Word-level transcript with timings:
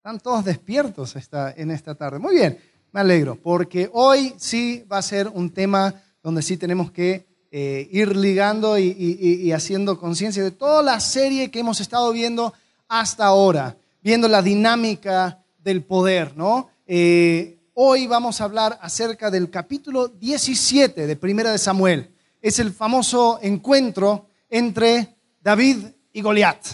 Están 0.00 0.18
todos 0.18 0.46
despiertos 0.46 1.14
en 1.56 1.70
esta 1.70 1.94
tarde. 1.94 2.18
Muy 2.18 2.36
bien, 2.36 2.58
me 2.90 3.00
alegro, 3.00 3.36
porque 3.36 3.90
hoy 3.92 4.32
sí 4.38 4.82
va 4.90 4.96
a 4.96 5.02
ser 5.02 5.28
un 5.28 5.50
tema 5.50 5.92
donde 6.22 6.40
sí 6.40 6.56
tenemos 6.56 6.90
que 6.90 7.26
eh, 7.50 7.86
ir 7.92 8.16
ligando 8.16 8.78
y, 8.78 9.52
haciendo 9.52 10.00
conciencia 10.00 10.42
de 10.42 10.52
toda 10.52 10.82
la 10.82 11.00
serie 11.00 11.50
que 11.50 11.60
hemos 11.60 11.82
estado 11.82 12.12
viendo 12.12 12.54
hasta 12.88 13.26
ahora, 13.26 13.76
viendo 14.02 14.26
la 14.26 14.40
dinámica 14.40 15.44
del 15.58 15.82
poder, 15.82 16.34
¿no? 16.34 16.70
Eh, 16.86 17.58
hoy 17.74 18.06
vamos 18.06 18.40
a 18.40 18.44
hablar 18.44 18.78
acerca 18.80 19.30
del 19.30 19.50
capítulo 19.50 20.08
17 20.08 21.06
de 21.06 21.16
Primera 21.16 21.52
de 21.52 21.58
Samuel. 21.58 22.08
Es 22.40 22.58
el 22.58 22.72
famoso 22.72 23.38
encuentro 23.42 24.28
entre 24.48 25.14
David 25.42 25.88
y 26.14 26.22
Goliat. 26.22 26.68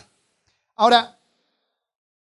Ahora, 0.77 1.16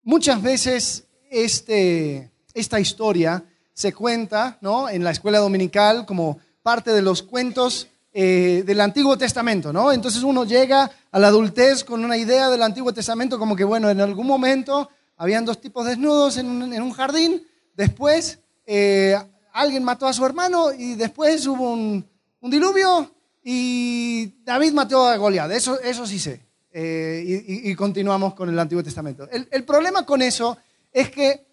Muchas 0.05 0.43
veces 0.43 1.05
este, 1.31 2.31
esta 2.55 2.81
historia 2.81 3.45
se 3.73 3.93
cuenta 3.93 4.59
¿no? 4.61 4.89
en 4.89 5.05
la 5.05 5.13
escuela 5.13 5.39
dominical 5.39 6.05
como 6.07 6.39
parte 6.63 6.91
de 6.93 7.03
los 7.03 7.23
cuentos 7.23 7.87
eh, 8.13 8.63
del 8.67 8.81
Antiguo 8.81 9.17
Testamento, 9.17 9.73
¿no? 9.73 9.93
Entonces 9.93 10.23
uno 10.23 10.45
llega 10.45 10.91
a 11.11 11.19
la 11.19 11.29
adultez 11.29 11.83
con 11.83 12.05
una 12.05 12.17
idea 12.17 12.51
del 12.51 12.63
Antiguo 12.63 12.93
Testamento 12.93 13.39
como 13.39 13.57
que, 13.57 13.65
bueno, 13.65 13.89
en 13.89 14.01
algún 14.01 14.27
momento 14.27 14.91
habían 15.17 15.45
dos 15.45 15.61
tipos 15.61 15.87
desnudos 15.87 16.37
en 16.37 16.47
un, 16.47 16.93
jardín, 16.93 17.43
después 17.75 18.41
eh, 18.67 19.17
alguien 19.53 19.85
mató 19.85 20.07
a 20.07 20.13
su 20.13 20.27
hermano 20.27 20.73
y 20.73 20.95
después 20.95 21.47
hubo 21.47 21.73
un, 21.73 22.05
diluvio 22.43 23.11
y 23.43 24.35
David 24.43 24.73
mató 24.73 25.07
a 25.07 25.17
Goliat, 25.17 25.51
eso, 25.53 25.81
eso 25.81 26.07
sí 26.07 26.19
sé. 26.19 26.41
Eh, 26.75 27.45
y, 27.65 27.75
continuamos 27.75 28.33
con 28.33 28.49
el 28.49 28.59
Antiguo 28.59 28.83
Testamento. 28.83 29.29
El, 29.31 29.65
problema 29.65 30.07
con 30.07 30.23
eso 30.23 30.57
es 30.91 31.11
que 31.11 31.47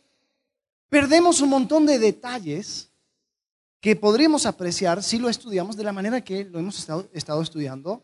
perdemos 0.87 1.41
un 1.41 1.49
montón 1.49 1.85
de 1.85 1.99
detalles 1.99 2.89
que 3.81 3.97
podríamos 3.97 4.45
apreciar 4.45 5.03
si 5.03 5.19
lo 5.19 5.27
estudiamos 5.27 5.75
de 5.75 5.83
la 5.83 5.91
manera 5.91 6.21
que 6.21 6.45
lo 6.45 6.59
hemos 6.59 6.79
estado, 7.13 7.41
estudiando 7.41 8.01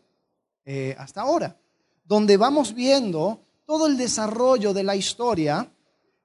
eh, 0.66 0.94
hasta 0.98 1.22
ahora, 1.22 1.58
donde 2.04 2.36
vamos 2.36 2.74
viendo 2.74 3.40
todo 3.64 3.86
el 3.86 3.96
desarrollo 3.96 4.74
de 4.74 4.84
la 4.84 4.94
historia, 4.94 5.72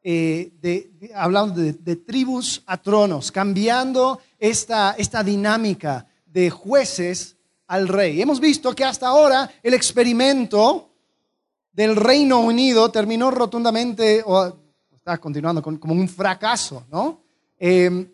eh, 0.04 0.52
de, 0.62 1.12
hablando 1.16 1.62
de, 1.62 1.96
tribus 1.96 2.64
a 2.66 2.82
tronos, 2.82 3.32
cambiando 3.32 4.20
esta, 4.38 4.96
esta 4.98 5.24
dinámica 5.24 6.06
de 6.26 6.50
jueces 6.50 7.38
al 7.72 7.88
rey. 7.88 8.22
Hemos 8.22 8.42
visto 8.42 8.76
que 8.76 8.84
hasta 8.84 9.08
ahora 9.08 9.50
el 9.64 9.74
experimento 9.74 10.90
del 11.72 11.96
Reino 11.96 12.42
Unido 12.42 12.92
terminó 12.92 13.32
rotundamente, 13.32 14.22
o 14.26 14.54
está 14.94 15.18
continuando 15.18 15.62
como 15.62 15.94
un 15.94 16.10
fracaso, 16.10 16.84
¿no? 16.92 17.22
Em, 17.58 18.12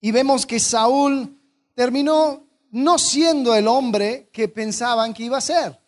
y 0.00 0.10
vemos 0.10 0.44
que 0.44 0.58
Saúl 0.58 1.32
terminó 1.76 2.42
no 2.72 2.98
siendo 2.98 3.54
el 3.54 3.68
hombre 3.68 4.30
que 4.32 4.48
pensaban 4.48 5.14
que 5.14 5.22
iba 5.22 5.38
a 5.38 5.40
ser. 5.40 5.78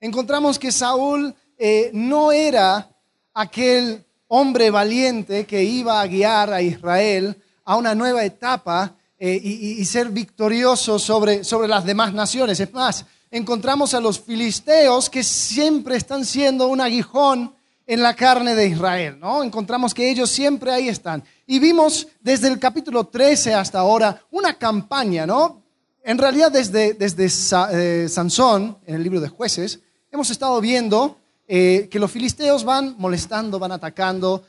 Encontramos 0.00 0.58
que 0.58 0.72
Saúl 0.72 1.32
eh, 1.56 1.92
no 1.94 2.32
era 2.32 2.90
aquel 3.34 4.04
hombre 4.26 4.70
valiente 4.70 5.46
que 5.46 5.62
iba 5.62 6.00
a 6.00 6.06
guiar 6.08 6.52
a 6.52 6.60
Israel 6.60 7.40
a 7.64 7.76
una 7.76 7.94
nueva 7.94 8.24
etapa 8.24 8.96
eh, 9.18 9.40
y, 9.42 9.82
ser 9.86 10.10
victorioso 10.10 10.98
sobre, 10.98 11.42
sobre 11.42 11.68
las 11.68 11.86
demás 11.86 12.12
naciones. 12.12 12.60
Es 12.60 12.70
más, 12.74 13.06
encontramos 13.30 13.94
a 13.94 14.00
los 14.00 14.20
filisteos 14.20 15.08
que 15.08 15.24
siempre 15.24 15.96
están 15.96 16.26
siendo 16.26 16.68
un 16.68 16.82
aguijón 16.82 17.54
en 17.86 18.02
la 18.02 18.14
carne 18.14 18.54
de 18.54 18.66
Israel, 18.66 19.18
¿no? 19.18 19.42
Encontramos 19.42 19.94
que 19.94 20.10
ellos 20.10 20.28
siempre 20.28 20.70
ahí 20.70 20.90
están. 20.90 21.24
Y 21.46 21.58
vimos 21.58 22.08
desde 22.20 22.48
el 22.48 22.58
capítulo 22.58 23.04
13 23.04 23.54
hasta 23.54 23.78
ahora 23.78 24.22
una 24.32 24.58
campaña, 24.58 25.24
¿no? 25.26 25.62
En 26.04 26.18
realidad 26.18 26.52
desde, 26.52 26.92
desde 26.92 27.24
eh, 27.24 28.08
Sansón, 28.10 28.76
en 28.84 28.96
el 28.96 29.02
libro 29.02 29.22
de 29.22 29.30
jueces, 29.30 29.80
hemos 30.12 30.28
estado 30.28 30.60
viendo 30.60 31.16
eh, 31.48 31.88
que 31.90 31.98
los 31.98 32.10
filisteos 32.10 32.64
van 32.64 32.96
molestando, 32.98 33.58
van 33.58 33.72
atacando, 33.72 34.44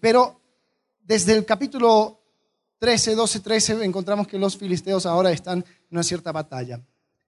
pero 0.00 0.40
desde 1.02 1.34
el 1.34 1.44
capítulo 1.44 2.21
13, 2.82 3.14
12, 3.14 3.38
13, 3.38 3.84
encontramos 3.84 4.26
que 4.26 4.36
los 4.36 4.56
filisteos 4.56 5.06
ahora 5.06 5.30
están 5.30 5.58
en 5.58 5.64
una 5.92 6.02
cierta 6.02 6.32
batalla. 6.32 6.80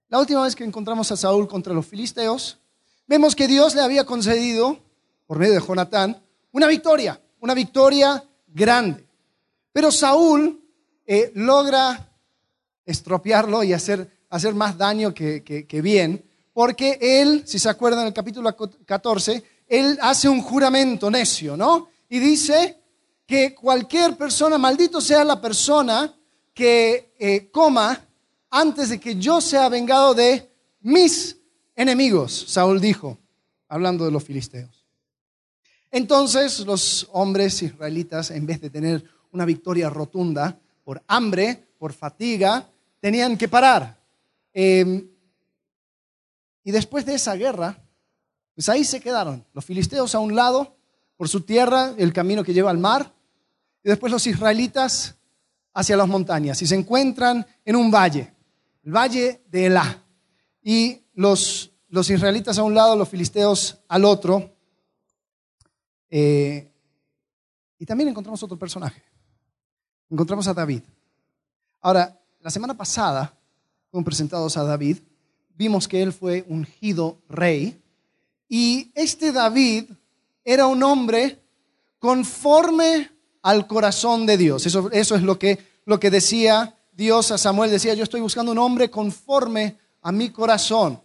La 0.08 0.18
última 0.18 0.42
vez 0.42 0.56
que 0.56 0.64
encontramos 0.64 1.12
a 1.12 1.16
Saúl 1.16 1.46
contra 1.46 1.72
los 1.72 1.86
filisteos, 1.86 2.58
vemos 3.06 3.36
que 3.36 3.46
Dios 3.46 3.72
le 3.76 3.80
había 3.80 4.04
concedido, 4.04 4.80
por 5.28 5.38
medio 5.38 5.54
de 5.54 5.64
Jonatán, 5.64 6.20
una 6.50 6.66
victoria, 6.66 7.20
una 7.38 7.54
victoria 7.54 8.24
grande. 8.48 9.06
Pero 9.70 9.92
Saúl 9.92 10.60
eh, 11.06 11.30
logra 11.36 12.04
estropearlo 12.84 13.62
y 13.62 13.74
hacer, 13.74 14.10
hacer 14.30 14.56
más 14.56 14.76
daño 14.76 15.14
que, 15.14 15.44
que 15.44 15.82
bien, 15.82 16.24
porque 16.52 16.98
él, 17.00 17.44
si 17.46 17.60
se 17.60 17.68
acuerdan 17.68 18.00
en 18.00 18.06
el 18.08 18.12
capítulo 18.12 18.56
14, 18.84 19.44
él 19.68 19.98
hace 20.02 20.28
un 20.28 20.42
juramento 20.42 21.12
necio, 21.12 21.56
¿no? 21.56 21.90
Y 22.08 22.18
dice, 22.18 22.76
que 23.26 23.54
cualquier 23.54 24.16
persona, 24.16 24.58
maldito 24.58 25.00
sea 25.00 25.24
la 25.24 25.40
persona 25.40 26.14
que 26.52 27.14
eh, 27.18 27.50
coma 27.50 28.06
antes 28.50 28.90
de 28.90 29.00
que 29.00 29.16
yo 29.16 29.40
sea 29.40 29.68
vengado 29.68 30.14
de 30.14 30.50
mis 30.80 31.36
enemigos, 31.74 32.44
Saúl 32.48 32.80
dijo, 32.80 33.18
hablando 33.68 34.04
de 34.04 34.10
los 34.10 34.22
filisteos. 34.22 34.84
Entonces 35.90 36.60
los 36.60 37.08
hombres 37.12 37.62
israelitas, 37.62 38.30
en 38.30 38.46
vez 38.46 38.60
de 38.60 38.70
tener 38.70 39.04
una 39.32 39.44
victoria 39.44 39.90
rotunda 39.90 40.58
por 40.84 41.02
hambre, 41.08 41.68
por 41.78 41.92
fatiga, 41.92 42.68
tenían 43.00 43.36
que 43.36 43.48
parar. 43.48 43.98
Em, 44.52 45.08
y 46.62 46.70
después 46.70 47.04
de 47.04 47.14
esa 47.14 47.34
guerra, 47.34 47.78
pues 48.54 48.68
ahí 48.68 48.84
se 48.84 49.00
quedaron, 49.00 49.44
los 49.52 49.64
filisteos 49.64 50.14
a 50.14 50.20
un 50.20 50.34
lado, 50.34 50.76
por 51.16 51.28
su 51.28 51.40
tierra, 51.40 51.94
el 51.96 52.12
camino 52.12 52.44
que 52.44 52.52
lleva 52.54 52.70
al 52.70 52.78
mar, 52.78 53.13
y 53.84 53.90
después 53.90 54.10
los 54.10 54.26
israelitas 54.26 55.14
hacia 55.74 55.96
las 55.96 56.08
montañas 56.08 56.60
y 56.62 56.66
se 56.66 56.74
encuentran 56.74 57.46
en 57.64 57.76
un 57.76 57.90
valle, 57.90 58.32
el 58.82 58.92
valle 58.92 59.42
de 59.50 59.66
Elá. 59.66 60.02
Y 60.62 61.02
los, 61.12 61.70
los 61.88 62.08
israelitas 62.08 62.58
a 62.58 62.62
un 62.62 62.74
lado, 62.74 62.96
los 62.96 63.10
filisteos 63.10 63.78
al 63.88 64.06
otro. 64.06 64.56
Eh, 66.08 66.72
y 67.78 67.84
también 67.84 68.08
encontramos 68.08 68.42
otro 68.42 68.58
personaje. 68.58 69.02
Encontramos 70.08 70.48
a 70.48 70.54
David. 70.54 70.82
Ahora, 71.82 72.18
la 72.40 72.50
semana 72.50 72.74
pasada, 72.74 73.36
fuimos 73.90 74.06
presentados 74.06 74.56
a 74.56 74.64
David, 74.64 74.98
vimos 75.54 75.86
que 75.86 76.02
él 76.02 76.14
fue 76.14 76.46
ungido 76.48 77.18
rey. 77.28 77.82
Y 78.48 78.90
este 78.94 79.32
David 79.32 79.90
era 80.42 80.66
un 80.66 80.82
hombre 80.82 81.42
conforme 81.98 83.13
al 83.44 83.66
corazón 83.66 84.24
de 84.24 84.38
Dios. 84.38 84.64
Eso, 84.64 84.90
es 84.90 85.22
lo 85.22 85.38
que, 85.38 86.10
decía 86.10 86.74
Dios 86.92 87.30
a 87.30 87.38
Samuel. 87.38 87.70
Decía, 87.70 87.92
yo 87.92 88.02
estoy 88.02 88.22
buscando 88.22 88.50
un 88.50 88.58
hombre 88.58 88.90
conforme 88.90 89.76
a 90.00 90.10
mi 90.10 90.30
corazón. 90.30 90.98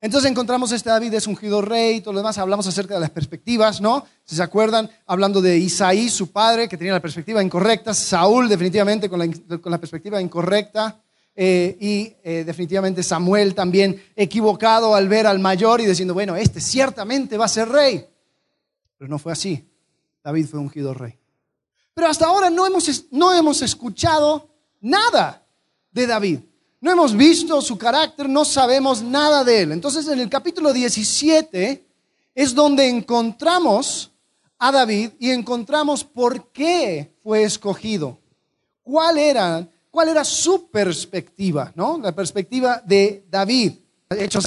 Entonces 0.00 0.30
encontramos 0.30 0.72
a 0.72 0.76
este 0.76 0.88
David 0.88 1.12
es 1.12 1.26
ungido 1.26 1.60
rey 1.60 1.96
y 1.96 2.00
todo 2.00 2.14
lo 2.14 2.20
demás. 2.20 2.38
Hablamos 2.38 2.66
acerca 2.66 2.94
de 2.94 3.00
las 3.00 3.10
perspectivas, 3.10 3.82
¿no? 3.82 4.06
Si 4.24 4.34
se 4.34 4.42
acuerdan, 4.42 4.90
hablando 5.06 5.42
de 5.42 5.58
Isaí, 5.58 6.08
su 6.08 6.32
padre, 6.32 6.66
que 6.66 6.78
tenía 6.78 6.94
la 6.94 7.00
perspectiva 7.00 7.42
incorrecta. 7.42 7.92
Saúl, 7.92 8.48
definitivamente, 8.48 9.10
con 9.10 9.18
la, 9.18 9.58
con 9.60 9.70
la 9.70 9.78
perspectiva 9.78 10.20
incorrecta. 10.20 10.98
Eh, 11.34 11.76
y 11.78 12.14
eh, 12.24 12.44
definitivamente 12.46 13.02
Samuel 13.02 13.54
también 13.54 14.02
equivocado 14.16 14.94
al 14.94 15.08
ver 15.08 15.26
al 15.26 15.40
mayor 15.40 15.82
y 15.82 15.86
diciendo, 15.86 16.14
bueno, 16.14 16.36
este 16.36 16.62
ciertamente 16.62 17.36
va 17.36 17.44
a 17.44 17.48
ser 17.48 17.68
rey. 17.68 18.06
Pero 18.96 19.10
no 19.10 19.18
fue 19.18 19.32
así. 19.32 19.62
David 20.24 20.46
fue 20.46 20.58
ungido 20.58 20.94
rey. 20.94 21.18
Pero 21.96 22.08
hasta 22.08 22.26
ahora 22.26 22.50
no 22.50 22.66
hemos, 22.66 23.06
no 23.10 23.32
hemos 23.32 23.62
escuchado 23.62 24.50
nada 24.82 25.42
de 25.90 26.06
David. 26.06 26.40
No 26.78 26.92
hemos 26.92 27.16
visto 27.16 27.62
su 27.62 27.78
carácter, 27.78 28.28
no 28.28 28.44
sabemos 28.44 29.00
nada 29.00 29.42
de 29.42 29.62
él. 29.62 29.72
Entonces 29.72 30.06
en 30.06 30.20
el 30.20 30.28
capítulo 30.28 30.74
17 30.74 31.86
es 32.34 32.54
donde 32.54 32.86
encontramos 32.86 34.12
a 34.58 34.70
David 34.70 35.12
y 35.18 35.30
encontramos 35.30 36.04
por 36.04 36.52
qué 36.52 37.16
fue 37.22 37.44
escogido. 37.44 38.20
¿Cuál 38.82 39.16
era, 39.16 39.66
cuál 39.90 40.10
era 40.10 40.22
su 40.22 40.68
perspectiva? 40.68 41.72
¿no? 41.74 41.96
La 41.96 42.14
perspectiva 42.14 42.82
de 42.84 43.24
David. 43.30 43.72
¿Hechos 44.10 44.44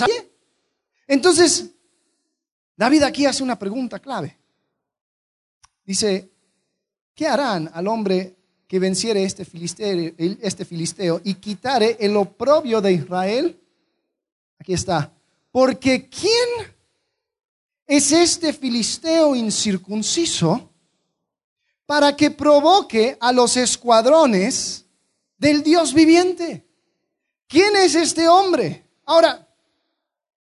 Entonces, 1.08 1.72
David 2.78 3.02
aquí 3.02 3.26
hace 3.26 3.42
una 3.42 3.58
pregunta 3.58 3.98
clave. 3.98 4.38
Dice, 5.84 6.30
¿qué 7.20 7.28
harán 7.28 7.70
al 7.74 7.86
hombre 7.90 8.34
que 8.66 8.80
venciere 8.80 9.26
este 9.26 9.44
filisteo, 9.44 10.14
este 10.42 10.64
filisteo 10.64 11.20
y 11.22 11.34
quitare 11.34 11.98
el 12.00 12.16
oprobio 12.16 12.80
de 12.80 12.94
Israel? 12.94 13.60
Aquí 14.58 14.72
está. 14.72 15.12
Porque 15.52 16.08
¿quién 16.08 16.74
es 17.86 18.14
este 18.14 18.54
filisteo 18.54 19.36
incircunciso 19.36 20.72
para 21.86 22.16
que 22.16 22.32
provoque 22.32 23.18
a 23.20 23.34
los 23.34 23.58
escuadrones 23.58 24.86
del 25.38 25.62
Dios 25.62 25.94
viviente. 25.94 26.66
¿Quién 27.50 27.76
es 27.76 27.96
este 27.96 28.30
hombre? 28.30 28.88
Ahora, 29.06 29.46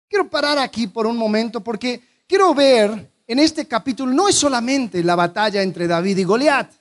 quiero 0.09 0.31
parar 0.31 0.59
aquí 0.59 0.87
por 0.87 1.09
un 1.09 1.17
momento 1.17 1.61
porque 1.61 2.23
quiero 2.29 2.55
ver 2.55 3.11
en 3.29 3.39
este 3.39 3.67
capítulo 3.67 4.13
no 4.13 4.27
es 4.27 4.35
solamente 4.35 5.05
la 5.05 5.15
batalla 5.15 5.63
entre 5.63 5.87
David 5.87 6.17
y 6.17 6.25
Goliat. 6.25 6.73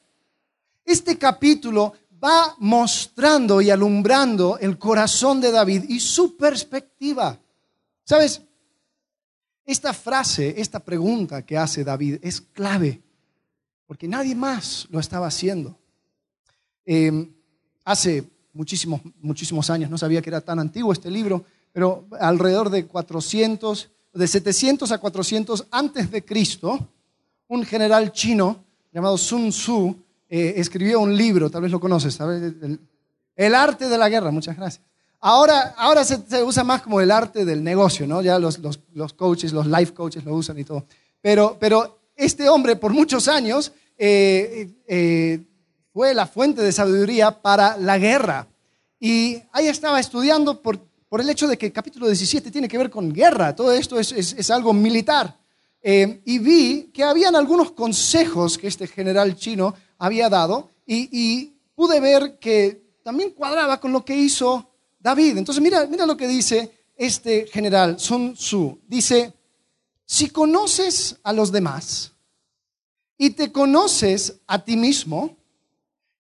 Este 0.86 1.18
capítulo 1.18 1.94
va 2.24 2.56
mostrando 2.60 3.62
y 3.62 3.70
alumbrando 3.70 4.58
el 4.58 4.78
corazón 4.78 5.42
de 5.42 5.52
David 5.52 5.84
y 5.90 6.00
su 6.00 6.38
perspectiva. 6.38 7.38
¿Sabes? 8.06 8.42
Esta 9.66 9.94
frase, 9.94 10.56
esta 10.58 10.80
pregunta 10.80 11.42
que 11.42 11.58
hace 11.58 11.84
David 11.84 12.20
es 12.22 12.40
clave, 12.40 13.02
porque 13.86 14.08
nadie 14.08 14.34
más 14.34 14.88
lo 14.90 15.02
estaba 15.02 15.28
haciendo. 15.28 15.78
Em, 16.86 17.30
hace 17.84 18.24
muchísimos, 18.54 19.02
muchísimos 19.20 19.70
años, 19.70 19.90
no 19.90 19.98
sabía 19.98 20.22
que 20.22 20.30
era 20.30 20.40
tan 20.40 20.60
antiguo 20.60 20.94
este 20.94 21.12
libro, 21.12 21.44
pero 21.74 22.08
alrededor 22.18 22.70
de 22.70 22.88
400, 22.88 23.92
de 24.18 24.28
700 24.28 24.92
a 24.92 24.98
400 24.98 25.68
antes 25.72 26.10
de 26.10 26.26
Cristo, 26.26 26.80
un 27.48 27.64
general 27.64 28.12
chino 28.12 28.64
llamado 28.92 29.18
Sun 29.18 29.50
Tzu 29.50 29.96
eh, 30.30 30.56
escribió 30.58 31.00
un 31.00 31.16
libro, 31.16 31.50
tal 31.50 31.62
vez 31.62 31.72
lo 31.72 31.80
conoces, 31.80 32.16
¿sabes? 32.16 32.54
El, 33.36 33.56
arte 33.56 33.88
de 33.88 33.98
la 33.98 34.10
guerra, 34.10 34.32
muchas 34.32 34.58
gracias. 34.58 34.84
Ahora, 35.20 35.76
ahora 35.78 36.04
se, 36.04 36.44
usa 36.44 36.64
más 36.64 36.82
como 36.82 37.00
el 37.00 37.12
arte 37.12 37.46
del 37.46 37.64
negocio, 37.64 38.08
¿no? 38.08 38.22
Ya 38.22 38.40
los, 38.40 38.60
los, 38.60 39.14
coaches, 39.14 39.54
los 39.54 39.68
life 39.68 39.94
coaches 39.94 40.26
lo 40.26 40.34
usan 40.34 40.58
y 40.60 40.64
todo. 40.64 40.86
Pero, 41.22 41.58
pero 41.60 42.00
este 42.16 42.50
hombre 42.50 42.76
por 42.76 42.94
muchos 42.94 43.28
años 43.28 43.72
eh, 43.98 44.70
eh, 44.88 45.44
fue 45.94 46.14
la 46.14 46.28
fuente 46.28 46.62
de 46.62 46.72
sabiduría 46.72 47.32
para 47.42 47.78
la 47.78 47.98
guerra. 47.98 48.48
Y 49.00 49.42
ahí 49.52 49.68
estaba 49.68 50.00
estudiando 50.00 50.62
por, 50.62 50.80
por 51.10 51.22
el 51.22 51.30
hecho 51.30 51.48
de 51.48 51.58
que 51.58 51.68
el 51.68 51.72
capítulo 51.72 52.08
17 52.08 52.52
tiene 52.52 52.68
que 52.68 52.78
ver 52.78 52.90
con 52.90 53.12
guerra, 53.12 53.56
todo 53.56 53.72
esto 53.72 54.00
es, 54.00 54.50
algo 54.52 54.74
militar. 54.74 55.38
y 55.84 56.40
vi 56.40 56.90
que 56.94 57.04
habían 57.04 57.36
algunos 57.36 57.72
consejos 57.72 58.58
que 58.58 58.68
este 58.68 58.88
general 58.88 59.36
chino 59.36 59.74
había 59.98 60.30
dado 60.30 60.70
y, 60.86 61.54
pude 61.76 62.00
ver 62.00 62.40
que 62.40 62.96
también 63.04 63.30
cuadraba 63.32 63.80
con 63.80 63.92
lo 63.92 64.04
que 64.04 64.16
hizo 64.16 64.72
David. 65.00 65.38
Entonces 65.38 65.62
mira, 65.62 65.86
mira 65.86 66.08
lo 66.08 66.18
que 66.18 66.28
dice 66.28 66.72
este 66.96 67.46
general 67.46 68.00
Sun 68.00 68.34
Tzu. 68.34 68.80
Dice, 68.88 69.32
si 70.04 70.32
conoces 70.32 71.18
a 71.22 71.34
los 71.34 71.52
demás 71.52 72.14
y 73.16 73.30
te 73.30 73.52
conoces 73.52 74.40
a 74.48 74.64
ti 74.64 74.76
mismo, 74.76 75.38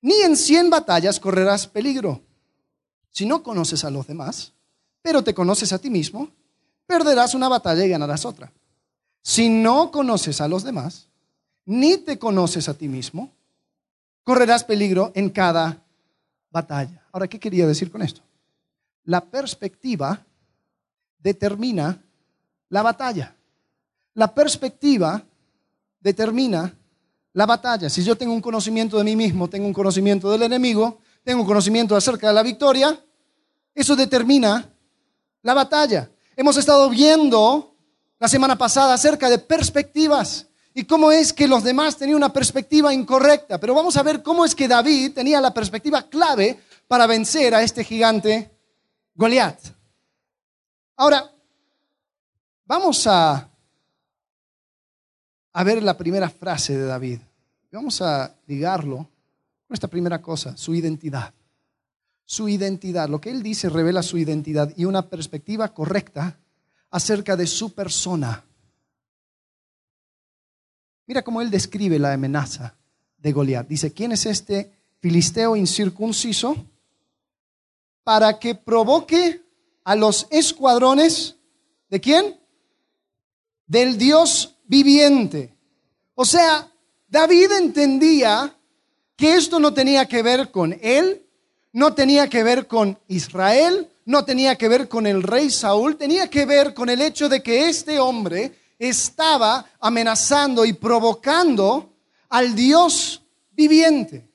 ni 0.01 0.21
en 0.21 0.37
cien 0.37 0.69
batallas 0.69 1.19
correrás 1.19 1.65
peligro. 1.65 2.21
Si 3.09 3.25
no 3.25 3.41
conoces 3.41 3.83
a 3.83 3.89
los 3.89 4.05
demás, 4.05 4.53
pero 5.07 5.23
te 5.23 5.33
conoces 5.33 5.71
a 5.71 5.79
ti 5.79 5.89
mismo, 5.89 6.29
perderás 6.85 7.33
una 7.33 7.47
batalla 7.47 7.85
y 7.85 7.87
ganarás 7.87 8.25
otra. 8.25 8.51
Si 9.21 9.47
no 9.47 9.89
conoces 9.89 10.41
a 10.41 10.49
los 10.49 10.63
demás, 10.63 11.07
ni 11.63 11.95
te 11.95 12.19
conoces 12.19 12.67
a 12.67 12.73
ti 12.73 12.89
mismo, 12.89 13.31
correrás 14.23 14.65
peligro 14.65 15.13
en 15.15 15.29
cada 15.29 15.81
batalla. 16.51 17.07
Ahora, 17.13 17.29
¿qué 17.29 17.39
quería 17.39 17.65
decir 17.65 17.89
con 17.89 18.01
esto? 18.01 18.19
La 19.05 19.23
perspectiva 19.23 20.25
determina 21.19 22.03
la 22.67 22.81
batalla. 22.81 23.33
La 24.13 24.35
perspectiva 24.35 25.23
determina 26.01 26.77
la 27.31 27.45
batalla. 27.45 27.89
Si 27.89 28.03
yo 28.03 28.17
tengo 28.17 28.33
un 28.33 28.41
conocimiento 28.41 28.97
de 28.97 29.05
mí 29.05 29.15
mismo, 29.15 29.49
tengo 29.49 29.67
un 29.67 29.73
conocimiento 29.73 30.29
del 30.29 30.43
enemigo, 30.43 30.99
tengo 31.23 31.43
un 31.43 31.47
conocimiento 31.47 31.95
acerca 31.95 32.27
de 32.27 32.33
la 32.33 32.43
victoria, 32.43 33.01
eso 33.73 33.95
determina 33.95 34.73
la 35.47 35.53
batalla. 35.53 36.11
Hemos 36.35 36.57
estado 36.57 36.89
viendo 36.89 37.73
la 38.19 38.27
semana 38.27 38.57
pasada 38.57 38.93
acerca 38.93 39.29
de 39.29 39.39
perspectivas 39.39 40.45
y 40.73 40.83
cómo 40.83 41.09
es 41.09 41.31
que 41.31 41.47
los 41.47 41.63
demás 41.63 41.95
tenían 41.95 42.17
una 42.17 42.33
perspectiva 42.33 42.93
incorrecta. 42.93 43.57
Pero 43.57 43.73
vamos 43.73 43.95
a 43.95 44.03
ver 44.03 44.21
cómo 44.21 44.43
es 44.43 44.53
que 44.53 44.67
David 44.67 45.13
tenía 45.13 45.39
la 45.39 45.53
perspectiva 45.53 46.03
clave 46.03 46.59
para 46.85 47.07
vencer 47.07 47.55
a 47.55 47.63
este 47.63 47.85
gigante 47.85 48.51
Goliat. 49.15 49.57
Ahora, 50.97 51.31
vamos 52.65 53.07
a, 53.07 53.49
a 55.53 55.63
ver 55.63 55.81
la 55.81 55.95
primera 55.95 56.29
frase 56.29 56.77
de 56.77 56.85
David. 56.87 57.21
Vamos 57.71 58.01
a 58.01 58.35
ligarlo 58.47 58.97
con 59.65 59.73
esta 59.73 59.87
primera 59.87 60.21
cosa, 60.21 60.57
su 60.57 60.75
identidad. 60.75 61.33
Su 62.29 62.49
identidad, 62.49 63.07
lo 63.07 63.21
que 63.21 63.31
él 63.31 63.41
dice 63.41 63.69
revela 63.69 64.03
su 64.03 64.17
identidad 64.17 64.73
y 64.75 64.83
una 64.83 65.09
perspectiva 65.09 65.73
correcta 65.73 66.37
acerca 66.91 67.37
de 67.37 67.47
su 67.47 67.73
persona. 67.73 68.43
Mira 71.05 71.21
cómo 71.21 71.41
él 71.41 71.49
describe 71.49 71.97
la 71.99 72.11
amenaza 72.11 72.75
de 73.17 73.31
Goliat. 73.31 73.65
Dice, 73.69 73.93
¿quién 73.93 74.11
es 74.11 74.25
este 74.25 74.73
filisteo 74.99 75.55
incircunciso? 75.55 76.65
Para 78.03 78.37
que 78.39 78.55
provoque 78.55 79.41
a 79.85 79.95
los 79.95 80.27
escuadrones 80.29 81.37
de 81.89 82.01
quién? 82.01 82.37
Del 83.67 83.97
Dios 83.97 84.57
viviente. 84.65 85.55
O 86.13 86.25
sea, 86.25 86.69
David 87.07 87.53
entendía 87.53 88.53
que 89.15 89.35
esto 89.35 89.61
no 89.61 89.73
tenía 89.73 90.05
que 90.07 90.21
ver 90.21 90.51
con 90.51 90.77
él, 90.81 91.25
no 91.73 91.93
tenía 91.93 92.29
que 92.29 92.43
ver 92.43 92.67
con 92.67 92.97
Israel, 93.07 93.89
no 94.05 94.25
tenía 94.25 94.55
que 94.55 94.67
ver 94.67 94.87
con 94.87 95.05
el 95.05 95.21
rey 95.21 95.49
Saúl, 95.49 95.97
tenía 95.97 96.29
que 96.29 96.45
ver 96.45 96.73
con 96.73 96.89
el 96.89 97.01
hecho 97.01 97.29
de 97.29 97.43
que 97.43 97.67
este 97.67 97.99
hombre 97.99 98.53
estaba 98.79 99.65
amenazando 99.79 100.65
y 100.65 100.73
provocando 100.73 101.93
al 102.29 102.55
Dios 102.55 103.21
viviente. 103.51 104.27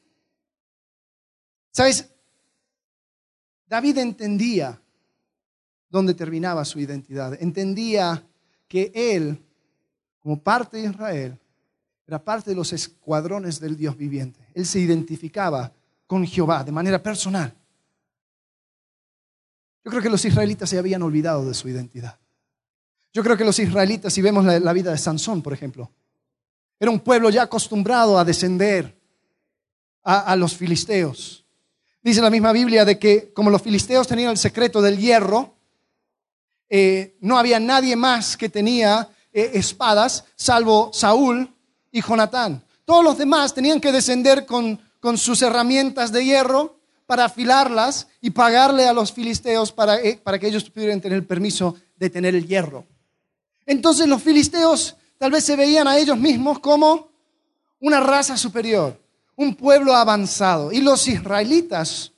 ¿Sabes? 1.71 2.09
David 3.67 3.99
entendía 3.99 4.79
dónde 5.89 6.15
terminaba 6.15 6.65
su 6.65 6.79
identidad. 6.79 7.41
Entendía 7.41 8.23
que 8.69 8.91
él, 8.95 9.43
como 10.21 10.43
parte 10.43 10.79
de 10.79 10.89
Israel, 10.89 11.39
era 12.07 12.23
parte 12.23 12.51
de 12.51 12.57
los 12.57 12.73
escuadrones 12.73 13.61
del 13.61 13.77
Dios 13.77 13.97
viviente. 13.97 14.41
Él 14.55 14.67
se 14.67 14.81
identificaba 14.81 15.73
con 16.07 16.27
Jehová 16.27 16.65
de 16.65 16.73
manera 16.73 17.03
personal. 17.03 17.55
Yo 19.85 19.91
creo 19.91 20.03
que 20.03 20.11
los 20.11 20.25
israelitas 20.25 20.71
se 20.71 20.79
habían 20.79 21.03
olvidado 21.03 21.45
de 21.45 21.55
su 21.55 21.69
identidad. 21.69 22.19
Yo 23.13 23.23
creo 23.23 23.37
que 23.37 23.45
los 23.45 23.59
israelitas, 23.59 24.13
si 24.13 24.23
vemos 24.23 24.45
la, 24.45 24.73
vida 24.73 24.91
de 24.91 24.99
Sansón, 24.99 25.43
por 25.43 25.53
ejemplo, 25.53 25.91
era 26.79 26.91
un 26.91 27.01
pueblo 27.01 27.31
ya 27.31 27.43
acostumbrado 27.43 28.19
a 28.19 28.25
descender 28.25 28.97
a, 30.05 30.35
los 30.37 30.57
filisteos. 30.57 31.45
Dice 32.03 32.21
la 32.21 32.31
misma 32.31 32.53
Biblia 32.53 32.85
de 32.85 32.99
que 32.99 33.33
como 33.33 33.51
los 33.51 33.63
filisteos 33.63 34.09
tenían 34.09 34.31
el 34.31 34.39
secreto 34.39 34.81
del 34.81 34.99
hierro, 34.99 35.55
eh, 36.69 37.17
no 37.21 37.39
había 37.39 37.61
nadie 37.61 37.95
más 37.97 38.37
que 38.37 38.49
tenía 38.49 39.09
eh, 39.33 39.51
espadas 39.55 40.25
salvo 40.35 40.91
Saúl 40.93 41.55
y 41.91 42.01
Jonatán. 42.01 42.65
Todos 42.85 43.05
los 43.05 43.19
demás 43.19 43.55
tenían 43.55 43.81
que 43.81 43.93
descender 43.93 44.47
con, 44.47 44.81
con 45.03 45.19
sus 45.19 45.43
herramientas 45.43 46.13
de 46.13 46.25
hierro 46.25 46.79
para 47.07 47.25
afilarlas 47.25 48.07
y 48.21 48.31
pagarle 48.31 48.87
a 48.87 48.93
los 48.93 49.13
filisteos 49.13 49.73
para, 49.73 50.01
eh, 50.01 50.21
para 50.23 50.39
que 50.39 50.47
ellos 50.47 50.71
pudieran 50.71 51.01
tener 51.01 51.27
permiso 51.27 51.75
de 51.97 52.09
tener 52.09 52.37
el 52.37 52.47
hierro. 52.47 52.87
Entonces 53.67 54.07
los 54.07 54.23
filisteos 54.23 54.97
tal 55.19 55.33
vez 55.33 55.43
se 55.43 55.57
veían 55.57 55.89
a 55.89 55.99
ellos 55.99 56.17
mismos 56.17 56.61
como 56.61 57.09
una 57.81 57.99
raza 57.99 58.37
superior, 58.37 58.97
un 59.35 59.57
pueblo 59.57 59.93
avanzado. 59.93 60.71
Y 60.71 60.81
los 60.81 61.09
israelitas, 61.09 62.13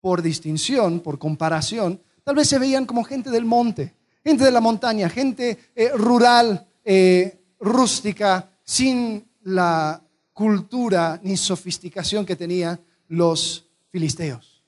por 0.00 0.22
distinción, 0.22 0.98
por 0.98 1.20
comparación, 1.20 2.02
tal 2.24 2.34
vez 2.34 2.48
se 2.48 2.58
veían 2.58 2.84
como 2.84 3.04
gente 3.04 3.30
del 3.30 3.44
monte, 3.44 3.94
gente 4.24 4.42
de 4.42 4.50
la 4.50 4.60
montaña, 4.60 5.08
gente 5.08 5.70
eh, 5.76 5.90
rural, 5.94 6.66
eh, 6.84 7.38
rústica, 7.60 8.50
sin 8.64 9.24
la 9.44 10.02
cultura 10.42 11.20
ni 11.22 11.36
sofisticación 11.36 12.26
que 12.26 12.34
tenían 12.34 12.80
los 13.06 13.64
filisteos. 13.90 14.64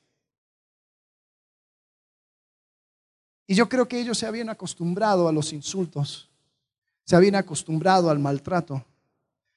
Y 3.49 3.57
yo 3.57 3.69
creo 3.69 3.89
que 3.89 3.99
ellos 3.99 4.17
se 4.17 4.27
habían 4.27 4.51
acostumbrado 4.51 5.27
a 5.27 5.33
los 5.33 5.53
insultos, 5.53 6.31
se 7.05 7.17
habían 7.17 7.35
acostumbrado 7.35 8.09
al 8.09 8.21
maltrato, 8.21 8.85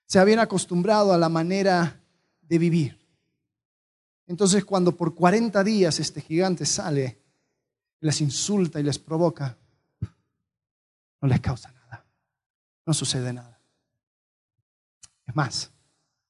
se 0.07 0.17
habían 0.17 0.39
acostumbrado 0.39 1.13
a 1.13 1.19
la 1.19 1.29
manera 1.29 2.01
de 2.41 2.57
vivir. 2.57 2.97
Entonces 4.25 4.65
cuando 4.65 4.97
por 4.97 5.13
40 5.13 5.63
días 5.63 5.99
este 5.99 6.21
gigante 6.21 6.65
sale, 6.65 7.21
les 7.99 8.21
insulta 8.21 8.79
y 8.79 8.83
les 8.83 8.97
provoca, 8.97 9.55
no 11.21 11.27
les 11.27 11.39
causa 11.41 11.71
nada, 11.71 12.03
no 12.87 12.93
sucede 12.95 13.31
nada. 13.31 13.61
Es 15.27 15.35
más, 15.35 15.76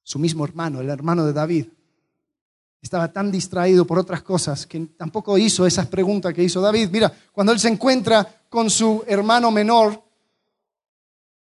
su 0.08 0.18
mismo 0.18 0.46
hermano, 0.46 0.80
el 0.80 0.88
hermano 0.88 1.26
de 1.26 1.34
David, 1.34 1.66
estaba 2.80 3.12
tan 3.12 3.30
distraído 3.30 3.86
por 3.86 3.98
otras 3.98 4.22
cosas 4.22 4.66
que 4.66 4.80
tampoco 4.96 5.36
hizo 5.36 5.66
esas 5.66 5.86
preguntas 5.86 6.32
que 6.32 6.42
hizo 6.42 6.62
David. 6.62 6.88
Mira, 6.90 7.12
cuando 7.30 7.52
él 7.52 7.60
se 7.60 7.68
encuentra 7.68 8.26
con 8.48 8.70
su 8.70 9.04
hermano 9.06 9.50
menor, 9.50 10.02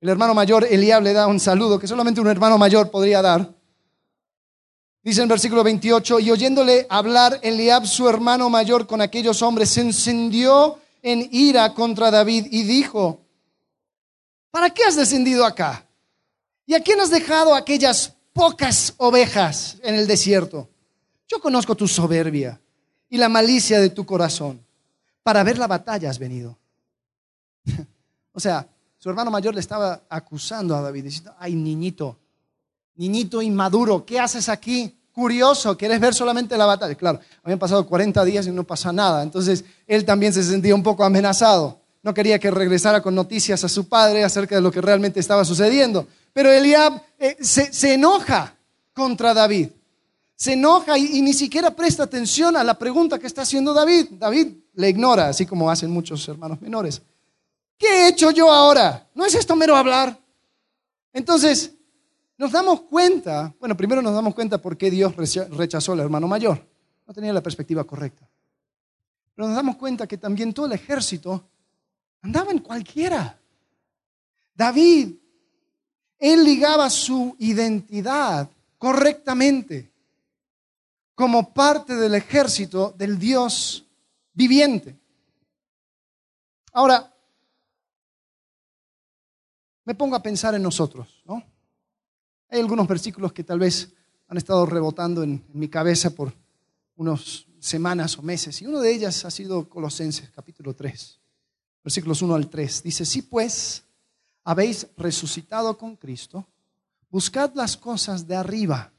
el 0.01 0.09
hermano 0.09 0.33
mayor, 0.33 0.67
Eliab, 0.69 1.01
le 1.01 1.13
da 1.13 1.27
un 1.27 1.39
saludo 1.39 1.79
que 1.79 1.88
solamente 1.88 2.19
un 2.19 2.27
hermano 2.27 2.57
mayor 2.57 2.91
podría 2.91 3.21
dar. 3.21 3.50
Dice 5.01 5.21
en 5.21 5.29
versículo 5.29 5.63
28, 5.63 6.19
y 6.19 6.29
oyéndole 6.29 6.88
hablar 6.89 7.39
Eliab, 7.43 7.86
su 7.86 8.09
hermano 8.09 8.50
mayor, 8.50 8.86
con 8.86 9.00
aquellos 9.00 9.41
hombres, 9.43 9.69
se 9.69 9.79
encendió 9.79 10.77
en 11.01 11.29
ira 11.31 11.74
contra 11.74 12.12
David 12.12 12.47
y 12.51 12.63
dijo, 12.63 13.21
¿para 14.51 14.71
qué 14.71 14.83
has 14.83 14.97
descendido 14.97 15.45
acá? 15.45 15.88
¿Y 16.65 16.74
a 16.74 16.83
quién 16.83 17.00
has 17.00 17.09
dejado 17.09 17.55
aquellas 17.55 18.16
pocas 18.38 18.94
ovejas 18.98 19.77
en 19.82 19.96
el 19.96 20.06
desierto? 20.06 20.70
Yo 21.27 21.41
conozco 21.41 21.75
tu 21.75 21.88
soberbia 21.88 22.62
y 23.10 23.17
la 23.17 23.29
malicia 23.29 23.79
de 23.79 23.89
tu 23.89 24.06
corazón. 24.06 24.63
Para 25.24 25.44
ver 25.44 25.58
la 25.58 25.65
batalla 25.65 26.10
has 26.10 26.20
venido. 26.20 26.56
o 28.32 28.39
sea, 28.39 28.67
su 29.00 29.10
hermano 29.10 29.32
mayor 29.32 29.56
le 29.56 29.60
estaba 29.60 30.03
acusando 30.08 30.75
a 30.75 30.82
David, 30.82 31.06
diciendo, 31.06 31.34
ay 31.39 31.56
niñito, 31.56 32.15
niñito 32.96 33.41
inmaduro, 33.41 34.06
¿qué 34.06 34.20
haces 34.20 34.50
aquí? 34.50 34.94
Curioso, 35.12 35.75
¿quieres 35.75 36.00
ver 36.00 36.13
solamente 36.13 36.56
la 36.56 36.67
batalla? 36.67 36.94
Claro, 36.94 37.20
habían 37.44 37.58
pasado 37.58 37.88
40 37.88 38.24
días 38.24 38.46
y 38.46 38.51
no 38.51 38.63
pasa 38.63 38.94
nada. 38.94 39.24
Entonces 39.24 39.65
él 39.88 40.06
también 40.06 40.32
se 40.32 40.44
sentía 40.44 40.75
un 40.75 40.84
poco 40.84 41.03
amenazado. 41.03 41.79
No 42.03 42.13
quería 42.13 42.38
que 42.38 42.51
regresara 42.51 43.01
con 43.01 43.15
noticias 43.15 43.63
a 43.63 43.70
su 43.70 43.89
padre 43.89 44.24
acerca 44.24 44.56
de 44.56 44.62
lo 44.62 44.72
que 44.72 44.79
realmente 44.79 45.20
estaba 45.20 45.44
sucediendo. 45.44 46.08
Pero 46.38 46.51
Eliab 46.51 47.01
eh, 47.17 47.38
se 47.41 47.94
enoja 47.94 48.56
contra 48.94 49.34
David 49.34 49.70
se 50.38 50.53
enoja 50.53 51.00
y, 51.00 51.20
ni 51.24 51.34
siquiera 51.34 51.72
presta 51.72 52.03
atención 52.03 52.56
a 52.56 52.63
la 52.63 52.77
pregunta 52.77 53.17
que 53.17 53.25
está 53.25 53.41
haciendo 53.41 53.74
David. 53.74 54.06
David 54.12 54.50
le 54.75 54.89
ignora, 54.89 55.29
así 55.29 55.48
como 55.48 55.70
hacen 55.70 55.89
muchos 55.89 56.25
hermanos 56.27 56.62
menores. 56.62 57.01
¿Qué 57.75 57.88
he 57.88 58.10
hecho 58.10 58.29
yo 58.29 58.53
ahora? 58.53 59.10
¿No 59.15 59.25
es 59.25 59.34
esto 59.34 59.56
mero 59.56 59.75
hablar? 59.75 60.15
Entonces, 61.12 61.74
nos 62.38 62.51
damos 62.51 62.82
cuenta, 62.82 63.51
bueno, 63.60 63.75
primero 63.75 64.00
nos 64.03 64.13
damos 64.13 64.36
cuenta 64.36 64.62
por 64.62 64.77
qué 64.77 64.91
Dios 64.91 65.15
rechazó 65.15 65.94
al 65.94 66.01
hermano 66.01 66.27
mayor. 66.27 66.63
No 67.08 67.15
tenía 67.15 67.34
la 67.34 67.41
perspectiva 67.41 67.84
correcta. 67.84 68.29
Pero 69.34 69.48
nos 69.48 69.56
damos 69.56 69.75
cuenta 69.77 70.06
que 70.06 70.20
también 70.20 70.53
todo 70.53 70.67
el 70.67 70.74
ejército 70.74 71.50
andaba 72.22 72.51
en 72.51 72.60
cualquiera. 72.60 73.39
David, 74.53 75.15
él 76.19 76.43
ligaba 76.43 76.89
su 76.89 77.36
identidad 77.39 78.50
correctamente 78.77 79.91
como 81.15 81.53
parte 81.53 81.95
del 81.95 82.15
ejército 82.15 82.93
del 82.97 83.17
Dios 83.17 83.86
viviente. 84.33 84.95
Ahora, 86.74 87.12
me 89.83 89.95
pongo 89.95 90.15
a 90.15 90.21
pensar 90.21 90.53
en 90.53 90.62
nosotros, 90.62 91.24
¿no? 91.25 91.43
Hay 92.50 92.59
algunos 92.59 92.88
versículos 92.88 93.33
que 93.33 93.43
tal 93.43 93.59
vez 93.59 93.91
han 94.27 94.38
estado 94.38 94.65
rebotando 94.65 95.24
en, 95.24 95.43
mi 95.53 95.69
cabeza 95.69 96.12
por 96.12 96.33
unas 96.97 97.45
semanas 97.59 98.17
o 98.17 98.21
meses, 98.21 98.62
y 98.62 98.67
uno 98.67 98.79
de 98.79 98.93
ellas 98.93 99.25
ha 99.25 99.31
sido 99.31 99.67
Colosenses 99.67 100.29
capítulo 100.29 100.75
3, 100.75 101.19
versículos 101.83 102.21
1 102.21 102.36
al 102.36 102.50
3. 102.50 102.83
Dice, 102.83 103.05
si 103.05 103.24
pues 103.24 103.83
habéis 104.48 104.88
resucitado 104.96 105.77
con 105.77 105.98
Cristo, 105.98 106.48
buscad 107.10 107.54
las 107.54 107.75
cosas 107.75 108.25
de 108.25 108.38
arriba 108.38 108.94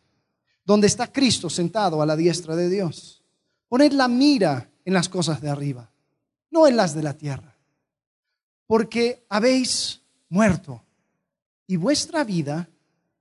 donde 0.62 0.86
está 0.86 1.10
Cristo 1.10 1.48
sentado 1.48 2.02
a 2.02 2.06
la 2.06 2.16
diestra 2.16 2.54
de 2.54 2.68
Dios. 2.68 3.24
Poned 3.66 3.92
la 3.92 4.08
mira 4.08 4.70
en 4.84 4.92
las 4.92 5.08
cosas 5.08 5.40
de 5.40 5.48
arriba, 5.48 5.90
no 6.50 6.66
en 6.66 6.76
las 6.76 6.94
de 6.94 7.02
la 7.02 7.16
tierra, 7.16 7.56
porque 8.66 9.24
habéis 9.30 10.02
muerto 10.28 10.84
y 11.66 11.76
vuestra 11.76 12.24
vida 12.24 12.68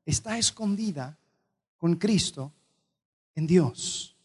está 0.06 0.38
escondida 0.38 1.18
con 1.78 1.96
Cristo 1.96 2.52
en 3.36 3.48
Dios. 3.48 4.18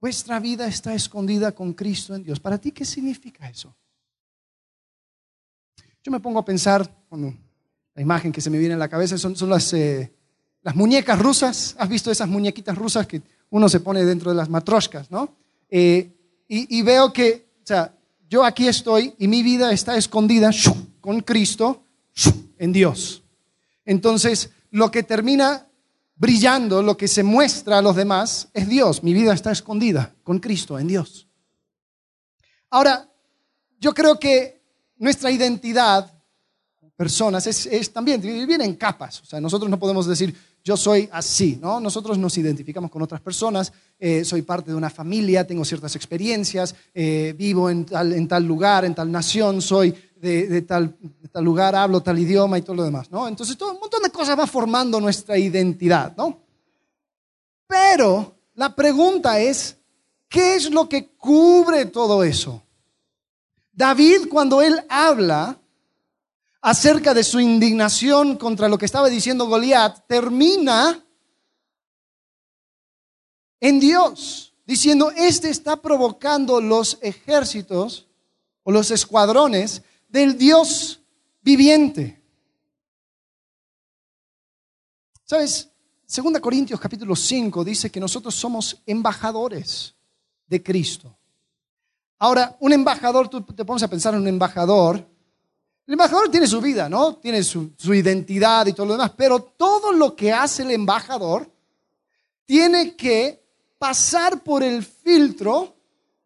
Vuestra 0.00 0.38
vida 0.38 0.68
está 0.68 0.94
escondida 0.94 1.50
con 1.50 1.72
Cristo 1.72 2.14
en 2.14 2.22
Dios. 2.22 2.38
¿Para 2.38 2.58
ti 2.58 2.70
qué 2.70 2.84
significa 2.84 3.50
eso? 3.50 3.74
Yo 6.02 6.10
me 6.10 6.20
pongo 6.20 6.38
a 6.38 6.44
pensar, 6.44 6.90
la 7.10 8.02
imagen 8.02 8.32
que 8.32 8.40
se 8.40 8.48
me 8.48 8.58
viene 8.58 8.74
a 8.74 8.78
la 8.78 8.88
cabeza 8.88 9.18
son, 9.18 9.36
son 9.36 9.50
las, 9.50 9.72
eh, 9.74 10.12
las 10.62 10.74
muñecas 10.74 11.18
rusas, 11.18 11.74
¿has 11.78 11.88
visto 11.88 12.10
esas 12.10 12.28
muñequitas 12.28 12.76
rusas 12.76 13.06
que 13.06 13.22
uno 13.50 13.68
se 13.68 13.80
pone 13.80 14.04
dentro 14.04 14.30
de 14.30 14.36
las 14.36 14.48
matroshkas, 14.48 15.10
¿no? 15.10 15.36
Eh, 15.68 16.10
y, 16.52 16.82
veo 16.82 17.12
que, 17.12 17.46
o 17.62 17.66
sea, 17.66 17.94
yo 18.28 18.44
aquí 18.44 18.66
estoy 18.66 19.14
y 19.18 19.28
mi 19.28 19.44
vida 19.44 19.72
está 19.72 19.96
escondida 19.96 20.50
con 21.00 21.20
Cristo 21.20 21.84
en 22.58 22.72
Dios. 22.72 23.22
Entonces, 23.84 24.50
lo 24.72 24.90
que 24.90 25.04
termina 25.04 25.68
brillando, 26.16 26.82
lo 26.82 26.96
que 26.96 27.06
se 27.06 27.22
muestra 27.22 27.78
a 27.78 27.82
los 27.82 27.94
demás, 27.94 28.48
es 28.52 28.68
Dios. 28.68 29.04
Mi 29.04 29.12
vida 29.12 29.32
está 29.32 29.52
escondida 29.52 30.12
con 30.24 30.40
Cristo 30.40 30.76
en 30.76 30.88
Dios. 30.88 31.28
Ahora, 32.68 33.08
yo 33.78 33.94
creo 33.94 34.18
que 34.18 34.59
nuestra 35.00 35.30
identidad, 35.30 36.12
personas, 36.96 37.46
es, 37.46 37.64
es 37.64 37.90
también, 37.90 38.20
viene 38.20 38.64
en 38.64 38.74
capas. 38.74 39.22
O 39.22 39.24
sea, 39.24 39.40
nosotros 39.40 39.70
no 39.70 39.78
podemos 39.78 40.06
decir, 40.06 40.36
yo 40.62 40.76
soy 40.76 41.08
así, 41.12 41.58
¿no? 41.60 41.80
Nosotros 41.80 42.18
nos 42.18 42.36
identificamos 42.36 42.90
con 42.90 43.00
otras 43.00 43.22
personas, 43.22 43.72
eh, 43.98 44.22
soy 44.24 44.42
parte 44.42 44.70
de 44.70 44.76
una 44.76 44.90
familia, 44.90 45.46
tengo 45.46 45.64
ciertas 45.64 45.96
experiencias, 45.96 46.74
eh, 46.92 47.34
vivo 47.36 47.70
en 47.70 47.86
tal, 47.86 48.44
lugar, 48.44 48.84
en 48.84 48.94
tal 48.94 49.10
nación, 49.10 49.62
soy 49.62 49.94
de, 50.16 50.60
tal, 50.62 50.94
tal, 51.32 51.42
lugar, 51.42 51.74
hablo 51.74 52.02
tal 52.02 52.18
idioma 52.18 52.58
y 52.58 52.62
todo 52.62 52.76
lo 52.76 52.84
demás, 52.84 53.10
¿no? 53.10 53.26
Entonces, 53.26 53.56
todo 53.56 53.72
un 53.72 53.80
montón 53.80 54.02
de 54.02 54.10
cosas 54.10 54.38
va 54.38 54.46
formando 54.46 55.00
nuestra 55.00 55.38
identidad, 55.38 56.14
¿no? 56.14 56.38
Pero 57.66 58.34
la 58.56 58.76
pregunta 58.76 59.40
es, 59.40 59.78
¿qué 60.28 60.56
es 60.56 60.70
lo 60.70 60.86
que 60.86 61.12
cubre 61.16 61.86
todo 61.86 62.22
eso? 62.22 62.62
David, 63.72 64.28
cuando 64.28 64.60
él 64.62 64.84
habla, 64.88 65.60
acerca 66.60 67.14
de 67.14 67.24
su 67.24 67.40
indignación 67.40 68.36
contra 68.36 68.68
lo 68.68 68.78
que 68.78 68.84
estaba 68.84 69.08
diciendo 69.08 69.46
Goliat, 69.46 70.06
termina 70.06 71.04
en 73.60 73.80
Dios, 73.80 74.54
diciendo, 74.66 75.10
este 75.10 75.50
está 75.50 75.76
provocando 75.76 76.60
los 76.60 76.98
ejércitos 77.02 78.08
o 78.62 78.72
los 78.72 78.90
escuadrones 78.90 79.82
del 80.08 80.36
Dios 80.36 81.00
viviente. 81.42 82.22
¿Sabes? 85.24 85.68
Segunda 86.04 86.40
Corintios 86.40 86.80
capítulo 86.80 87.14
5 87.14 87.64
dice 87.64 87.90
que 87.90 88.00
nosotros 88.00 88.34
somos 88.34 88.82
embajadores 88.86 89.94
de 90.46 90.62
Cristo. 90.62 91.19
Ahora, 92.22 92.54
un 92.60 92.72
embajador, 92.72 93.28
tú 93.28 93.42
te 93.42 93.64
pones 93.64 93.82
a 93.82 93.88
pensar 93.88 94.12
en 94.12 94.20
un 94.20 94.28
embajador, 94.28 94.96
el 95.86 95.94
embajador 95.94 96.30
tiene 96.30 96.46
su 96.46 96.60
vida, 96.60 96.86
¿no? 96.86 97.16
Tiene 97.16 97.42
su, 97.42 97.72
identidad 97.82 98.66
y 98.66 98.74
todo 98.74 98.86
lo 98.86 98.92
demás, 98.92 99.12
pero 99.16 99.40
todo 99.40 99.90
lo 99.90 100.14
que 100.14 100.30
hace 100.30 100.62
el 100.62 100.70
embajador 100.70 101.50
tiene 102.44 102.94
que 102.94 103.42
pasar 103.78 104.44
por 104.44 104.62
el 104.62 104.84
filtro 104.84 105.74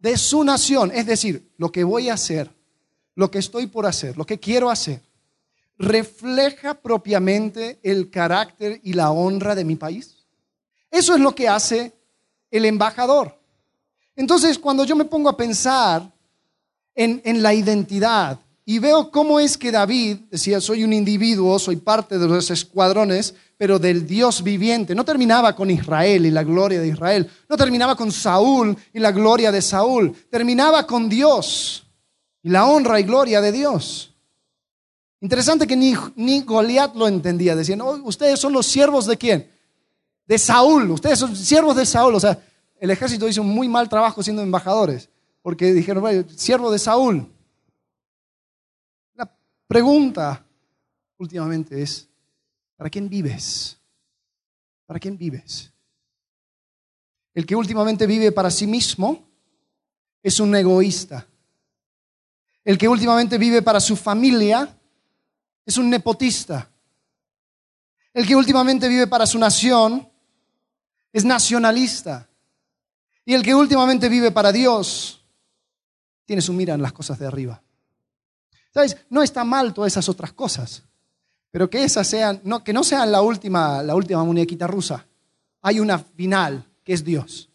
de 0.00 0.18
su 0.18 0.42
nación. 0.42 0.90
Es 0.92 1.06
decir, 1.06 1.50
lo 1.58 1.70
que 1.70 1.84
voy 1.84 2.08
a 2.08 2.14
hacer, 2.14 2.50
lo 3.14 3.30
que 3.30 3.38
estoy 3.38 3.68
por 3.68 3.86
hacer, 3.86 4.18
lo 4.18 4.26
que 4.26 4.40
quiero 4.40 4.70
hacer, 4.70 5.00
refleja 5.78 6.74
propiamente 6.74 7.78
el 7.84 8.10
carácter 8.10 8.80
y 8.82 8.94
la 8.94 9.12
honra 9.12 9.54
de 9.54 9.64
mi 9.64 9.76
país. 9.76 10.26
Eso 10.90 11.14
es 11.14 11.20
lo 11.20 11.36
que 11.36 11.48
hace 11.48 11.92
el 12.50 12.64
embajador. 12.64 13.43
Entonces, 14.16 14.58
cuando 14.58 14.84
yo 14.84 14.96
me 14.96 15.04
pongo 15.04 15.28
a 15.28 15.36
pensar 15.36 16.10
en, 16.94 17.20
en 17.24 17.42
la 17.42 17.54
identidad, 17.54 18.38
y 18.66 18.78
veo 18.78 19.10
cómo 19.10 19.38
es 19.38 19.58
que 19.58 19.70
David 19.70 20.18
decía, 20.30 20.60
soy 20.60 20.84
un 20.84 20.92
individuo, 20.94 21.58
soy 21.58 21.76
parte 21.76 22.18
de 22.18 22.26
los 22.26 22.50
escuadrones, 22.50 23.34
pero 23.58 23.78
del 23.78 24.06
Dios 24.06 24.42
viviente. 24.42 24.94
No 24.94 25.04
terminaba 25.04 25.54
con 25.54 25.70
Israel 25.70 26.24
y 26.24 26.30
la 26.30 26.42
gloria 26.42 26.80
de 26.80 26.88
Israel. 26.88 27.30
No 27.48 27.56
terminaba 27.58 27.94
con 27.94 28.10
Saúl 28.10 28.76
y 28.92 29.00
la 29.00 29.12
gloria 29.12 29.52
de 29.52 29.60
Saúl. 29.60 30.14
Terminaba 30.30 30.86
con 30.86 31.10
Dios 31.10 31.84
y 32.42 32.48
la 32.48 32.64
honra 32.64 32.98
y 32.98 33.02
gloria 33.02 33.42
de 33.42 33.52
Dios. 33.52 34.14
Interesante 35.20 35.66
que 35.66 35.76
ni, 35.76 35.94
ni 36.16 36.40
Goliat 36.40 36.94
lo 36.94 37.06
entendía. 37.06 37.54
Decían, 37.54 37.82
oh, 37.82 38.00
ustedes 38.04 38.40
son 38.40 38.54
los 38.54 38.66
siervos 38.66 39.06
de 39.06 39.18
quién? 39.18 39.50
De 40.26 40.38
Saúl. 40.38 40.90
Ustedes 40.90 41.18
son 41.18 41.36
siervos 41.36 41.76
de 41.76 41.84
Saúl. 41.84 42.14
O 42.14 42.20
sea, 42.20 42.38
el 42.84 42.90
ejército 42.90 43.26
hizo 43.26 43.40
un 43.40 43.48
muy 43.48 43.66
mal 43.66 43.88
trabajo 43.88 44.22
siendo 44.22 44.42
embajadores. 44.42 45.08
Porque 45.40 45.72
dijeron, 45.72 46.28
siervo 46.36 46.70
de 46.70 46.78
Saúl 46.78 47.30
pregunta 49.66 50.44
últimamente 51.16 51.80
es, 51.80 52.06
¿para 52.76 52.90
quién 52.90 53.08
vives? 53.08 53.78
¿Para 54.84 55.00
quién 55.00 55.16
vives? 55.16 55.72
El 57.32 57.46
que 57.46 57.56
últimamente 57.56 58.06
vive 58.06 58.30
para 58.32 58.50
sí 58.50 58.66
mismo 58.66 59.26
es 60.22 60.38
un 60.38 60.54
egoísta. 60.54 61.26
El 62.64 62.76
que 62.76 62.86
últimamente 62.86 63.38
vive 63.38 63.62
para 63.62 63.80
su 63.80 63.96
familia 63.96 64.78
es 65.64 65.78
un 65.78 65.88
nepotista. 65.88 66.70
El 68.12 68.26
que 68.26 68.36
últimamente 68.36 68.88
vive 68.88 69.06
para 69.06 69.26
su 69.26 69.38
nación 69.38 70.06
es 71.12 71.24
nacionalista. 71.24 72.28
Y 73.24 73.34
el 73.34 73.42
que 73.42 73.54
últimamente 73.54 74.08
vive 74.08 74.30
para 74.30 74.52
Dios 74.52 75.24
tiene 76.24 76.42
su 76.42 76.52
mira 76.52 76.74
en 76.74 76.82
las 76.82 76.92
cosas 76.92 77.18
de 77.18 77.26
arriba. 77.26 77.62
¿Sabes? 78.72 78.96
No 79.08 79.22
está 79.22 79.44
mal 79.44 79.72
todas 79.72 79.92
esas 79.92 80.08
otras 80.08 80.32
cosas, 80.32 80.82
pero 81.50 81.70
que 81.70 81.84
esas 81.84 82.06
sean, 82.06 82.40
no, 82.44 82.64
que 82.64 82.72
no 82.72 82.82
sean 82.82 83.12
la 83.12 83.22
última, 83.22 83.82
la 83.82 83.94
última 83.94 84.24
muñequita 84.24 84.66
rusa. 84.66 85.06
Hay 85.62 85.80
una 85.80 85.98
final 85.98 86.66
que 86.82 86.92
es 86.92 87.04
Dios. 87.04 87.48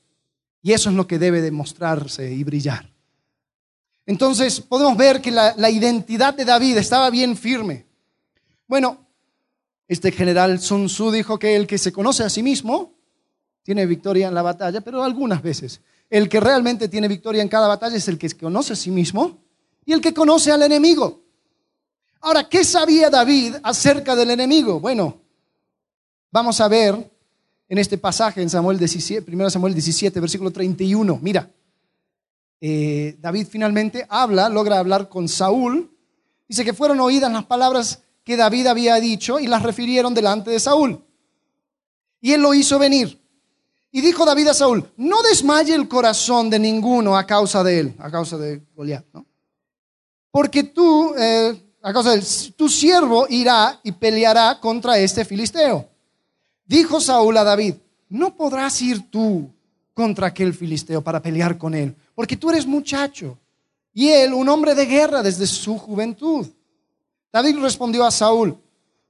Y 0.62 0.72
eso 0.74 0.90
es 0.90 0.96
lo 0.96 1.08
que 1.08 1.20
debe 1.20 1.42
demostrarse 1.42 2.32
y 2.32 2.44
brillar. 2.44 2.90
Entonces 4.06 4.62
podemos 4.62 4.98
ver 4.98 5.22
que 5.22 5.32
la, 5.32 5.54
la 5.58 5.70
identidad 5.70 6.34
de 6.34 6.46
David 6.46 6.78
estaba 6.78 7.10
bien 7.10 7.38
firme. 7.38 7.86
Bueno, 8.68 9.06
este 9.88 10.12
general 10.12 10.60
Sun 10.60 10.88
Tzu 10.88 11.12
dijo 11.12 11.38
que 11.38 11.56
el 11.56 11.68
que 11.68 11.78
se 11.78 11.92
conoce 11.92 12.24
a 12.24 12.30
sí 12.30 12.42
mismo 12.42 12.99
tiene 13.70 13.86
victoria 13.86 14.28
en 14.28 14.34
la 14.34 14.42
batalla, 14.42 14.82
pero 14.82 15.04
algunas 15.04 15.44
veces. 15.44 15.80
El 16.10 16.28
que 16.28 16.40
realmente 16.40 16.88
tiene 16.88 17.08
victoria 17.08 17.44
en 17.44 17.48
cada 17.48 17.68
batalla 17.68 17.98
es 17.98 18.08
el 18.08 18.18
que 18.18 18.28
conoce 18.32 18.74
a 18.74 18.76
sí 18.76 18.90
mismo 18.90 19.38
y 19.86 19.94
el 19.94 20.02
que 20.02 20.12
conoce 20.12 20.52
al 20.52 20.64
enemigo. 20.64 21.22
Ahora, 22.22 22.50
¿qué 22.50 22.64
sabía 22.64 23.12
David 23.12 23.58
acerca 23.62 24.16
del 24.16 24.32
enemigo? 24.32 24.80
Bueno, 24.80 25.22
vamos 26.32 26.60
a 26.60 26.68
ver 26.68 27.12
en 27.68 27.78
este 27.78 28.00
pasaje 28.00 28.42
en 28.42 28.50
Samuel 28.50 28.80
17, 28.80 29.32
1 29.32 29.50
Samuel 29.52 29.76
17, 29.76 30.20
versículo 30.20 30.50
31. 30.50 31.20
Mira, 31.22 31.48
eh, 32.60 33.18
David 33.22 33.46
finalmente 33.52 34.04
habla, 34.10 34.50
logra 34.50 34.80
hablar 34.80 35.10
con 35.10 35.28
Saúl. 35.30 35.96
Dice 36.48 36.66
que 36.66 36.74
fueron 36.74 37.00
oídas 37.02 37.32
las 37.32 37.46
palabras 37.46 38.02
que 38.24 38.36
David 38.36 38.66
había 38.66 38.96
dicho 38.96 39.40
y 39.40 39.46
las 39.46 39.62
refirieron 39.62 40.16
delante 40.16 40.50
de 40.50 40.60
Saúl. 40.60 41.06
Y 42.20 42.32
él 42.32 42.42
lo 42.42 42.56
hizo 42.56 42.80
venir. 42.80 43.20
Y 43.92 44.02
dijo 44.02 44.24
David 44.24 44.50
a 44.50 44.54
Saúl, 44.54 44.88
no 44.98 45.22
desmaye 45.24 45.74
el 45.74 45.88
corazón 45.88 46.50
de 46.50 46.60
ninguno 46.60 47.18
a 47.18 47.26
causa 47.26 47.64
de 47.64 47.80
él, 47.80 47.96
a 48.00 48.12
causa 48.12 48.38
de 48.38 48.62
Goliat, 48.76 49.06
¿no? 49.14 49.26
Porque 50.32 50.64
tú, 50.64 51.16
eh, 51.18 51.60
a 51.82 51.92
causa 51.92 52.12
de 52.12 52.24
tu 52.56 52.70
siervo 52.70 53.26
irá 53.30 53.80
y 53.84 53.92
peleará 53.92 54.60
contra 54.60 55.00
este 55.00 55.26
filisteo. 55.26 55.90
Dijo 56.66 57.02
Saúl 57.02 57.36
a 57.38 57.44
David, 57.44 57.76
no 58.10 58.36
podrás 58.36 58.80
ir 58.82 59.10
tú 59.10 59.50
contra 59.96 60.28
aquel 60.28 60.54
filisteo 60.54 61.02
para 61.02 61.22
pelear 61.22 61.58
con 61.58 61.74
él, 61.74 61.96
porque 62.14 62.38
tú 62.38 62.52
eres 62.52 62.68
muchacho 62.68 63.40
y 63.92 64.10
él 64.10 64.34
un 64.34 64.48
hombre 64.50 64.76
de 64.76 64.86
guerra 64.86 65.24
desde 65.24 65.48
su 65.48 65.80
juventud. 65.80 66.48
David 67.34 67.58
respondió 67.58 68.06
a 68.06 68.12
Saúl, 68.12 68.56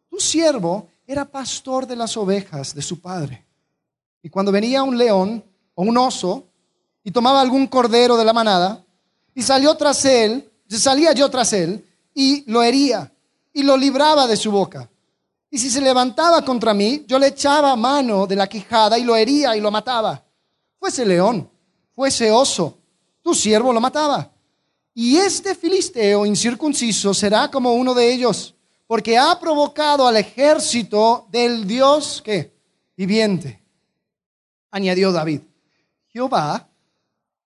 tu 0.10 0.20
siervo 0.20 0.88
era 1.06 1.26
pastor 1.26 1.86
de 1.86 1.98
las 1.98 2.16
ovejas 2.16 2.74
de 2.74 2.82
su 2.82 3.02
padre. 3.02 3.49
Y 4.22 4.30
cuando 4.30 4.52
venía 4.52 4.84
un 4.84 4.98
león 4.98 5.44
o 5.76 5.84
un 5.84 5.98
oso 5.98 6.48
y 7.04 7.12
tomaba 7.12 7.42
algún 7.42 7.68
cordero 7.68 8.18
de 8.18 8.26
la 8.26 8.34
manada 8.34 8.84
y 9.34 9.42
salió 9.42 9.76
tras 9.76 10.04
él, 10.06 10.52
salía 10.68 11.14
yo 11.14 11.30
tras 11.30 11.54
él 11.54 11.86
y 12.14 12.50
lo 12.52 12.62
hería 12.62 13.12
y 13.54 13.64
lo 13.64 13.78
libraba 13.78 14.28
de 14.28 14.36
su 14.36 14.52
boca. 14.52 14.90
Y 15.50 15.58
si 15.58 15.70
se 15.70 15.82
levantaba 15.82 16.44
contra 16.44 16.74
mí, 16.74 17.06
yo 17.08 17.18
le 17.18 17.28
echaba 17.28 17.76
mano 17.76 18.28
de 18.28 18.36
la 18.36 18.48
quijada 18.48 19.00
y 19.00 19.04
lo 19.04 19.16
hería 19.16 19.56
y 19.56 19.62
lo 19.62 19.72
mataba. 19.72 20.24
Fuese 20.78 21.06
león, 21.06 21.50
fuese 21.96 22.30
oso, 22.30 22.78
tu 23.22 23.34
siervo 23.34 23.74
lo 23.74 23.80
mataba. 23.80 24.32
Y 24.93 25.17
este 25.17 25.56
filisteo 25.56 26.26
incircunciso 26.26 27.13
será 27.13 27.50
como 27.50 27.74
uno 27.74 27.93
de 27.93 28.13
ellos, 28.13 28.54
porque 28.86 29.17
ha 29.17 29.39
provocado 29.39 30.06
al 30.06 30.17
ejército 30.17 31.26
del 31.32 31.65
Dios 31.65 32.22
que 32.24 32.54
viviente 32.96 33.59
añadió 34.71 35.12
David, 35.12 35.41
Jehová, 36.08 36.69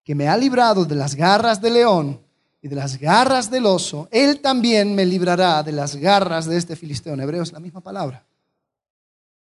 que 0.04 0.16
me 0.16 0.28
ha 0.28 0.38
librado 0.38 0.86
de 0.86 0.96
las 0.96 1.16
garras 1.16 1.62
del 1.62 1.74
león 1.74 2.22
y 2.62 2.68
de 2.68 2.76
las 2.76 2.98
garras 2.98 3.50
del 3.50 3.66
oso, 3.66 4.08
él 4.12 4.40
también 4.40 4.96
me 4.96 5.06
librará 5.06 5.64
de 5.64 5.72
las 5.72 5.96
garras 5.96 6.46
de 6.46 6.58
este 6.58 6.76
filisteo. 6.76 7.14
En 7.14 7.22
hebreo 7.22 7.44
es 7.44 7.52
la 7.52 7.60
misma 7.60 7.82
palabra. 7.82 8.26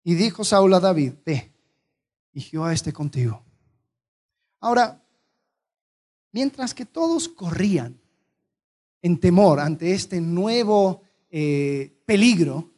Y 0.04 0.16
dijo 0.16 0.44
Saúl 0.44 0.74
a 0.74 0.80
David, 0.80 1.14
ve, 1.26 1.52
y 2.34 2.42
Jehová 2.42 2.74
esté 2.74 2.94
contigo. 2.94 3.44
Ahora, 4.60 5.02
mientras 6.32 6.74
que 6.74 6.86
todos 6.86 7.28
corrían 7.28 8.00
en 9.02 9.20
temor 9.20 9.60
ante 9.60 9.94
este 9.94 10.22
nuevo 10.22 11.02
eh, 11.30 11.94
peligro, 12.06 12.72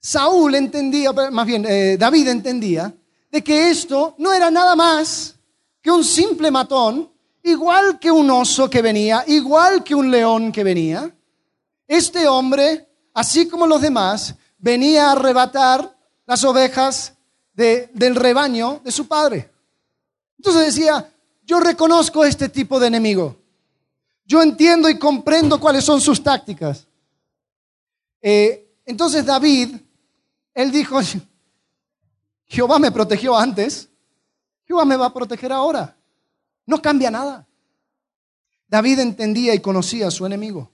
Saúl 0.00 0.54
entendía, 0.54 1.12
más 1.12 1.46
bien 1.46 1.66
eh, 1.68 1.96
David 1.98 2.28
entendía 2.28 2.94
de 3.30 3.44
que 3.44 3.70
esto 3.70 4.14
no 4.18 4.32
era 4.32 4.50
nada 4.50 4.74
más 4.74 5.36
que 5.80 5.90
un 5.90 6.04
simple 6.04 6.50
matón, 6.50 7.10
igual 7.42 7.98
que 7.98 8.10
un 8.10 8.30
oso 8.30 8.68
que 8.68 8.82
venía, 8.82 9.24
igual 9.26 9.82
que 9.82 9.94
un 9.94 10.10
león 10.10 10.52
que 10.52 10.64
venía. 10.64 11.14
Este 11.86 12.28
hombre, 12.28 12.88
así 13.14 13.48
como 13.48 13.66
los 13.66 13.80
demás, 13.80 14.34
venía 14.58 15.08
a 15.08 15.12
arrebatar 15.12 15.96
las 16.26 16.44
ovejas 16.44 17.14
del 17.52 18.14
rebaño 18.14 18.80
de 18.84 18.92
su 18.92 19.06
padre. 19.06 19.50
Entonces 20.38 20.74
decía, 20.74 21.12
yo 21.44 21.60
reconozco 21.60 22.24
este 22.24 22.48
tipo 22.48 22.78
de 22.80 22.86
enemigo. 22.86 23.36
Yo 24.24 24.42
entiendo 24.42 24.88
y 24.88 24.98
comprendo 24.98 25.58
cuáles 25.58 25.84
son 25.84 26.00
sus 26.00 26.22
tácticas. 26.22 26.86
Eh, 28.22 28.76
entonces 28.86 29.24
David, 29.24 29.76
él 30.54 30.70
dijo, 30.70 31.00
Jehová 32.50 32.80
me 32.80 32.90
protegió 32.90 33.38
antes, 33.38 33.88
Jehová 34.66 34.84
me 34.84 34.96
va 34.96 35.06
a 35.06 35.14
proteger 35.14 35.52
ahora. 35.52 35.96
No 36.66 36.82
cambia 36.82 37.08
nada. 37.08 37.46
David 38.66 38.98
entendía 38.98 39.54
y 39.54 39.60
conocía 39.60 40.08
a 40.08 40.10
su 40.10 40.26
enemigo. 40.26 40.68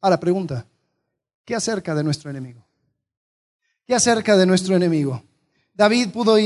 Ahora 0.00 0.20
pregunta, 0.20 0.64
¿qué 1.44 1.56
acerca 1.56 1.92
de 1.92 2.04
nuestro 2.04 2.30
enemigo? 2.30 2.64
¿Qué 3.84 3.96
acerca 3.96 4.36
de 4.36 4.46
nuestro 4.46 4.76
enemigo? 4.76 5.20
David 5.74 6.10
pudo 6.10 6.36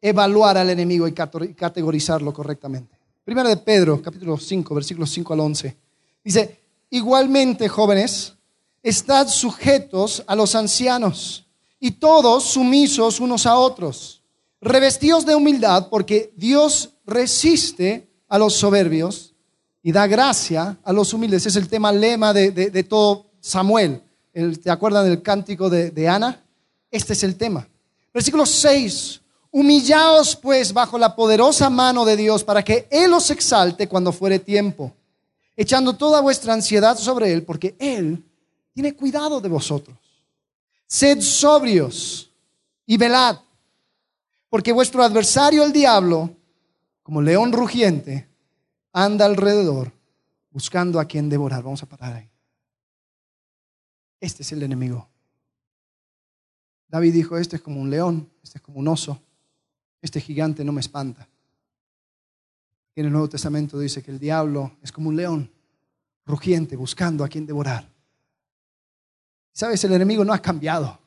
evaluar 0.00 0.58
al 0.58 0.70
enemigo 0.70 1.06
y 1.06 1.12
categorizarlo 1.12 2.32
correctamente. 2.32 2.98
Primero 3.22 3.48
de 3.48 3.56
Pedro, 3.58 4.02
capítulo 4.02 4.36
5, 4.36 4.74
versículos 4.74 5.10
5 5.10 5.32
al 5.32 5.40
11. 5.40 5.76
Dice, 6.24 6.60
igualmente 6.90 7.68
jóvenes, 7.68 8.34
estad 8.82 9.28
sujetos 9.28 10.24
a 10.26 10.34
los 10.34 10.56
ancianos 10.56 11.43
y 11.84 11.90
todos 11.90 12.44
sumisos 12.44 13.20
unos 13.20 13.44
a 13.44 13.58
otros, 13.58 14.22
revestidos 14.58 15.26
de 15.26 15.34
humildad, 15.34 15.88
porque 15.90 16.32
Dios 16.34 16.94
resiste 17.04 18.08
a 18.26 18.38
los 18.38 18.54
soberbios 18.54 19.34
y 19.82 19.92
da 19.92 20.06
gracia 20.06 20.78
a 20.82 20.92
los 20.94 21.12
humildes. 21.12 21.44
Es 21.44 21.56
el 21.56 21.68
tema 21.68 21.92
lema 21.92 22.32
de, 22.32 22.86
todo 22.88 23.26
Samuel. 23.38 24.00
¿Te 24.32 24.70
acuerdan 24.70 25.04
del 25.04 25.20
cántico 25.20 25.68
de, 25.68 25.90
de 25.90 26.08
Ana? 26.08 26.42
Este 26.90 27.12
es 27.12 27.22
el 27.22 27.36
tema. 27.36 27.68
Versículo 28.14 28.46
6. 28.46 29.20
Humillaos 29.50 30.36
pues 30.36 30.72
bajo 30.72 30.96
la 30.96 31.14
poderosa 31.14 31.68
mano 31.68 32.06
de 32.06 32.16
Dios 32.16 32.42
para 32.44 32.64
que 32.64 32.88
Él 32.90 33.12
os 33.12 33.30
exalte 33.30 33.88
cuando 33.88 34.10
fuere 34.10 34.38
tiempo, 34.38 34.90
echando 35.54 35.92
toda 35.92 36.22
vuestra 36.22 36.54
ansiedad 36.54 36.96
sobre 36.96 37.30
Él, 37.30 37.42
porque 37.42 37.76
Él 37.78 38.24
tiene 38.72 38.94
cuidado 38.94 39.38
de 39.38 39.50
vosotros. 39.50 40.03
Sed 40.94 41.22
sobrios 41.22 42.30
y 42.86 42.96
velad, 42.96 43.40
porque 44.48 44.70
vuestro 44.70 45.02
adversario 45.02 45.64
el 45.64 45.72
diablo, 45.72 46.36
como 47.02 47.20
león 47.20 47.52
rugiente, 47.52 48.28
anda 48.92 49.24
alrededor 49.24 49.90
buscando 50.52 51.00
a 51.00 51.04
quien 51.04 51.28
devorar. 51.28 51.64
Vamos 51.64 51.82
a 51.82 51.86
parar 51.86 52.14
ahí. 52.14 52.30
Este 54.20 54.44
es 54.44 54.52
el 54.52 54.62
enemigo. 54.62 55.08
David 56.86 57.12
dijo, 57.12 57.38
este 57.38 57.56
es 57.56 57.62
como 57.62 57.80
un 57.80 57.90
león, 57.90 58.30
este 58.40 58.58
es 58.58 58.62
como 58.62 58.78
un 58.78 58.86
oso, 58.86 59.20
este 60.00 60.20
gigante 60.20 60.64
no 60.64 60.70
me 60.70 60.80
espanta. 60.80 61.26
En 62.94 63.06
el 63.06 63.10
Nuevo 63.10 63.28
Testamento 63.30 63.80
dice 63.80 64.00
que 64.00 64.12
el 64.12 64.20
diablo 64.20 64.76
es 64.80 64.92
como 64.92 65.08
un 65.08 65.16
león 65.16 65.50
rugiente 66.24 66.76
buscando 66.76 67.24
a 67.24 67.28
quien 67.28 67.46
devorar. 67.46 67.93
Sabes, 69.54 69.82
el 69.84 69.94
enemigo 69.94 70.22
no 70.24 70.34
ha 70.34 70.42
cambiado. 70.42 71.00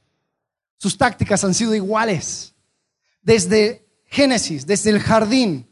Sus 0.77 0.97
tácticas 0.97 1.43
han 1.43 1.53
sido 1.53 1.75
iguales. 1.75 2.55
Desde 3.21 3.85
Génesis, 4.05 4.65
desde 4.65 4.89
el 4.89 4.99
jardín. 4.99 5.69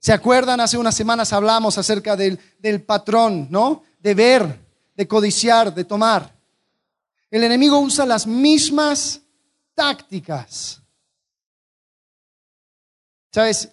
¿Se 0.00 0.12
acuerdan? 0.12 0.58
Hace 0.58 0.76
unas 0.76 0.96
semanas 0.96 1.32
hablamos 1.32 1.78
acerca 1.78 2.16
del, 2.16 2.38
patrón, 2.84 3.46
¿no? 3.50 3.84
De 4.00 4.14
ver, 4.14 4.58
de 4.96 5.06
codiciar, 5.06 5.72
de 5.72 5.84
tomar. 5.84 6.34
El 7.30 7.44
enemigo 7.44 7.78
usa 7.78 8.04
las 8.04 8.26
mismas 8.26 9.20
tácticas 9.74 10.80
¿Sabes? 13.34 13.68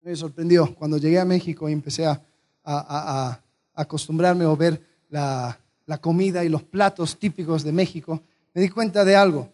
Me 0.00 0.14
sorprendió 0.14 0.72
cuando 0.76 0.96
llegué 0.96 1.18
a 1.18 1.24
México 1.24 1.68
y 1.68 1.72
empecé 1.72 2.06
a, 2.06 3.42
acostumbrarme 3.74 4.44
a 4.44 4.54
ver 4.54 4.80
la, 5.08 5.58
la 5.88 5.98
comida 5.98 6.44
y 6.44 6.48
los 6.50 6.62
platos 6.62 7.18
típicos 7.18 7.64
de 7.64 7.72
México. 7.72 8.22
Me 8.52 8.60
di 8.60 8.68
cuenta 8.68 9.06
de 9.06 9.16
algo. 9.16 9.50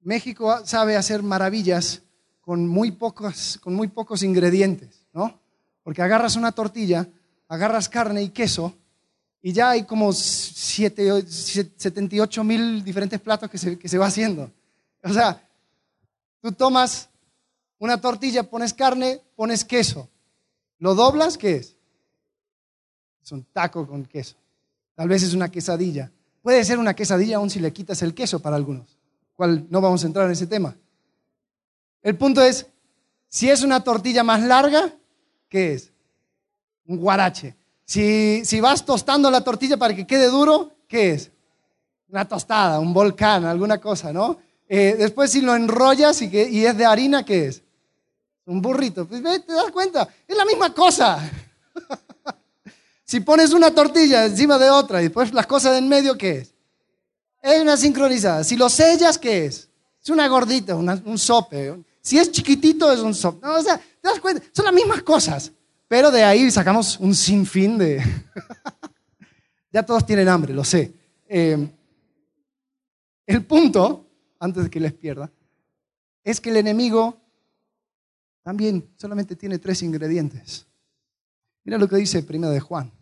México 0.00 0.58
sabe 0.64 0.96
hacer 0.96 1.22
maravillas 1.22 2.00
con 2.40 2.66
muy 2.66 2.92
pocos, 2.92 3.58
con 3.62 3.74
muy 3.74 3.88
pocos 3.88 4.22
ingredientes, 4.22 5.04
¿no? 5.12 5.38
Porque 5.82 6.00
agarras 6.00 6.36
una 6.36 6.52
tortilla, 6.52 7.06
agarras 7.46 7.90
carne 7.90 8.22
y 8.22 8.30
queso 8.30 8.74
y 9.42 9.52
ya 9.52 9.68
hay 9.70 9.84
como 9.84 10.14
78 10.14 12.42
mil 12.42 12.82
diferentes 12.82 13.20
platos 13.20 13.50
que 13.50 13.58
se, 13.58 13.78
que 13.78 13.88
se 13.88 13.98
va 13.98 14.06
haciendo. 14.06 14.50
O 15.04 15.12
sea, 15.12 15.46
tú 16.40 16.52
tomas 16.52 17.10
una 17.78 18.00
tortilla, 18.00 18.44
pones 18.44 18.72
carne, 18.72 19.20
pones 19.36 19.62
queso. 19.62 20.08
¿Lo 20.78 20.94
doblas? 20.94 21.36
¿Qué 21.36 21.56
es? 21.56 21.76
Es 23.22 23.32
un 23.32 23.44
taco 23.44 23.86
con 23.86 24.06
queso. 24.06 24.40
Tal 24.94 25.08
vez 25.08 25.22
es 25.22 25.34
una 25.34 25.50
quesadilla. 25.50 26.10
Puede 26.42 26.64
ser 26.64 26.78
una 26.78 26.94
quesadilla 26.94 27.36
aún 27.36 27.50
si 27.50 27.60
le 27.60 27.72
quitas 27.72 28.02
el 28.02 28.14
queso 28.14 28.40
para 28.40 28.56
algunos, 28.56 28.96
cual 29.34 29.66
no 29.70 29.80
vamos 29.80 30.02
a 30.02 30.06
entrar 30.06 30.26
en 30.26 30.32
ese 30.32 30.46
tema. 30.46 30.74
El 32.02 32.16
punto 32.16 32.42
es, 32.42 32.66
si 33.28 33.50
es 33.50 33.62
una 33.62 33.84
tortilla 33.84 34.24
más 34.24 34.42
larga, 34.42 34.92
¿qué 35.48 35.74
es? 35.74 35.92
Un 36.86 36.96
guarache. 36.96 37.54
Si, 37.84 38.42
si 38.44 38.60
vas 38.60 38.84
tostando 38.84 39.30
la 39.30 39.42
tortilla 39.42 39.76
para 39.76 39.94
que 39.94 40.06
quede 40.06 40.28
duro, 40.28 40.72
¿qué 40.88 41.12
es? 41.12 41.30
Una 42.08 42.26
tostada, 42.26 42.80
un 42.80 42.94
volcán, 42.94 43.44
alguna 43.44 43.78
cosa, 43.78 44.12
¿no? 44.12 44.38
Eh, 44.68 44.96
después 44.98 45.30
si 45.30 45.40
lo 45.40 45.54
enrollas 45.54 46.22
y, 46.22 46.26
y 46.26 46.64
es 46.64 46.76
de 46.76 46.86
harina, 46.86 47.24
¿qué 47.24 47.48
es? 47.48 47.62
Un 48.46 48.62
burrito. 48.62 49.06
Pues 49.06 49.22
te 49.22 49.52
das 49.52 49.70
cuenta, 49.72 50.08
es 50.26 50.36
la 50.36 50.44
misma 50.44 50.72
cosa. 50.72 51.30
si 53.10 53.18
pones 53.18 53.52
una 53.52 53.72
tortilla 53.72 54.24
encima 54.24 54.56
de 54.56 54.70
otra 54.70 55.00
y 55.00 55.06
después 55.06 55.34
las 55.34 55.44
cosas 55.44 55.76
en 55.76 55.88
medio, 55.88 56.16
¿qué 56.16 56.30
es? 56.38 56.54
Es 57.42 57.60
una 57.60 57.76
sincronizada. 57.76 58.44
Si 58.44 58.56
lo 58.56 58.68
sellas, 58.68 59.18
¿qué 59.18 59.46
es? 59.46 59.68
Es 60.00 60.10
una 60.10 60.28
gordita, 60.28 60.76
un 60.76 61.18
sope. 61.18 61.82
Si 62.00 62.20
es 62.20 62.30
chiquitito, 62.30 62.92
es 62.92 63.00
un 63.00 63.12
sope. 63.12 63.44
o 63.44 63.62
sea, 63.62 63.78
te 63.78 64.08
das 64.08 64.20
cuenta, 64.20 64.46
son 64.52 64.64
las 64.64 64.72
mismas 64.72 65.02
cosas. 65.02 65.50
Pero 65.88 66.12
de 66.12 66.22
ahí 66.22 66.48
sacamos 66.52 67.00
un 67.00 67.12
sinfín 67.12 67.78
de... 67.78 68.00
ya 69.72 69.82
todos 69.82 70.06
tienen 70.06 70.28
hambre, 70.28 70.54
lo 70.54 70.62
sé. 70.62 70.92
Eh, 71.28 71.68
el 73.26 73.44
punto, 73.44 74.06
antes 74.38 74.62
de 74.62 74.70
que 74.70 74.78
les 74.78 74.92
pierda, 74.92 75.28
es 76.22 76.40
que 76.40 76.50
el 76.50 76.58
enemigo 76.58 77.16
también 78.44 78.88
solamente 78.96 79.34
tiene 79.34 79.58
tres 79.58 79.82
ingredientes. 79.82 80.64
Mira 81.64 81.76
lo 81.76 81.88
que 81.88 81.96
dice 81.96 82.22
primero 82.22 82.52
de 82.52 82.60
Juan, 82.60 82.92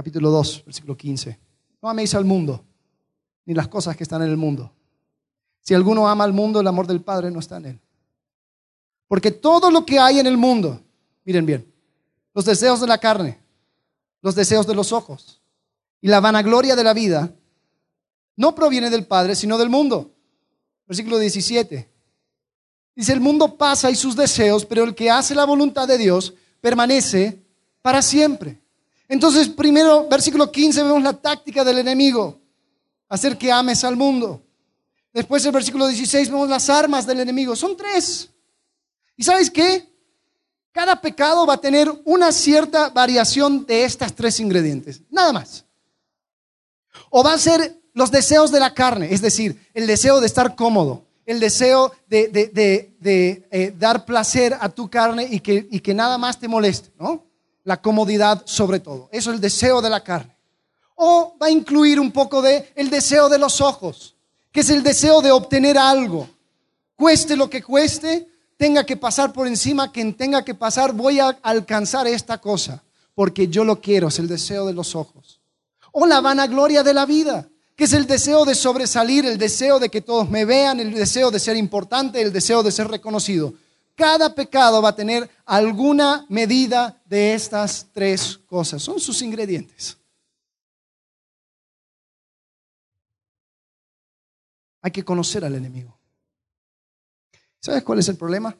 capítulo 0.00 0.30
2, 0.30 0.62
versículo 0.64 0.96
15. 0.96 1.38
No 1.82 1.90
améis 1.90 2.14
al 2.14 2.24
mundo, 2.24 2.64
ni 3.44 3.52
las 3.52 3.68
cosas 3.68 3.94
que 3.94 4.02
están 4.02 4.22
en 4.22 4.30
el 4.30 4.38
mundo. 4.38 4.72
Si 5.60 5.74
alguno 5.74 6.08
ama 6.08 6.24
al 6.24 6.32
mundo, 6.32 6.58
el 6.58 6.66
amor 6.66 6.86
del 6.86 7.02
Padre 7.02 7.30
no 7.30 7.38
está 7.38 7.58
en 7.58 7.66
él. 7.66 7.80
Porque 9.08 9.30
todo 9.30 9.70
lo 9.70 9.84
que 9.84 9.98
hay 9.98 10.18
en 10.18 10.26
el 10.26 10.38
mundo, 10.38 10.80
miren 11.22 11.44
bien, 11.44 11.70
los 12.32 12.46
deseos 12.46 12.80
de 12.80 12.86
la 12.86 12.96
carne, 12.96 13.42
los 14.22 14.34
deseos 14.34 14.66
de 14.66 14.74
los 14.74 14.90
ojos 14.90 15.42
y 16.00 16.08
la 16.08 16.20
vanagloria 16.20 16.74
de 16.74 16.84
la 16.84 16.94
vida, 16.94 17.34
no 18.36 18.54
proviene 18.54 18.88
del 18.88 19.06
Padre, 19.06 19.34
sino 19.34 19.58
del 19.58 19.68
mundo. 19.68 20.14
Versículo 20.86 21.18
17. 21.18 21.90
Dice, 22.96 23.12
el 23.12 23.20
mundo 23.20 23.58
pasa 23.58 23.90
y 23.90 23.96
sus 23.96 24.16
deseos, 24.16 24.64
pero 24.64 24.82
el 24.82 24.94
que 24.94 25.10
hace 25.10 25.34
la 25.34 25.44
voluntad 25.44 25.86
de 25.86 25.98
Dios 25.98 26.32
permanece 26.62 27.44
para 27.82 28.00
siempre. 28.00 28.62
Entonces, 29.10 29.48
primero, 29.48 30.06
versículo 30.08 30.52
15, 30.52 30.84
vemos 30.84 31.02
la 31.02 31.12
táctica 31.12 31.64
del 31.64 31.80
enemigo, 31.80 32.40
hacer 33.08 33.36
que 33.36 33.50
ames 33.50 33.82
al 33.82 33.96
mundo. 33.96 34.40
Después, 35.12 35.44
el 35.44 35.50
versículo 35.50 35.88
16, 35.88 36.30
vemos 36.30 36.48
las 36.48 36.70
armas 36.70 37.08
del 37.08 37.18
enemigo. 37.18 37.56
Son 37.56 37.76
tres. 37.76 38.30
¿Y 39.16 39.24
sabes 39.24 39.50
qué? 39.50 39.92
Cada 40.70 41.00
pecado 41.00 41.44
va 41.44 41.54
a 41.54 41.60
tener 41.60 41.90
una 42.04 42.30
cierta 42.30 42.90
variación 42.90 43.66
de 43.66 43.82
estas 43.82 44.14
tres 44.14 44.38
ingredientes, 44.38 45.02
nada 45.10 45.32
más. 45.32 45.64
O 47.10 47.24
va 47.24 47.32
a 47.32 47.38
ser 47.38 47.82
los 47.92 48.12
deseos 48.12 48.52
de 48.52 48.60
la 48.60 48.74
carne, 48.74 49.12
es 49.12 49.20
decir, 49.20 49.60
el 49.74 49.88
deseo 49.88 50.20
de 50.20 50.26
estar 50.28 50.54
cómodo, 50.54 51.04
el 51.26 51.40
deseo 51.40 51.92
de, 52.06 52.94
eh, 53.50 53.74
dar 53.76 54.04
placer 54.04 54.56
a 54.60 54.68
tu 54.68 54.88
carne 54.88 55.26
y 55.28 55.40
que, 55.40 55.66
y 55.68 55.80
que 55.80 55.94
nada 55.94 56.16
más 56.16 56.38
te 56.38 56.46
moleste, 56.46 56.92
¿no? 56.96 57.28
La 57.70 57.80
comodidad 57.80 58.42
sobre 58.46 58.80
todo. 58.80 59.08
Eso 59.12 59.30
es 59.30 59.36
el 59.36 59.40
deseo 59.40 59.80
de 59.80 59.88
la 59.88 60.02
carne. 60.02 60.34
O 60.96 61.36
va 61.40 61.46
a 61.46 61.50
incluir 61.52 62.00
un 62.00 62.10
poco 62.10 62.42
de 62.42 62.72
el 62.74 62.90
deseo 62.90 63.28
de 63.28 63.38
los 63.38 63.60
ojos, 63.60 64.16
que 64.50 64.58
es 64.58 64.70
el 64.70 64.82
deseo 64.82 65.22
de 65.22 65.30
obtener 65.30 65.78
algo. 65.78 66.28
Cueste 66.96 67.36
lo 67.36 67.48
que 67.48 67.62
cueste, 67.62 68.28
tenga 68.56 68.84
que 68.84 68.96
pasar 68.96 69.32
por 69.32 69.46
encima, 69.46 69.92
quien 69.92 70.14
tenga 70.14 70.44
que 70.44 70.56
pasar, 70.56 70.92
voy 70.92 71.20
a 71.20 71.28
alcanzar 71.42 72.08
esta 72.08 72.38
cosa, 72.38 72.82
porque 73.14 73.46
yo 73.46 73.62
lo 73.62 73.80
quiero, 73.80 74.08
es 74.08 74.18
el 74.18 74.26
deseo 74.26 74.66
de 74.66 74.72
los 74.72 74.96
ojos. 74.96 75.38
O 75.92 76.06
la 76.06 76.20
vanagloria 76.20 76.82
de 76.82 76.92
la 76.92 77.06
vida 77.06 77.46
que 77.76 77.84
es 77.84 77.92
el 77.92 78.08
deseo 78.08 78.44
de 78.44 78.56
sobresalir, 78.56 79.24
el 79.26 79.38
deseo 79.38 79.78
de 79.78 79.90
que 79.90 80.00
todos 80.00 80.28
me 80.28 80.44
vean, 80.44 80.80
el 80.80 80.92
deseo 80.92 81.30
de 81.30 81.38
ser 81.38 81.56
importante, 81.56 82.20
el 82.20 82.32
deseo 82.32 82.64
de 82.64 82.72
ser 82.72 82.88
reconocido. 82.88 83.54
Cada 84.00 84.34
pecado 84.34 84.80
va 84.80 84.88
a 84.88 84.96
tener 84.96 85.28
alguna 85.44 86.24
medida 86.30 86.98
de 87.04 87.34
estas 87.34 87.86
tres 87.92 88.38
cosas. 88.46 88.82
Son 88.82 88.98
sus 88.98 89.20
ingredientes. 89.20 89.98
Hay 94.80 94.90
que 94.90 95.04
conocer 95.04 95.44
al 95.44 95.54
enemigo. 95.54 95.94
¿Sabes 97.58 97.82
cuál 97.82 97.98
es 97.98 98.08
el 98.08 98.16
problema? 98.16 98.56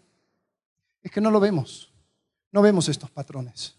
Es 1.00 1.10
que 1.10 1.22
no 1.22 1.30
lo 1.30 1.40
vemos. 1.40 1.90
No 2.52 2.60
vemos 2.60 2.90
estos 2.90 3.10
patrones. 3.10 3.76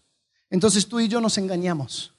Entonces 0.50 0.88
tú 0.88 0.98
y 0.98 1.06
yo 1.06 1.20
nos 1.20 1.38
engañamos. 1.38 2.12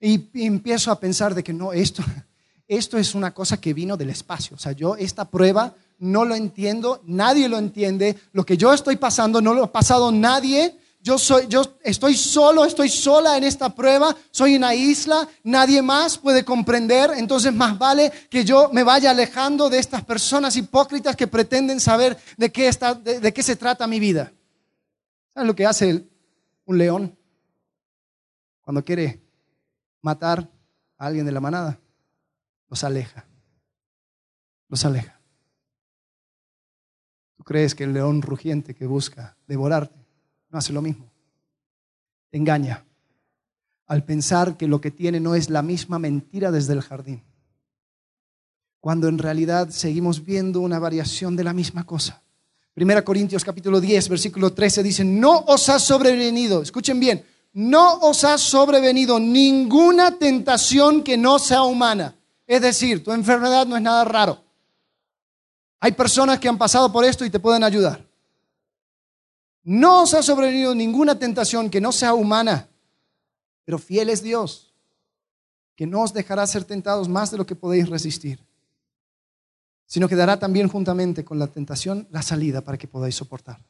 Y, 0.00 0.28
empiezo 0.44 0.90
a 0.90 0.98
pensar 0.98 1.36
de 1.36 1.44
que 1.44 1.52
no, 1.52 1.72
esto, 1.72 2.02
esto 2.66 2.98
es 2.98 3.14
una 3.14 3.32
cosa 3.32 3.60
que 3.60 3.72
vino 3.72 3.96
del 3.96 4.10
espacio. 4.10 4.56
O 4.56 4.58
sea, 4.58 4.72
yo 4.72 4.96
esta 4.96 5.30
prueba 5.30 5.72
no 5.98 6.24
lo 6.24 6.34
entiendo, 6.34 7.00
nadie 7.04 7.48
lo 7.48 7.58
entiende. 7.58 8.18
Lo 8.32 8.44
que 8.44 8.56
yo 8.56 8.72
estoy 8.72 8.96
pasando 8.96 9.40
no 9.40 9.54
lo 9.54 9.64
ha 9.64 9.72
pasado 9.72 10.12
nadie. 10.12 10.78
Yo, 11.00 11.18
soy, 11.18 11.46
yo 11.46 11.62
estoy 11.84 12.16
solo, 12.16 12.64
estoy 12.64 12.88
sola 12.88 13.36
en 13.36 13.44
esta 13.44 13.72
prueba, 13.72 14.16
soy 14.32 14.56
una 14.56 14.74
isla, 14.74 15.28
nadie 15.44 15.80
más 15.80 16.18
puede 16.18 16.44
comprender, 16.44 17.12
entonces 17.16 17.54
más 17.54 17.78
vale 17.78 18.10
que 18.28 18.44
yo 18.44 18.70
me 18.72 18.82
vaya 18.82 19.10
alejando 19.10 19.70
de 19.70 19.78
estas 19.78 20.04
personas 20.04 20.56
hipócritas 20.56 21.14
que 21.14 21.28
pretenden 21.28 21.78
saber 21.78 22.18
de 22.36 22.50
qué, 22.50 22.66
está, 22.66 22.94
de, 22.94 23.32
qué 23.32 23.42
se 23.44 23.54
trata 23.54 23.86
mi 23.86 24.00
vida. 24.00 24.32
¿Saben 25.32 25.46
lo 25.46 25.54
que 25.54 25.64
hace 25.64 26.08
un 26.64 26.76
león 26.76 27.16
cuando 28.62 28.84
quiere 28.84 29.22
matar 30.02 30.50
a 30.98 31.06
alguien 31.06 31.24
de 31.24 31.30
la 31.30 31.40
manada? 31.40 31.78
los 32.68 32.84
aleja. 32.84 33.26
Los 34.68 34.84
aleja. 34.84 35.15
¿Tú 37.46 37.52
crees 37.52 37.76
que 37.76 37.84
el 37.84 37.92
león 37.92 38.22
rugiente 38.22 38.74
que 38.74 38.86
busca 38.86 39.36
devorarte 39.46 40.04
no 40.50 40.58
hace 40.58 40.72
lo 40.72 40.82
mismo? 40.82 41.08
Te 42.28 42.38
engaña 42.38 42.84
al 43.86 44.02
pensar 44.02 44.56
que 44.56 44.66
lo 44.66 44.80
que 44.80 44.90
tiene 44.90 45.20
no 45.20 45.36
es 45.36 45.48
la 45.48 45.62
misma 45.62 46.00
mentira 46.00 46.50
desde 46.50 46.72
el 46.72 46.80
jardín, 46.82 47.22
cuando 48.80 49.06
en 49.06 49.18
realidad 49.18 49.70
seguimos 49.70 50.24
viendo 50.24 50.58
una 50.58 50.80
variación 50.80 51.36
de 51.36 51.44
la 51.44 51.52
misma 51.52 51.86
cosa. 51.86 52.20
Primera 52.74 53.04
Corintios 53.04 53.44
capítulo 53.44 53.80
10, 53.80 54.08
versículo 54.08 54.52
13 54.52 54.82
dice, 54.82 55.04
no 55.04 55.38
os 55.46 55.68
ha 55.68 55.78
sobrevenido, 55.78 56.62
escuchen 56.62 56.98
bien, 56.98 57.24
no 57.52 58.00
os 58.00 58.24
ha 58.24 58.38
sobrevenido 58.38 59.20
ninguna 59.20 60.18
tentación 60.18 61.04
que 61.04 61.16
no 61.16 61.38
sea 61.38 61.62
humana. 61.62 62.16
Es 62.44 62.60
decir, 62.60 63.04
tu 63.04 63.12
enfermedad 63.12 63.68
no 63.68 63.76
es 63.76 63.82
nada 63.82 64.04
raro. 64.04 64.45
Hay 65.80 65.92
personas 65.92 66.38
que 66.38 66.48
han 66.48 66.58
pasado 66.58 66.90
por 66.92 67.04
esto 67.04 67.24
y 67.24 67.30
te 67.30 67.40
pueden 67.40 67.62
ayudar. 67.62 68.06
No 69.62 70.02
os 70.02 70.14
ha 70.14 70.22
sobrevenido 70.22 70.74
ninguna 70.74 71.18
tentación 71.18 71.70
que 71.70 71.80
no 71.80 71.92
sea 71.92 72.14
humana, 72.14 72.68
pero 73.64 73.78
fiel 73.78 74.10
es 74.10 74.22
Dios, 74.22 74.74
que 75.74 75.86
no 75.86 76.02
os 76.02 76.12
dejará 76.12 76.46
ser 76.46 76.64
tentados 76.64 77.08
más 77.08 77.30
de 77.30 77.38
lo 77.38 77.46
que 77.46 77.56
podéis 77.56 77.88
resistir, 77.88 78.44
sino 79.86 80.08
que 80.08 80.16
dará 80.16 80.38
también 80.38 80.68
juntamente 80.68 81.24
con 81.24 81.38
la 81.38 81.48
tentación 81.48 82.06
la 82.10 82.22
salida 82.22 82.60
para 82.62 82.78
que 82.78 82.88
podáis 82.88 83.16
soportar. 83.16 83.60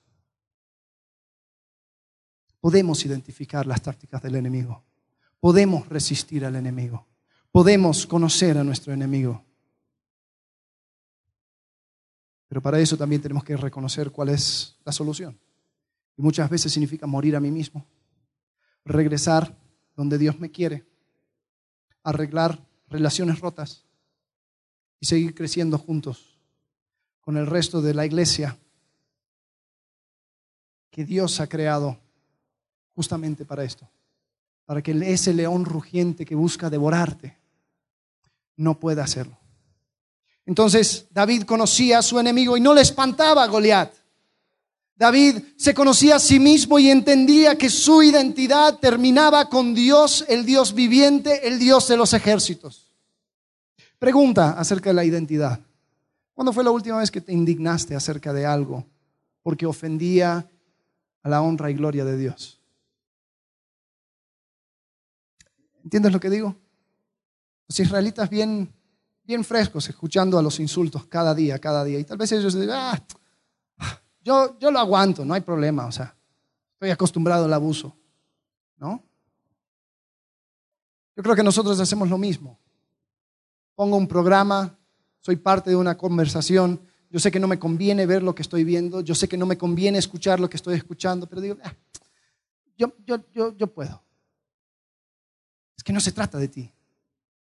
Podemos 2.60 3.04
identificar 3.06 3.66
las 3.66 3.80
tácticas 3.80 4.22
del 4.22 4.36
enemigo, 4.36 4.84
podemos 5.40 5.88
resistir 5.88 6.44
al 6.44 6.56
enemigo 6.56 7.06
podemos 7.56 8.06
conocer 8.06 8.58
a 8.58 8.64
nuestro 8.64 8.92
enemigo. 8.92 9.45
Pero 12.48 12.62
para 12.62 12.78
eso 12.78 12.96
también 12.96 13.20
tenemos 13.20 13.44
que 13.44 13.56
reconocer 13.56 14.11
cuál 14.11 14.30
es 14.30 14.76
la 14.85 14.92
solución. 14.92 15.38
Y 16.16 16.22
muchas 16.22 16.48
veces 16.48 16.72
significa 16.72 17.06
morir 17.06 17.37
a 17.37 17.40
mí 17.40 17.50
mismo, 17.50 17.85
regresar 18.85 19.56
donde 19.94 20.18
Dios 20.18 20.38
me 20.38 20.50
quiere, 20.50 20.85
arreglar 22.02 22.64
relaciones 22.88 23.40
rotas 23.40 23.85
y 25.00 25.06
seguir 25.06 25.35
creciendo 25.35 25.78
juntos 25.78 26.38
con 27.20 27.37
el 27.37 27.46
resto 27.46 27.82
de 27.82 27.94
la 27.94 28.06
iglesia 28.06 28.56
que 30.90 31.04
Dios 31.04 31.40
ha 31.40 31.48
creado 31.48 31.98
justamente 32.94 33.44
para 33.44 33.64
esto, 33.64 33.87
para 34.64 34.80
que 34.80 34.92
ese 35.12 35.35
león 35.35 35.64
rugiente 35.64 36.24
que 36.24 36.35
busca 36.35 36.70
devorarte 36.70 37.37
no 38.56 38.80
pueda 38.80 39.04
hacerlo. 39.04 39.37
Entonces 40.46 41.06
David 41.11 41.42
conocía 41.42 41.98
a 41.98 42.02
su 42.02 42.18
enemigo 42.18 42.56
y 42.56 42.61
no 42.61 42.72
le 42.72 42.80
espantaba 42.80 43.42
a 43.42 43.48
Goliat. 43.48 43.92
David 44.94 45.42
se 45.56 45.74
conocía 45.74 46.16
a 46.16 46.20
sí 46.20 46.40
mismo 46.40 46.78
y 46.78 46.88
entendía 46.88 47.59
que 47.59 47.68
su 47.68 48.02
identidad 48.02 48.78
terminaba 48.78 49.50
con 49.50 49.74
Dios, 49.74 50.24
el 50.28 50.46
Dios 50.46 50.72
viviente, 50.72 51.46
el 51.46 51.59
Dios 51.59 51.88
de 51.88 51.98
los 51.98 52.14
ejércitos. 52.14 52.90
Pregunta 53.98 54.52
acerca 54.52 54.90
de 54.90 54.94
la 54.94 55.04
identidad. 55.04 55.61
¿Cuándo 56.32 56.52
fue 56.52 56.64
la 56.64 56.70
última 56.70 56.98
vez 56.98 57.11
que 57.11 57.20
te 57.20 57.32
indignaste 57.32 57.94
acerca 57.94 58.32
de 58.32 58.46
algo 58.46 58.87
porque 59.42 59.66
ofendía 59.66 60.48
a 61.22 61.28
la 61.28 61.42
honra 61.42 61.70
y 61.70 61.74
gloria 61.74 62.04
de 62.04 62.16
Dios? 62.16 62.61
¿Entiendes 65.82 66.12
lo 66.12 66.20
que 66.20 66.30
digo? 66.30 66.56
Los 67.68 67.80
israelitas 67.80 68.30
bien, 68.30 68.72
bien 69.26 69.44
frescos, 69.44 69.88
escuchando 69.88 70.38
a 70.38 70.42
los 70.42 70.60
insultos 70.60 71.06
cada 71.06 71.34
día, 71.34 71.58
cada 71.58 71.84
día. 71.84 71.98
Y 71.98 72.04
tal 72.04 72.16
vez 72.16 72.30
ellos 72.32 72.54
digan, 72.54 72.78
ah, 72.78 74.00
yo, 74.22 74.58
yo 74.58 74.70
lo 74.70 74.78
aguanto, 74.78 75.24
no 75.24 75.34
hay 75.34 75.40
problema, 75.40 75.86
o 75.86 75.92
sea, 75.92 76.14
estoy 76.74 76.90
acostumbrado 76.90 77.44
al 77.44 77.52
abuso, 77.52 77.96
¿no? 78.76 79.02
Yo 81.16 81.22
creo 81.22 81.34
que 81.34 81.42
nosotros 81.42 81.80
hacemos 81.80 82.10
lo 82.10 82.18
mismo. 82.18 82.58
Pongo 83.74 83.96
un 83.96 84.06
programa, 84.06 84.78
soy 85.20 85.36
parte 85.36 85.70
de 85.70 85.76
una 85.76 85.96
conversación, 85.96 86.80
yo 87.10 87.18
sé 87.18 87.30
que 87.30 87.40
no 87.40 87.48
me 87.48 87.58
conviene 87.58 88.04
ver 88.04 88.22
lo 88.22 88.34
que 88.34 88.42
estoy 88.42 88.64
viendo, 88.64 89.00
yo 89.00 89.14
sé 89.14 89.28
que 89.28 89.36
no 89.36 89.46
me 89.46 89.56
conviene 89.56 89.98
escuchar 89.98 90.38
lo 90.38 90.50
que 90.50 90.56
estoy 90.56 90.74
escuchando, 90.76 91.26
pero 91.26 91.40
digo, 91.40 91.56
ah, 91.62 91.74
yo, 92.76 92.92
yo, 93.04 93.16
yo, 93.32 93.56
yo 93.56 93.66
puedo. 93.66 94.02
Es 95.76 95.82
que 95.82 95.92
no 95.92 96.00
se 96.00 96.12
trata 96.12 96.38
de 96.38 96.48
ti, 96.48 96.70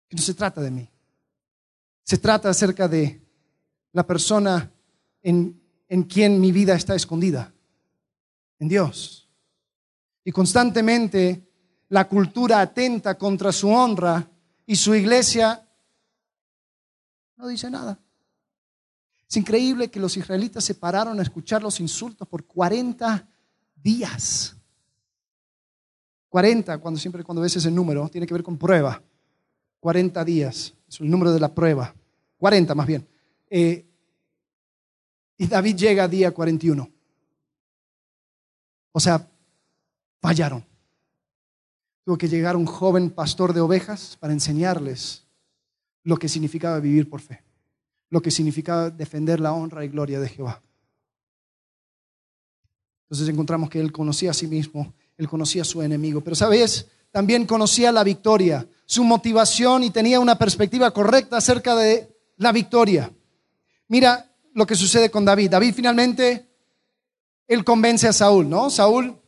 que 0.08 0.16
no 0.16 0.22
se 0.22 0.34
trata 0.34 0.60
de 0.60 0.70
mí. 0.70 0.88
Se 2.06 2.16
trata 2.16 2.48
acerca 2.48 2.88
de 2.88 3.20
la 3.92 4.06
persona 4.06 4.72
en 5.22 5.60
en 5.88 6.02
quien 6.04 6.40
mi 6.40 6.52
vida 6.52 6.74
está 6.74 6.94
escondida, 6.94 7.52
en 8.58 8.68
Dios. 8.68 9.28
Y 10.24 10.32
constantemente 10.32 11.48
la 11.88 12.08
cultura 12.08 12.60
atenta 12.60 13.16
contra 13.16 13.52
su 13.52 13.68
honra 13.68 14.28
y 14.66 14.74
su 14.74 14.94
iglesia 14.94 15.62
no 17.36 17.46
dice 17.46 17.70
nada. 17.70 17.98
Es 19.28 19.36
increíble 19.36 19.90
que 19.90 20.00
los 20.00 20.16
israelitas 20.16 20.64
se 20.64 20.74
pararon 20.74 21.18
a 21.18 21.22
escuchar 21.22 21.62
los 21.62 21.80
insultos 21.80 22.26
por 22.26 22.44
40 22.44 23.28
días. 23.76 24.56
40, 26.28 26.78
cuando 26.78 26.98
siempre 26.98 27.24
cuando 27.24 27.42
ves 27.42 27.56
ese 27.56 27.70
número, 27.70 28.08
tiene 28.08 28.26
que 28.26 28.34
ver 28.34 28.42
con 28.42 28.58
prueba. 28.58 29.02
40 29.80 30.24
días, 30.24 30.74
es 30.88 31.00
el 31.00 31.10
número 31.10 31.32
de 31.32 31.40
la 31.40 31.54
prueba. 31.54 31.94
40 32.38 32.74
más 32.74 32.86
bien. 32.86 33.06
Eh, 33.48 33.84
y 35.38 35.46
David 35.46 35.76
llega 35.76 36.04
a 36.04 36.08
día 36.08 36.32
41. 36.32 36.90
O 38.92 39.00
sea, 39.00 39.28
fallaron. 40.20 40.64
Tuvo 42.04 42.16
que 42.16 42.28
llegar 42.28 42.56
un 42.56 42.66
joven 42.66 43.10
pastor 43.10 43.52
de 43.52 43.60
ovejas 43.60 44.16
para 44.18 44.32
enseñarles 44.32 45.26
lo 46.04 46.16
que 46.16 46.28
significaba 46.28 46.78
vivir 46.78 47.10
por 47.10 47.20
fe, 47.20 47.42
lo 48.10 48.22
que 48.22 48.30
significaba 48.30 48.90
defender 48.90 49.40
la 49.40 49.52
honra 49.52 49.84
y 49.84 49.88
gloria 49.88 50.20
de 50.20 50.28
Jehová. 50.28 50.62
Entonces 53.06 53.28
encontramos 53.28 53.68
que 53.68 53.80
él 53.80 53.92
conocía 53.92 54.30
a 54.30 54.34
sí 54.34 54.46
mismo, 54.46 54.94
él 55.16 55.28
conocía 55.28 55.62
a 55.62 55.64
su 55.64 55.82
enemigo, 55.82 56.22
pero 56.22 56.36
sabes, 56.36 56.88
también 57.10 57.44
conocía 57.44 57.90
la 57.92 58.04
victoria, 58.04 58.68
su 58.86 59.04
motivación 59.04 59.82
y 59.82 59.90
tenía 59.90 60.20
una 60.20 60.38
perspectiva 60.38 60.90
correcta 60.92 61.36
acerca 61.36 61.74
de 61.74 62.16
la 62.36 62.52
victoria. 62.52 63.12
Mira, 63.88 64.30
lo 64.54 64.66
que 64.66 64.74
sucede 64.74 65.10
con 65.10 65.24
David. 65.24 65.50
David 65.50 65.74
finalmente, 65.74 66.48
él 67.46 67.64
convence 67.64 68.08
a 68.08 68.12
Saúl, 68.12 68.48
¿no? 68.48 68.70
Saúl 68.70 69.20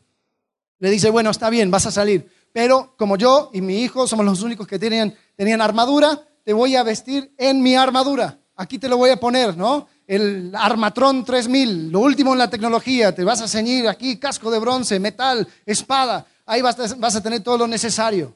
le 0.79 0.91
dice, 0.91 1.11
bueno, 1.11 1.31
está 1.31 1.51
bien, 1.51 1.71
vas 1.71 1.87
a 1.87 1.91
salir, 1.91 2.31
pero 2.53 2.95
como 2.97 3.17
yo 3.17 3.51
y 3.53 3.61
mi 3.61 3.83
hijo 3.83 4.07
somos 4.07 4.25
los 4.25 4.43
únicos 4.43 4.67
que 4.67 4.79
tenían, 4.79 5.15
tenían 5.37 5.61
armadura, 5.61 6.23
te 6.45 6.53
voy 6.53 6.77
a 6.77 6.83
vestir 6.83 7.35
en 7.37 7.63
mi 7.63 7.75
armadura. 7.75 8.39
Aquí 8.57 8.79
te 8.79 8.89
lo 8.89 8.97
voy 8.97 9.11
a 9.11 9.21
poner, 9.21 9.57
¿no? 9.57 9.87
El 10.07 10.53
Armatron 10.55 11.25
3000, 11.25 11.93
lo 11.93 12.01
último 12.01 12.33
en 12.33 12.39
la 12.39 12.51
tecnología, 12.51 13.15
te 13.15 13.23
vas 13.23 13.41
a 13.43 13.47
ceñir 13.47 13.87
aquí, 13.87 14.17
casco 14.17 14.51
de 14.51 14.59
bronce, 14.59 14.99
metal, 14.99 15.47
espada, 15.67 16.27
ahí 16.47 16.63
vas 16.63 16.79
a, 16.81 16.95
vas 16.97 17.15
a 17.15 17.23
tener 17.23 17.43
todo 17.43 17.59
lo 17.59 17.67
necesario. 17.69 18.35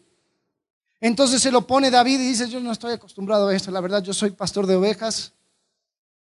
Entonces 1.03 1.43
se 1.43 1.51
lo 1.51 1.67
pone 1.67 1.91
David 1.91 2.21
y 2.21 2.29
dice, 2.29 2.49
yo 2.49 2.61
no 2.61 2.71
estoy 2.71 2.93
acostumbrado 2.93 3.49
a 3.49 3.57
esto, 3.57 3.73
la 3.73 3.81
verdad, 3.81 4.05
yo 4.05 4.15
soy 4.15 4.31
pastor 4.31 4.69
de 4.69 4.77
ovejas, 4.77 5.33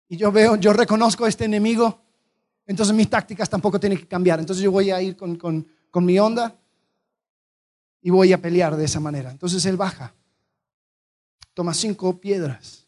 y 0.09 0.17
yo 0.17 0.31
veo, 0.31 0.55
yo 0.55 0.73
reconozco 0.73 1.23
a 1.23 1.29
este 1.29 1.45
enemigo, 1.45 2.01
entonces 2.65 2.95
mis 2.95 3.07
tácticas 3.07 3.47
tampoco 3.47 3.79
tienen 3.79 3.99
que 3.99 4.07
cambiar. 4.07 4.39
Entonces 4.39 4.63
yo 4.63 4.71
voy 4.71 4.89
a 4.89 4.99
ir 4.99 5.15
con, 5.15 5.37
con 5.37 6.05
mi 6.05 6.17
onda 6.17 6.59
y 8.01 8.09
voy 8.09 8.33
a 8.33 8.41
pelear 8.41 8.75
de 8.75 8.85
esa 8.85 8.99
manera. 8.99 9.29
Entonces 9.29 9.63
él 9.65 9.77
baja, 9.77 10.15
toma 11.53 11.75
cinco 11.75 12.19
piedras 12.19 12.87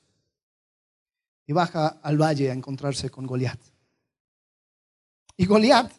y 1.45 1.53
baja 1.53 1.99
al 2.01 2.19
valle 2.19 2.49
a 2.49 2.53
encontrarse 2.53 3.11
con 3.11 3.27
Goliat. 3.27 3.59
Y 5.37 5.45
Goliat, 5.45 5.91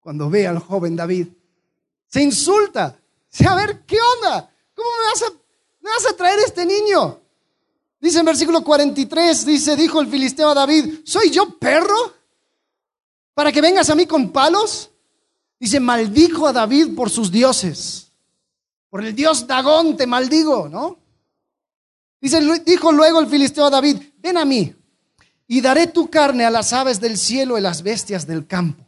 cuando 0.00 0.28
ve 0.28 0.48
al 0.48 0.58
joven 0.58 0.96
David, 0.96 1.28
se 2.08 2.22
insulta. 2.22 2.98
Dice, 3.30 3.46
a 3.46 3.54
ver, 3.54 3.86
¿qué 3.86 3.98
onda? 4.16 4.50
¿Cómo 4.76 4.88
me 4.90 5.88
vas 5.90 6.06
a, 6.06 6.16
traer 6.16 6.38
este 6.40 6.66
niño? 6.66 7.18
Dice 7.98 8.18
en 8.18 8.26
versículo 8.26 8.62
43, 8.62 9.46
dice, 9.46 9.74
dijo 9.74 10.00
el 10.00 10.08
filisteo 10.08 10.50
a 10.50 10.54
David, 10.54 11.00
¿soy 11.04 11.30
yo 11.30 11.58
perro? 11.58 12.14
Para 13.32 13.50
que 13.50 13.62
vengas 13.62 13.88
a 13.88 13.94
mí 13.94 14.06
con 14.06 14.30
palos. 14.30 14.90
Dice, 15.58 15.80
maldijo 15.80 16.46
a 16.46 16.52
David 16.52 16.94
por 16.94 17.08
sus 17.08 17.32
dioses. 17.32 18.12
Por 18.90 19.02
el 19.02 19.14
dios 19.14 19.46
Dagón 19.46 19.96
te 19.96 20.06
maldigo, 20.06 20.68
¿no? 20.68 20.98
Dice, 22.20 22.40
dijo 22.64 22.92
luego 22.92 23.20
el 23.20 23.28
filisteo 23.28 23.66
a 23.66 23.70
David, 23.70 24.02
ven 24.18 24.36
a 24.36 24.44
mí 24.44 24.74
y 25.48 25.60
daré 25.62 25.86
tu 25.86 26.10
carne 26.10 26.44
a 26.44 26.50
las 26.50 26.72
aves 26.74 27.00
del 27.00 27.16
cielo 27.16 27.56
y 27.56 27.62
las 27.62 27.82
bestias 27.82 28.26
del 28.26 28.46
campo. 28.46 28.85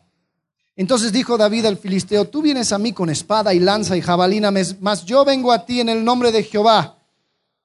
Entonces 0.78 1.10
dijo 1.10 1.36
David 1.36 1.66
al 1.66 1.76
filisteo, 1.76 2.28
tú 2.28 2.40
vienes 2.40 2.70
a 2.70 2.78
mí 2.78 2.92
con 2.92 3.10
espada 3.10 3.52
y 3.52 3.58
lanza 3.58 3.96
y 3.96 4.00
jabalina, 4.00 4.52
mas 4.78 5.04
yo 5.04 5.24
vengo 5.24 5.50
a 5.50 5.66
ti 5.66 5.80
en 5.80 5.88
el 5.88 6.04
nombre 6.04 6.30
de 6.30 6.44
Jehová 6.44 6.98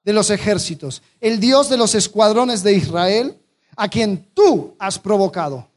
de 0.02 0.12
los 0.12 0.30
ejércitos, 0.30 1.00
el 1.20 1.38
Dios 1.38 1.68
de 1.68 1.76
los 1.76 1.94
escuadrones 1.94 2.64
de 2.64 2.72
Israel, 2.72 3.38
a 3.76 3.86
quien 3.86 4.30
tú 4.34 4.74
has 4.80 4.98
provocado. 4.98 5.68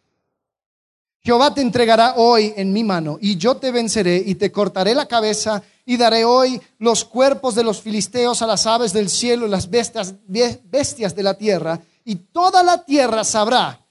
Jehová 1.20 1.54
te 1.54 1.62
entregará 1.62 2.16
hoy 2.16 2.56
en 2.58 2.74
mi 2.74 2.84
mano 2.84 3.20
y 3.22 3.38
yo 3.38 3.58
te 3.58 3.70
venceré 3.70 4.24
y 4.26 4.34
te 4.34 4.52
cortaré 4.52 4.96
la 4.96 5.08
cabeza 5.08 5.62
y 5.86 5.96
daré 5.96 6.26
hoy 6.26 6.60
los 6.80 7.06
cuerpos 7.06 7.54
de 7.54 7.64
los 7.64 7.80
filisteos 7.80 8.42
a 8.42 8.48
las 8.48 8.66
aves 8.66 8.94
del 8.94 9.10
cielo 9.10 9.46
y 9.46 9.52
las 9.52 9.70
bestias, 9.70 10.16
bestias 10.26 11.16
de 11.16 11.22
la 11.22 11.36
tierra 11.36 11.80
y 12.04 12.16
toda 12.16 12.64
la 12.64 12.84
tierra 12.84 13.24
sabrá 13.24 13.86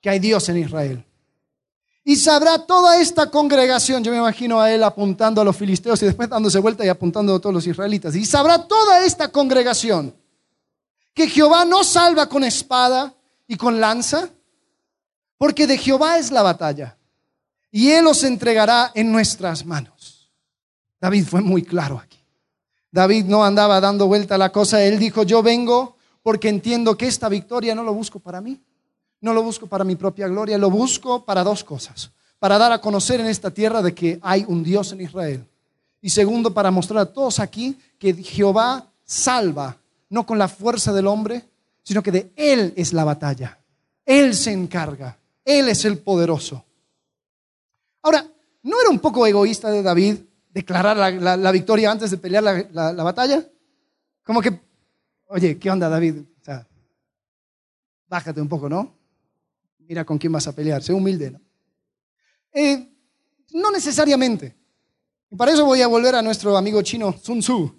que 0.00 0.08
hay 0.08 0.20
Dios 0.20 0.48
en 0.48 0.58
Israel. 0.58 1.04
Y 2.04 2.16
sabrá 2.16 2.58
toda 2.58 3.00
esta 3.00 3.30
congregación, 3.30 4.02
yo 4.02 4.10
me 4.10 4.18
imagino 4.18 4.60
a 4.60 4.72
él 4.72 4.82
apuntando 4.82 5.40
a 5.40 5.44
los 5.44 5.56
filisteos 5.56 6.02
y 6.02 6.06
después 6.06 6.28
dándose 6.28 6.58
vuelta 6.58 6.84
y 6.84 6.88
apuntando 6.88 7.34
a 7.34 7.40
todos 7.40 7.54
los 7.54 7.66
israelitas. 7.66 8.16
Y 8.16 8.26
sabrá 8.26 8.66
toda 8.66 9.04
esta 9.04 9.28
congregación 9.28 10.14
que 11.14 11.28
Jehová 11.28 11.64
no 11.64 11.84
salva 11.84 12.28
con 12.28 12.42
espada 12.42 13.14
y 13.46 13.56
con 13.56 13.80
lanza, 13.80 14.30
porque 15.38 15.66
de 15.66 15.78
Jehová 15.78 16.18
es 16.18 16.30
la 16.30 16.42
batalla, 16.42 16.96
y 17.70 17.90
él 17.90 18.06
os 18.06 18.24
entregará 18.24 18.90
en 18.94 19.12
nuestras 19.12 19.64
manos. 19.64 20.32
David 21.00 21.26
fue 21.26 21.40
muy 21.40 21.62
claro 21.62 21.98
aquí. 21.98 22.18
David 22.90 23.24
no 23.26 23.44
andaba 23.44 23.80
dando 23.80 24.06
vuelta 24.06 24.34
a 24.34 24.38
la 24.38 24.52
cosa, 24.52 24.82
él 24.82 24.98
dijo, 24.98 25.22
yo 25.22 25.42
vengo 25.42 25.96
porque 26.22 26.48
entiendo 26.48 26.96
que 26.96 27.06
esta 27.06 27.28
victoria 27.28 27.74
no 27.74 27.82
lo 27.82 27.94
busco 27.94 28.20
para 28.20 28.40
mí, 28.40 28.60
no 29.22 29.32
lo 29.32 29.42
busco 29.42 29.66
para 29.68 29.84
mi 29.84 29.96
propia 29.96 30.28
gloria, 30.28 30.58
lo 30.58 30.68
busco 30.68 31.24
para 31.24 31.42
dos 31.42 31.64
cosas. 31.64 32.10
Para 32.38 32.58
dar 32.58 32.72
a 32.72 32.80
conocer 32.80 33.20
en 33.20 33.28
esta 33.28 33.52
tierra 33.52 33.80
de 33.80 33.94
que 33.94 34.18
hay 34.20 34.44
un 34.48 34.64
Dios 34.64 34.92
en 34.92 35.00
Israel. 35.00 35.46
Y 36.00 36.10
segundo, 36.10 36.52
para 36.52 36.72
mostrar 36.72 36.98
a 36.98 37.12
todos 37.12 37.38
aquí 37.38 37.78
que 37.98 38.12
Jehová 38.14 38.90
salva, 39.04 39.76
no 40.10 40.26
con 40.26 40.38
la 40.38 40.48
fuerza 40.48 40.92
del 40.92 41.06
hombre, 41.06 41.44
sino 41.84 42.02
que 42.02 42.10
de 42.10 42.32
Él 42.34 42.74
es 42.76 42.92
la 42.92 43.04
batalla. 43.04 43.60
Él 44.04 44.34
se 44.34 44.50
encarga, 44.50 45.16
Él 45.44 45.68
es 45.68 45.84
el 45.84 45.98
poderoso. 45.98 46.64
Ahora, 48.02 48.26
¿no 48.64 48.80
era 48.80 48.90
un 48.90 48.98
poco 48.98 49.24
egoísta 49.24 49.70
de 49.70 49.84
David 49.84 50.16
declarar 50.50 50.96
la, 50.96 51.52
victoria 51.52 51.92
antes 51.92 52.10
de 52.10 52.18
pelear 52.18 52.42
la, 52.72 53.02
batalla? 53.04 53.46
Como 54.24 54.42
que, 54.42 54.60
oye, 55.28 55.56
¿qué 55.58 55.70
onda 55.70 55.88
David? 55.88 56.16
Bájate 58.08 58.40
un 58.40 58.48
poco, 58.48 58.68
¿no? 58.68 59.01
Mira 59.92 60.06
con 60.06 60.16
quién 60.16 60.32
vas 60.32 60.46
a 60.46 60.54
pelear, 60.54 60.82
sé 60.82 60.90
humilde, 60.90 61.32
¿no? 61.32 61.40
Eh, 62.54 62.88
no 63.52 63.70
necesariamente. 63.70 64.56
Y 65.30 65.36
para 65.36 65.52
eso 65.52 65.66
voy 65.66 65.82
a 65.82 65.86
volver 65.86 66.14
a 66.14 66.22
nuestro 66.22 66.56
amigo 66.56 66.80
chino 66.80 67.14
Sun 67.22 67.40
Tzu. 67.40 67.78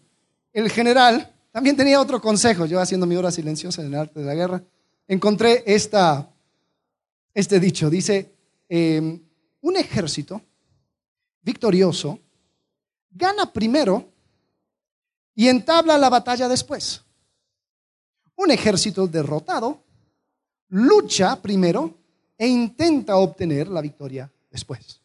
El 0.51 0.69
general 0.69 1.33
también 1.51 1.75
tenía 1.75 1.99
otro 1.99 2.21
consejo. 2.21 2.67
Yo 2.67 2.79
haciendo 2.79 3.07
mi 3.07 3.15
hora 3.15 3.31
silenciosa 3.31 3.81
en 3.81 3.87
el 3.87 3.95
arte 3.95 4.19
de 4.19 4.27
la 4.27 4.35
guerra, 4.35 4.63
encontré 5.07 5.63
esta, 5.65 6.31
este 7.33 7.59
dicho. 7.59 7.89
Dice, 7.89 8.31
em, 8.69 9.19
un 9.61 9.75
ejército 9.75 10.39
victorioso 11.41 12.19
gana 13.09 13.51
primero 13.51 14.07
y 15.33 15.47
entabla 15.47 15.97
la 15.97 16.11
batalla 16.11 16.47
después. 16.47 17.01
Un 18.35 18.51
ejército 18.51 19.07
derrotado 19.07 19.83
lucha 20.69 21.41
primero 21.41 22.02
e 22.37 22.47
intenta 22.47 23.15
obtener 23.17 23.67
la 23.67 23.81
victoria 23.81 24.31
después. 24.49 25.01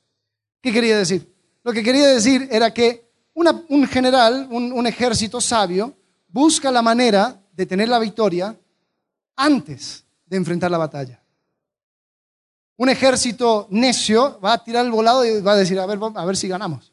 ¿Qué 0.61 0.73
quería 0.73 0.99
decir? 0.99 1.33
Lo 1.62 1.73
que 1.73 1.83
quería 1.83 2.07
decir 2.07 2.49
era 2.51 2.73
que 2.73 3.09
un 3.35 3.87
general, 3.87 4.49
un 4.51 4.87
ejército 4.87 5.41
sabio, 5.41 5.95
busca 6.29 6.71
la 6.71 6.83
manera 6.83 7.41
de 7.53 7.67
tener 7.67 7.88
la 7.88 7.99
victoria 7.99 8.57
antes 9.37 10.05
de 10.27 10.37
enfrentar 10.37 10.71
la 10.71 10.79
batalla. 10.79 11.23
Un 12.77 12.88
ejército 12.88 13.67
necio 13.71 14.38
va 14.41 14.53
a 14.53 14.62
tirar 14.62 14.85
el 14.85 14.93
volado 14.93 15.25
y 15.25 15.41
va 15.41 15.53
a 15.53 15.57
decir, 15.57 15.79
a 15.81 15.87
ver, 15.87 15.99
a 16.14 16.25
ver 16.25 16.37
si 16.37 16.47
ganamos. 16.47 16.93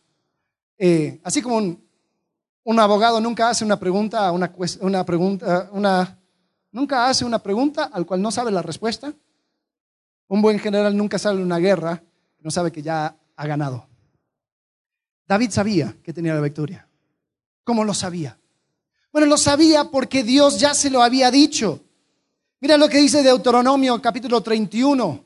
Eh, 0.77 1.19
así 1.23 1.41
como 1.41 1.57
un, 1.57 2.79
abogado 2.79 3.21
nunca 3.21 3.49
hace 3.49 3.63
una 3.63 3.79
pregunta, 3.79 4.31
una, 4.31 5.05
pregunta, 5.05 5.69
una, 5.71 6.19
nunca 6.71 7.07
hace 7.07 7.23
una 7.23 7.37
pregunta 7.37 7.91
al 7.93 8.05
cual 8.05 8.21
no 8.21 8.31
sabe 8.31 8.51
la 8.51 8.63
respuesta. 8.63 9.13
Un 10.27 10.41
buen 10.41 10.59
general 10.59 10.95
nunca 10.95 11.19
sale 11.19 11.39
en 11.39 11.45
una 11.45 11.59
guerra, 11.59 12.03
no 12.39 12.51
sabe 12.51 12.71
que 12.71 12.81
ya 12.81 13.15
ha 13.35 13.47
ganado. 13.47 13.87
David 15.27 15.51
sabía 15.51 15.95
que 16.03 16.13
tenía 16.13 16.33
la 16.33 16.41
victoria. 16.41 16.87
¿Cómo 17.63 17.83
lo 17.83 17.93
sabía? 17.93 18.37
Bueno, 19.11 19.27
lo 19.27 19.37
sabía 19.37 19.85
porque 19.85 20.23
Dios 20.23 20.59
ya 20.59 20.73
se 20.73 20.89
lo 20.89 21.01
había 21.01 21.31
dicho. 21.31 21.81
Mira 22.59 22.77
lo 22.77 22.89
que 22.89 22.97
dice 22.97 23.23
Deuteronomio 23.23 24.01
capítulo 24.01 24.41
31 24.41 25.25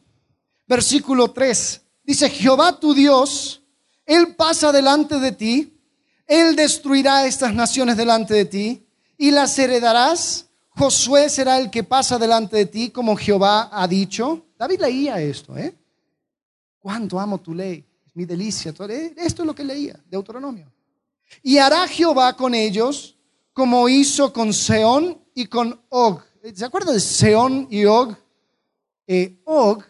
versículo 0.70 1.32
3. 1.32 1.82
Dice, 2.04 2.30
Jehová 2.30 2.80
tu 2.80 2.94
Dios, 2.94 3.62
Él 4.06 4.36
pasa 4.36 4.72
delante 4.72 5.20
de 5.20 5.32
ti, 5.32 5.74
Él 6.28 6.56
destruirá 6.56 7.26
estas 7.26 7.54
naciones 7.54 7.98
delante 7.98 8.36
de 8.36 8.46
ti 8.46 8.88
y 9.18 9.32
las 9.32 9.58
heredarás. 9.58 10.46
Josué 10.70 11.28
será 11.30 11.58
el 11.58 11.72
que 11.72 11.84
pasa 11.84 12.18
delante 12.18 12.56
de 12.56 12.66
ti, 12.68 12.90
como 12.92 13.18
Jehová 13.18 13.70
ha 13.72 13.88
dicho. 13.88 14.46
David 14.60 14.82
leía 14.82 15.22
esto, 15.22 15.58
¿eh? 15.58 15.74
Cuánto 16.80 17.18
amo 17.18 17.40
tu 17.40 17.54
ley, 17.54 17.86
es 18.06 18.14
mi 18.14 18.26
delicia. 18.26 18.72
Esto 18.72 19.42
es 19.42 19.46
lo 19.46 19.56
que 19.56 19.64
leía, 19.64 19.98
Deuteronomio. 20.06 20.70
Y 21.42 21.58
hará 21.58 21.88
Jehová 21.88 22.36
con 22.36 22.54
ellos 22.54 23.16
como 23.54 23.88
hizo 23.88 24.34
con 24.34 24.54
Seón 24.54 25.18
y 25.34 25.46
con 25.46 25.80
Og. 25.88 26.22
¿Se 26.54 26.66
acuerdan 26.66 26.94
de 26.94 27.00
Seón 27.00 27.68
y 27.72 27.86
Og? 27.86 28.14
Eh, 29.08 29.40
Og 29.46 29.82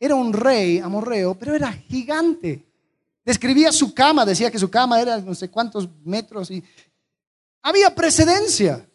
era 0.00 0.16
un 0.16 0.32
rey 0.32 0.78
amorreo, 0.78 1.36
pero 1.38 1.54
era 1.54 1.72
gigante. 1.72 2.66
Describía 3.24 3.70
su 3.70 3.94
cama, 3.94 4.26
decía 4.26 4.50
que 4.50 4.58
su 4.58 4.68
cama 4.68 5.00
era 5.00 5.18
no 5.18 5.36
sé 5.36 5.48
cuántos 5.48 5.88
metros 6.04 6.50
y 6.50 6.64
había 7.62 7.94
precedencia. 7.94 8.89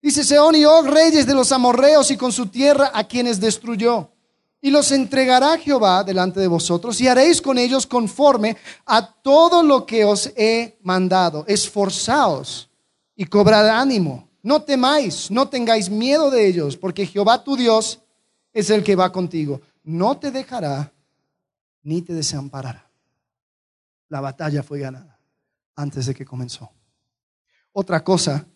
Dice 0.00 0.22
Seón 0.22 0.54
y 0.54 0.64
Og, 0.64 0.86
reyes 0.86 1.26
de 1.26 1.34
los 1.34 1.50
amorreos 1.50 2.10
y 2.10 2.16
con 2.16 2.30
su 2.32 2.46
tierra 2.46 2.90
a 2.94 3.04
quienes 3.04 3.40
destruyó. 3.40 4.10
Y 4.60 4.70
los 4.70 4.90
entregará 4.92 5.56
Jehová 5.58 6.02
delante 6.02 6.40
de 6.40 6.48
vosotros 6.48 7.00
y 7.00 7.08
haréis 7.08 7.40
con 7.40 7.58
ellos 7.58 7.86
conforme 7.86 8.56
a 8.86 9.12
todo 9.22 9.62
lo 9.62 9.86
que 9.86 10.04
os 10.04 10.32
he 10.36 10.78
mandado. 10.82 11.44
Esforzaos 11.46 12.68
y 13.14 13.24
cobrad 13.26 13.68
ánimo. 13.68 14.28
No 14.42 14.62
temáis, 14.62 15.30
no 15.30 15.48
tengáis 15.48 15.90
miedo 15.90 16.30
de 16.30 16.46
ellos, 16.46 16.76
porque 16.76 17.06
Jehová 17.06 17.42
tu 17.42 17.56
Dios 17.56 18.00
es 18.52 18.70
el 18.70 18.82
que 18.82 18.96
va 18.96 19.12
contigo. 19.12 19.60
No 19.82 20.16
te 20.18 20.30
dejará 20.30 20.92
ni 21.82 22.02
te 22.02 22.14
desamparará. 22.14 22.88
La 24.08 24.20
batalla 24.20 24.62
fue 24.62 24.78
ganada 24.78 25.18
antes 25.74 26.06
de 26.06 26.14
que 26.14 26.24
comenzó. 26.24 26.70
Otra 27.72 28.02
cosa 28.02 28.46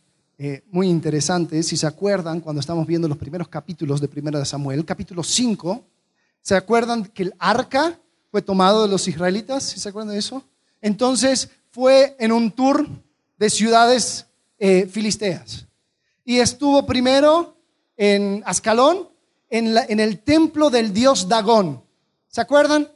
eh, 0.44 0.64
muy 0.72 0.88
interesante, 0.88 1.62
si 1.62 1.76
se 1.76 1.86
acuerdan, 1.86 2.40
cuando 2.40 2.58
estamos 2.58 2.84
viendo 2.84 3.06
los 3.06 3.16
primeros 3.16 3.46
capítulos 3.46 4.00
de 4.00 4.08
Primera 4.08 4.40
de 4.40 4.44
Samuel, 4.44 4.84
capítulo 4.84 5.22
5, 5.22 5.84
¿se 6.40 6.56
acuerdan 6.56 7.04
que 7.04 7.22
el 7.22 7.34
arca 7.38 7.96
fue 8.28 8.42
tomado 8.42 8.82
de 8.82 8.88
los 8.88 9.06
israelitas? 9.06 9.62
¿Sí 9.62 9.78
se 9.78 9.88
acuerdan 9.88 10.12
de 10.12 10.18
eso? 10.18 10.42
Entonces 10.80 11.48
fue 11.70 12.16
en 12.18 12.32
un 12.32 12.50
tour 12.50 12.88
de 13.38 13.50
ciudades 13.50 14.26
eh, 14.58 14.88
filisteas. 14.90 15.68
Y 16.24 16.40
estuvo 16.40 16.84
primero 16.86 17.56
en 17.96 18.42
Ascalón, 18.44 19.10
en, 19.48 20.00
el 20.00 20.18
templo 20.24 20.70
del 20.70 20.92
dios 20.92 21.28
Dagón. 21.28 21.84
¿Se 22.26 22.40
acuerdan? 22.40 22.90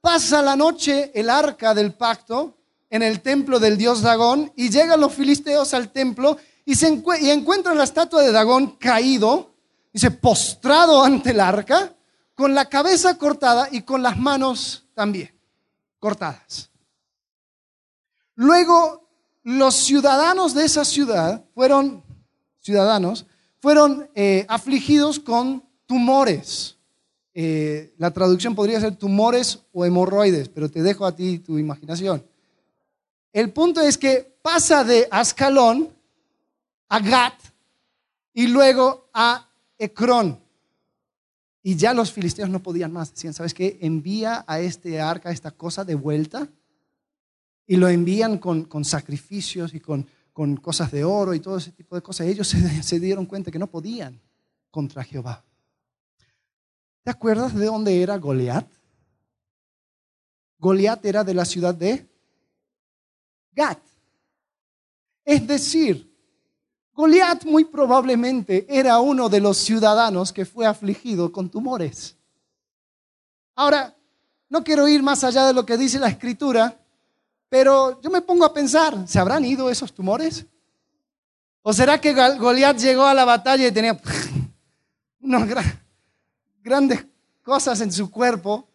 Pasa 0.00 0.42
la 0.42 0.56
noche 0.56 1.12
el 1.14 1.30
arca 1.30 1.74
del 1.74 1.92
pacto 1.92 2.56
en 2.90 3.04
el 3.04 3.20
templo 3.20 3.60
del 3.60 3.78
dios 3.78 4.02
Dagón 4.02 4.52
y 4.56 4.68
llegan 4.68 5.00
los 5.00 5.14
filisteos 5.14 5.74
al 5.74 5.92
templo 5.92 6.38
y, 6.68 6.74
se 6.74 7.02
y 7.22 7.30
encuentran 7.30 7.78
la 7.78 7.84
estatua 7.84 8.22
de 8.22 8.30
Dagón 8.30 8.76
caído, 8.76 9.54
dice, 9.90 10.10
postrado 10.10 11.02
ante 11.02 11.30
el 11.30 11.40
arca, 11.40 11.94
con 12.34 12.54
la 12.54 12.68
cabeza 12.68 13.16
cortada 13.16 13.70
y 13.72 13.80
con 13.80 14.02
las 14.02 14.18
manos 14.18 14.84
también 14.92 15.34
cortadas. 15.98 16.70
Luego, 18.34 19.08
los 19.44 19.76
ciudadanos 19.76 20.52
de 20.52 20.66
esa 20.66 20.84
ciudad 20.84 21.42
fueron, 21.54 22.04
ciudadanos, 22.60 23.24
fueron 23.62 24.10
eh, 24.14 24.44
afligidos 24.46 25.18
con 25.18 25.64
tumores. 25.86 26.76
Eh, 27.32 27.94
la 27.96 28.10
traducción 28.10 28.54
podría 28.54 28.78
ser 28.78 28.94
tumores 28.94 29.60
o 29.72 29.86
hemorroides, 29.86 30.50
pero 30.50 30.70
te 30.70 30.82
dejo 30.82 31.06
a 31.06 31.16
ti 31.16 31.38
tu 31.38 31.58
imaginación. 31.58 32.22
El 33.32 33.54
punto 33.54 33.80
es 33.80 33.96
que 33.96 34.36
pasa 34.42 34.84
de 34.84 35.08
Ascalón 35.10 35.96
a 36.88 37.00
Gat 37.00 37.34
y 38.32 38.46
luego 38.46 39.10
a 39.12 39.48
Ecrón. 39.78 40.40
Y 41.62 41.76
ya 41.76 41.92
los 41.92 42.12
filisteos 42.12 42.48
no 42.48 42.62
podían 42.62 42.92
más. 42.92 43.12
Decían, 43.12 43.34
¿sabes 43.34 43.52
qué? 43.52 43.78
Envía 43.82 44.44
a 44.46 44.60
este 44.60 45.00
arca, 45.00 45.30
esta 45.30 45.50
cosa 45.50 45.84
de 45.84 45.94
vuelta. 45.94 46.48
Y 47.66 47.76
lo 47.76 47.88
envían 47.88 48.38
con, 48.38 48.84
sacrificios 48.84 49.74
y 49.74 49.80
con, 49.80 50.06
cosas 50.62 50.90
de 50.90 51.04
oro 51.04 51.34
y 51.34 51.40
todo 51.40 51.58
ese 51.58 51.72
tipo 51.72 51.94
de 51.94 52.02
cosas. 52.02 52.26
Ellos 52.26 52.48
se 52.82 53.00
dieron 53.00 53.26
cuenta 53.26 53.50
que 53.50 53.58
no 53.58 53.66
podían 53.66 54.20
contra 54.70 55.04
Jehová. 55.04 55.44
¿Te 57.02 57.10
acuerdas 57.10 57.54
de 57.54 57.66
dónde 57.66 58.02
era 58.02 58.16
Goliat? 58.16 58.66
Goliat 60.58 61.04
era 61.04 61.24
de 61.24 61.34
la 61.34 61.44
ciudad 61.44 61.74
de 61.74 62.06
Gat. 63.52 63.80
Es 65.24 65.46
decir, 65.46 66.07
Goliat 66.98 67.44
muy 67.44 67.64
probablemente 67.64 68.66
era 68.68 68.98
uno 68.98 69.28
de 69.28 69.38
los 69.38 69.56
ciudadanos 69.58 70.32
que 70.32 70.44
fue 70.44 70.66
afligido 70.66 71.30
con 71.30 71.48
tumores. 71.48 72.16
Ahora, 73.54 73.94
no 74.48 74.64
quiero 74.64 74.88
ir 74.88 75.00
más 75.00 75.22
allá 75.22 75.46
de 75.46 75.52
lo 75.52 75.64
que 75.64 75.76
dice 75.76 76.00
la 76.00 76.08
escritura, 76.08 76.76
pero 77.48 78.00
yo 78.00 78.10
me 78.10 78.20
pongo 78.20 78.44
a 78.44 78.52
pensar, 78.52 79.06
¿se 79.06 79.20
habrán 79.20 79.44
ido 79.44 79.70
esos 79.70 79.94
tumores? 79.94 80.44
¿O 81.62 81.72
será 81.72 82.00
que 82.00 82.12
Goliat 82.12 82.76
llegó 82.78 83.04
a 83.04 83.14
la 83.14 83.24
batalla 83.24 83.68
y 83.68 83.70
tenía 83.70 83.96
unos 85.20 85.48
grandes 86.64 87.06
cosas 87.44 87.80
en 87.80 87.92
su 87.92 88.10
cuerpo, 88.10 88.66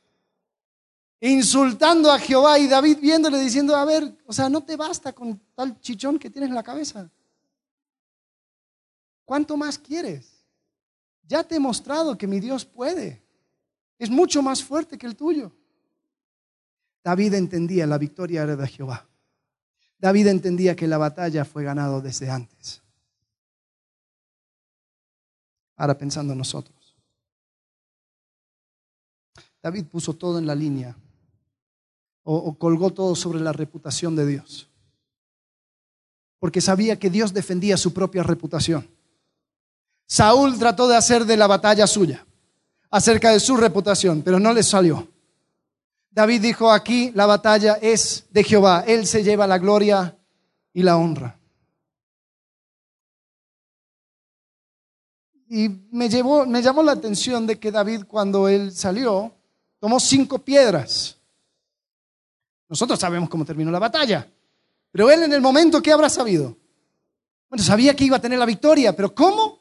insultando 1.19 2.09
a 2.09 2.17
Jehová 2.19 2.57
y 2.57 2.69
David 2.69 2.99
viéndole 3.01 3.38
diciendo, 3.38 3.76
a 3.76 3.84
ver, 3.84 4.15
o 4.26 4.32
sea, 4.32 4.47
no 4.47 4.63
te 4.63 4.78
basta 4.78 5.11
con 5.11 5.41
tal 5.53 5.78
chichón 5.82 6.17
que 6.17 6.30
tienes 6.30 6.51
en 6.51 6.55
la 6.55 6.63
cabeza. 6.63 7.11
¿Cuánto 9.26 9.57
más 9.57 9.78
quieres? 9.78 10.45
Ya 11.28 11.43
te 11.43 11.55
he 11.55 11.59
mostrado 11.59 12.17
que 12.17 12.28
mi 12.28 12.39
Dios 12.39 12.65
puede. 12.65 13.24
Es 13.97 14.09
mucho 14.09 14.41
más 14.41 14.63
fuerte 14.63 14.97
que 14.97 15.07
el 15.07 15.15
tuyo. 15.15 15.51
David 17.03 17.34
entendía 17.34 17.88
la 17.88 17.97
victoria 17.97 18.43
era 18.43 18.55
de 18.55 18.67
Jehová. 18.67 19.07
David 19.97 20.28
entendía 20.28 20.76
que 20.76 20.88
la 20.88 20.97
batalla 20.97 21.45
fue 21.45 21.63
ganada 21.63 22.01
desde 22.01 22.30
antes. 22.30 22.82
Ahora 25.76 25.97
pensando 25.97 26.34
en 26.34 26.39
nosotros. 26.39 26.95
David 29.61 29.86
puso 29.86 30.13
todo 30.13 30.39
en 30.39 30.45
la 30.45 30.55
línea 30.55 30.95
o, 32.24 32.36
o 32.36 32.57
colgó 32.57 32.91
todo 32.91 33.15
sobre 33.15 33.39
la 33.39 33.53
reputación 33.53 34.15
de 34.15 34.26
Dios. 34.26 34.69
Porque 36.39 36.59
sabía 36.59 36.99
que 36.99 37.09
Dios 37.09 37.34
defendía 37.34 37.78
su 37.78 37.93
propia 37.93 38.24
reputación. 38.24 38.93
Saúl 40.08 40.58
trató 40.60 40.88
de 40.88 40.95
hacer 40.95 41.26
de 41.26 41.38
la 41.38 41.47
batalla 41.47 41.88
suya, 41.88 42.26
acerca 42.89 43.32
de 43.32 43.39
su 43.39 43.58
reputación, 43.58 44.22
pero 44.22 44.39
no 44.39 44.54
le 44.54 44.64
salió. 44.64 45.08
David 46.12 46.41
dijo 46.41 46.72
aquí, 46.72 47.12
la 47.16 47.26
batalla 47.26 47.80
es 47.82 48.26
de 48.30 48.43
Jehová, 48.43 48.84
Él 48.86 49.08
se 49.08 49.24
lleva 49.24 49.47
la 49.47 49.58
gloria 49.58 50.16
y 50.74 50.84
la 50.84 50.97
honra. 50.97 51.39
Y 55.49 55.70
me, 55.91 56.10
llevó, 56.10 56.47
me 56.47 56.62
llamó 56.64 56.82
la 56.82 56.93
atención 56.93 57.45
de 57.45 57.60
que 57.60 57.72
David 57.72 58.06
cuando 58.08 58.47
él 58.47 58.72
salió, 58.72 59.32
tomó 59.80 59.99
cinco 59.99 60.39
piedras. 60.39 61.16
Nosotros 62.68 62.99
sabemos 62.99 63.30
cómo 63.30 63.45
terminó 63.45 63.70
la 63.70 63.78
batalla, 63.78 64.28
pero 64.91 65.12
él 65.12 65.22
en 65.22 65.34
el 65.34 65.41
momento, 65.41 65.80
¿qué 65.80 65.91
habrá 65.91 66.10
sabido? 66.10 66.58
Bueno, 67.49 67.64
sabía 67.64 67.95
que 67.95 68.06
iba 68.06 68.18
a 68.18 68.22
tener 68.22 68.39
la 68.39 68.47
victoria, 68.47 68.95
pero 68.95 69.14
¿cómo? 69.14 69.53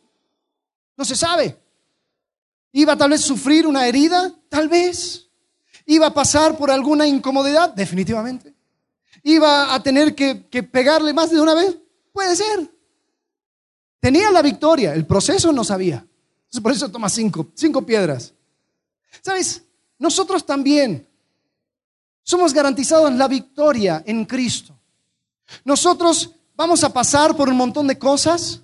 No 0.96 1.04
se 1.04 1.16
sabe. 1.16 1.58
¿Iba 2.72 2.96
tal 2.96 3.10
vez 3.10 3.22
a 3.22 3.26
sufrir 3.26 3.66
una 3.66 3.86
herida? 3.86 4.34
Tal 4.48 4.68
vez. 4.68 5.28
¿Iba 5.86 6.06
a 6.06 6.14
pasar 6.14 6.56
por 6.56 6.70
alguna 6.70 7.06
incomodidad? 7.06 7.74
Definitivamente. 7.74 8.54
¿Iba 9.22 9.74
a 9.74 9.82
tener 9.82 10.14
que, 10.14 10.34
pegarle 10.62 11.12
más 11.12 11.30
de 11.30 11.40
una 11.40 11.54
vez? 11.54 11.76
Puede 12.12 12.34
ser. 12.34 12.70
Tenía 14.00 14.30
la 14.30 14.42
victoria, 14.42 14.94
el 14.94 15.06
proceso 15.06 15.52
no 15.52 15.62
sabía. 15.62 16.04
por 16.62 16.72
eso 16.72 16.90
toma 16.90 17.08
cinco, 17.08 17.48
cinco 17.54 17.84
piedras. 17.86 18.34
¿Sabes? 19.20 19.62
Nosotros 19.98 20.44
también 20.44 21.06
somos 22.22 22.52
garantizados 22.52 23.12
la 23.12 23.28
victoria 23.28 24.02
en 24.06 24.24
Cristo. 24.24 24.76
Nosotros 25.64 26.30
vamos 26.56 26.82
a 26.82 26.92
pasar 26.92 27.36
por 27.36 27.48
un 27.48 27.56
montón 27.56 27.86
de 27.86 27.98
cosas. 27.98 28.62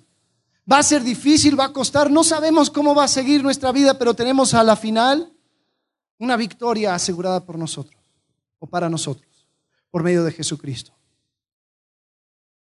Va 0.71 0.79
a 0.79 0.83
ser 0.83 1.03
difícil, 1.03 1.59
va 1.59 1.65
a 1.65 1.73
costar. 1.73 2.11
No 2.11 2.23
sabemos 2.23 2.69
cómo 2.69 2.93
va 2.93 3.05
a 3.05 3.07
seguir 3.07 3.41
nuestra 3.41 3.71
vida, 3.71 3.97
pero 3.97 4.13
tenemos 4.13 4.53
a 4.53 4.63
la 4.63 4.75
final 4.75 5.33
una 6.19 6.37
victoria 6.37 6.93
asegurada 6.93 7.43
por 7.45 7.57
nosotros 7.57 7.99
o 8.59 8.67
para 8.67 8.89
nosotros, 8.89 9.47
por 9.89 10.03
medio 10.03 10.23
de 10.23 10.31
Jesucristo. 10.31 10.93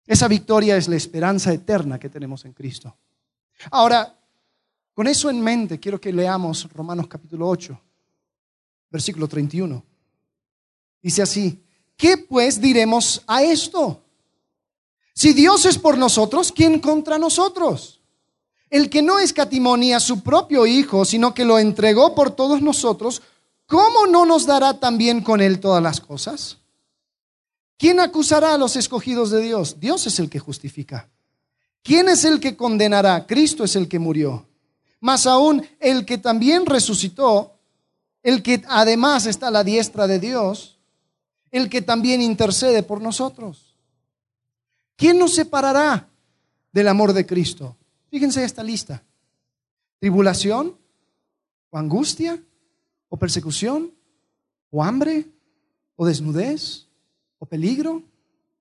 Esa 0.05 0.27
victoria 0.27 0.77
es 0.77 0.87
la 0.87 0.95
esperanza 0.95 1.51
eterna 1.51 1.99
que 1.99 2.09
tenemos 2.09 2.45
en 2.45 2.53
Cristo. 2.53 2.95
Ahora, 3.71 4.15
con 4.93 5.07
eso 5.07 5.29
en 5.29 5.41
mente, 5.41 5.79
quiero 5.79 5.99
que 5.99 6.13
leamos 6.13 6.71
Romanos 6.73 7.07
capítulo 7.07 7.47
8, 7.47 7.79
versículo 8.89 9.27
31. 9.27 9.83
Dice 11.01 11.21
así, 11.21 11.63
¿qué 11.95 12.17
pues 12.17 12.59
diremos 12.59 13.23
a 13.27 13.43
esto? 13.43 14.03
Si 15.19 15.33
Dios 15.33 15.65
es 15.65 15.77
por 15.77 15.97
nosotros, 15.97 16.53
¿quién 16.53 16.79
contra 16.79 17.17
nosotros? 17.17 17.99
El 18.69 18.89
que 18.89 19.01
no 19.01 19.19
escatimó 19.19 19.75
a 19.75 19.99
su 19.99 20.21
propio 20.21 20.65
Hijo, 20.65 21.03
sino 21.03 21.33
que 21.33 21.43
lo 21.43 21.59
entregó 21.59 22.15
por 22.15 22.31
todos 22.31 22.61
nosotros, 22.61 23.21
¿cómo 23.65 24.07
no 24.07 24.25
nos 24.25 24.45
dará 24.45 24.79
también 24.79 25.19
con 25.19 25.41
él 25.41 25.59
todas 25.59 25.83
las 25.83 25.99
cosas? 25.99 26.59
¿Quién 27.77 27.99
acusará 27.99 28.53
a 28.53 28.57
los 28.57 28.77
escogidos 28.77 29.29
de 29.29 29.41
Dios? 29.41 29.81
Dios 29.81 30.07
es 30.07 30.19
el 30.19 30.29
que 30.29 30.39
justifica. 30.39 31.09
¿Quién 31.83 32.07
es 32.07 32.23
el 32.23 32.39
que 32.39 32.55
condenará? 32.55 33.27
Cristo 33.27 33.65
es 33.65 33.75
el 33.75 33.89
que 33.89 33.99
murió. 33.99 34.45
Más 35.01 35.27
aún, 35.27 35.67
el 35.81 36.05
que 36.05 36.17
también 36.17 36.65
resucitó, 36.65 37.57
el 38.23 38.41
que 38.41 38.63
además 38.69 39.25
está 39.25 39.49
a 39.49 39.51
la 39.51 39.65
diestra 39.65 40.07
de 40.07 40.19
Dios, 40.19 40.77
el 41.51 41.69
que 41.69 41.81
también 41.81 42.21
intercede 42.21 42.83
por 42.83 43.01
nosotros. 43.01 43.68
¿Quién 44.99 45.17
nos 45.17 45.33
separará 45.33 46.09
del 46.73 46.89
amor 46.89 47.13
de 47.13 47.25
Cristo? 47.25 47.77
Fíjense 48.11 48.43
esta 48.43 48.61
lista. 48.61 49.01
Tribulación 49.97 50.77
o 51.69 51.77
angustia 51.77 52.37
o 53.07 53.15
persecución, 53.15 53.93
o 54.69 54.83
hambre, 54.83 55.25
o 55.95 56.05
desnudez, 56.05 56.85
o 57.39 57.45
peligro, 57.45 58.03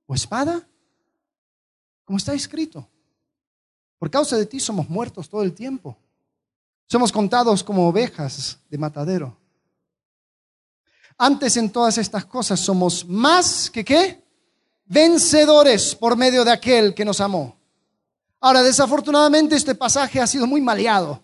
o 0.06 0.14
espada. 0.14 0.64
Como 2.04 2.18
está 2.18 2.34
escrito. 2.34 2.88
Por 3.98 4.08
causa 4.08 4.36
de 4.36 4.46
ti 4.46 4.60
somos 4.60 4.88
muertos 4.88 5.28
todo 5.28 5.42
el 5.42 5.52
tiempo. 5.52 5.98
Somos 6.86 7.10
contados 7.10 7.64
como 7.64 7.88
ovejas 7.88 8.60
de 8.70 8.78
matadero. 8.78 9.36
Antes 11.18 11.56
en 11.56 11.68
todas 11.68 11.98
estas 11.98 12.24
cosas 12.24 12.60
somos 12.60 13.04
más 13.04 13.68
que 13.68 13.84
qué? 13.84 14.27
Vencedores 14.88 15.94
por 15.94 16.16
medio 16.16 16.44
de 16.44 16.50
aquel 16.50 16.94
que 16.94 17.04
nos 17.04 17.20
amó. 17.20 17.56
Ahora, 18.40 18.62
desafortunadamente 18.62 19.54
este 19.54 19.74
pasaje 19.74 20.20
ha 20.20 20.26
sido 20.26 20.46
muy 20.46 20.60
maleado. 20.60 21.22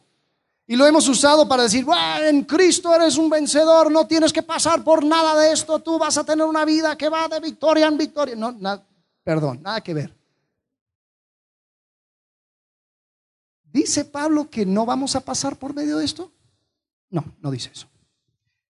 Y 0.66 0.76
lo 0.76 0.86
hemos 0.86 1.06
usado 1.08 1.46
para 1.46 1.64
decir, 1.64 1.86
en 2.22 2.44
Cristo 2.44 2.94
eres 2.94 3.16
un 3.18 3.28
vencedor, 3.28 3.90
no 3.90 4.06
tienes 4.06 4.32
que 4.32 4.42
pasar 4.42 4.82
por 4.82 5.04
nada 5.04 5.38
de 5.40 5.52
esto, 5.52 5.78
tú 5.80 5.98
vas 5.98 6.16
a 6.16 6.24
tener 6.24 6.46
una 6.46 6.64
vida 6.64 6.96
que 6.96 7.08
va 7.08 7.28
de 7.28 7.40
victoria 7.40 7.86
en 7.86 7.98
victoria. 7.98 8.34
No, 8.34 8.54
perdón, 9.22 9.60
nada 9.62 9.82
que 9.82 9.92
ver. 9.92 10.14
¿Dice 13.70 14.04
Pablo 14.04 14.48
que 14.48 14.64
no 14.64 14.86
vamos 14.86 15.16
a 15.16 15.20
pasar 15.20 15.58
por 15.58 15.74
medio 15.74 15.98
de 15.98 16.04
esto? 16.04 16.30
No, 17.10 17.24
no 17.40 17.50
dice 17.50 17.70
eso. 17.72 17.88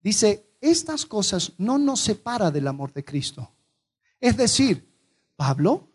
Dice, 0.01 0.55
estas 0.61 1.05
cosas 1.05 1.53
no 1.57 1.77
nos 1.77 1.99
separa 1.99 2.51
del 2.51 2.67
amor 2.67 2.93
de 2.93 3.03
Cristo. 3.03 3.51
Es 4.21 4.37
decir, 4.37 4.87
Pablo, 5.35 5.89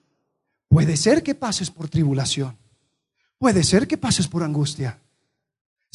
puede 0.68 0.99
ser 0.99 1.22
que 1.22 1.35
pases 1.35 1.70
por 1.70 1.89
tribulación, 1.89 2.59
puede 3.39 3.64
ser 3.64 3.89
que 3.89 3.97
pases 3.97 4.29
por 4.29 4.43
angustia 4.43 5.01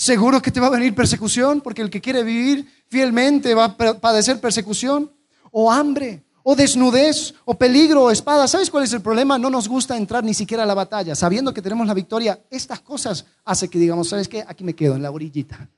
Seguro 0.02 0.42
que 0.42 0.50
te 0.50 0.60
va 0.60 0.66
a 0.66 0.72
venir 0.72 0.96
persecución, 0.96 1.62
porque 1.62 1.84
el 1.84 1.92
que 1.92 2.02
quiere 2.02 2.24
vivir 2.24 2.68
fielmente 2.88 3.54
va 3.54 3.66
a 3.66 3.78
padecer 4.00 4.42
persecución, 4.42 5.12
o 5.52 5.72
hambre, 5.72 6.24
o 6.42 6.56
desnudez, 6.56 7.36
o 7.46 7.54
peligro, 7.54 8.06
o 8.06 8.10
espada. 8.10 8.48
¿Sabes 8.48 8.72
cuál 8.72 8.84
es 8.84 8.94
el 8.94 9.02
problema? 9.02 9.38
No 9.38 9.52
nos 9.52 9.68
gusta 9.68 9.96
entrar 9.96 10.24
ni 10.24 10.34
siquiera 10.34 10.64
a 10.64 10.66
la 10.66 10.74
batalla. 10.74 11.14
Sabiendo 11.14 11.54
que 11.54 11.62
tenemos 11.62 11.86
la 11.86 11.94
victoria, 11.94 12.42
estas 12.50 12.80
cosas 12.80 13.28
hacen 13.46 13.70
que 13.70 13.78
digamos, 13.78 14.10
¿sabes 14.10 14.28
qué? 14.28 14.44
Aquí 14.48 14.64
me 14.64 14.74
quedo, 14.74 14.96
en 14.96 15.04
la 15.04 15.12
orillita. 15.12 15.70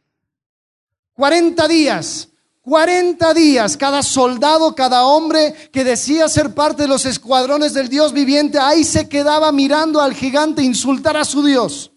40 1.15 1.67
días, 1.67 2.29
40 2.63 3.33
días, 3.33 3.75
cada 3.75 4.01
soldado, 4.01 4.73
cada 4.73 5.05
hombre 5.05 5.53
que 5.71 5.83
decía 5.83 6.29
ser 6.29 6.53
parte 6.53 6.83
de 6.83 6.87
los 6.87 7.05
escuadrones 7.05 7.73
del 7.73 7.89
Dios 7.89 8.13
viviente, 8.13 8.57
ahí 8.57 8.85
se 8.85 9.09
quedaba 9.09 9.51
mirando 9.51 9.99
al 9.99 10.13
gigante 10.13 10.63
insultar 10.63 11.17
a 11.17 11.25
su 11.25 11.43
Dios. 11.43 11.91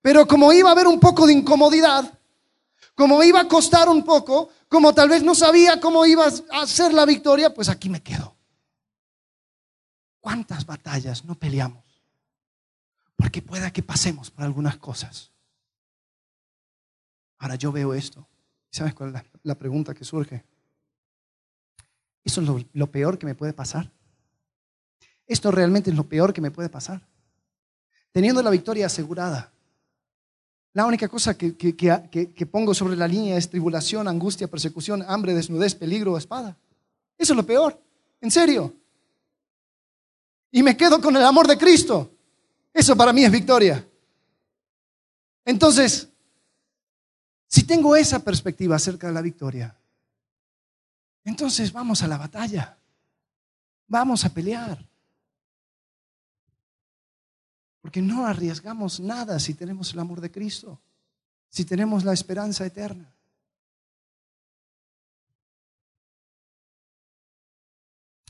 Pero 0.00 0.28
como 0.28 0.52
iba 0.52 0.68
a 0.68 0.72
haber 0.72 0.86
un 0.86 1.00
poco 1.00 1.26
de 1.26 1.32
incomodidad, 1.32 2.16
como 2.94 3.24
iba 3.24 3.40
a 3.40 3.48
costar 3.48 3.88
un 3.88 4.04
poco, 4.04 4.50
como 4.68 4.94
tal 4.94 5.08
vez 5.08 5.24
no 5.24 5.34
sabía 5.34 5.80
cómo 5.80 6.06
iba 6.06 6.26
a 6.26 6.62
hacer 6.62 6.94
la 6.94 7.04
victoria, 7.04 7.52
pues 7.52 7.68
aquí 7.68 7.88
me 7.88 8.00
quedo. 8.00 8.36
¿Cuántas 10.20 10.64
batallas 10.64 11.24
no 11.24 11.34
peleamos? 11.34 11.84
Porque 13.16 13.42
pueda 13.42 13.72
que 13.72 13.82
pasemos 13.82 14.30
por 14.30 14.44
algunas 14.44 14.76
cosas. 14.76 15.32
Ahora 17.38 17.56
yo 17.56 17.72
veo 17.72 17.94
esto. 17.94 18.28
¿Sabes 18.70 18.94
cuál 18.94 19.14
es 19.14 19.22
la, 19.42 19.54
pregunta 19.54 19.94
que 19.94 20.04
surge? 20.04 20.44
¿Eso 22.24 22.42
es 22.42 22.66
lo 22.72 22.90
peor 22.90 23.18
que 23.18 23.26
me 23.26 23.34
puede 23.34 23.52
pasar? 23.52 23.90
¿Esto 25.26 25.50
realmente 25.50 25.90
es 25.90 25.96
lo 25.96 26.08
peor 26.08 26.32
que 26.32 26.40
me 26.40 26.50
puede 26.50 26.68
pasar? 26.68 27.06
Teniendo 28.12 28.42
la 28.42 28.50
victoria 28.50 28.86
asegurada, 28.86 29.52
la 30.78 30.86
única 30.86 31.08
cosa 31.08 31.36
que, 31.36 32.48
pongo 32.50 32.72
sobre 32.72 32.96
la 32.96 33.08
línea 33.08 33.36
es 33.36 33.50
tribulación, 33.50 34.06
angustia, 34.06 34.48
persecución, 34.48 35.04
hambre, 35.06 35.34
desnudez, 35.34 35.74
peligro, 35.74 36.16
espada. 36.16 36.56
Eso 37.16 37.32
es 37.32 37.36
lo 37.36 37.44
peor, 37.44 37.82
en 38.20 38.30
serio. 38.30 38.72
Y 40.50 40.62
me 40.62 40.76
quedo 40.76 41.00
con 41.00 41.16
el 41.16 41.24
amor 41.24 41.46
de 41.48 41.58
Cristo. 41.58 42.10
Eso 42.72 42.96
para 42.96 43.12
mí 43.12 43.24
es 43.24 43.32
victoria. 43.32 43.84
Entonces, 45.44 46.08
si 47.48 47.64
tengo 47.64 47.96
esa 47.96 48.20
perspectiva 48.20 48.76
acerca 48.76 49.08
de 49.08 49.14
la 49.14 49.22
victoria, 49.22 49.74
entonces 51.24 51.72
vamos 51.72 52.02
a 52.02 52.08
la 52.08 52.16
batalla. 52.16 52.78
Vamos 53.86 54.24
a 54.24 54.28
pelear. 54.28 54.86
Porque 57.80 58.02
no 58.02 58.26
arriesgamos 58.26 59.00
nada 59.00 59.38
si 59.38 59.54
tenemos 59.54 59.92
el 59.92 59.98
amor 59.98 60.20
de 60.20 60.30
Cristo, 60.30 60.80
si 61.48 61.64
tenemos 61.64 62.04
la 62.04 62.12
esperanza 62.12 62.66
eterna. 62.66 63.10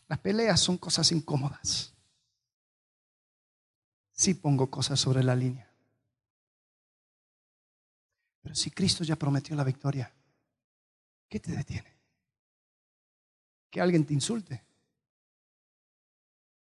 Las 0.08 0.18
peleas 0.20 0.58
son 0.58 0.78
cosas 0.78 1.12
incómodas. 1.12 1.92
Sí 4.12 4.34
pongo 4.34 4.70
cosas 4.70 4.98
sobre 4.98 5.22
la 5.22 5.34
línea. 5.34 5.67
Pero 8.48 8.56
si 8.56 8.70
Cristo 8.70 9.04
ya 9.04 9.14
prometió 9.14 9.54
la 9.54 9.62
victoria, 9.62 10.10
¿Qué 11.28 11.38
te 11.38 11.52
detiene? 11.52 11.94
Que 13.70 13.80
alguien 13.80 14.06
te 14.06 14.14
insulte. 14.14 14.64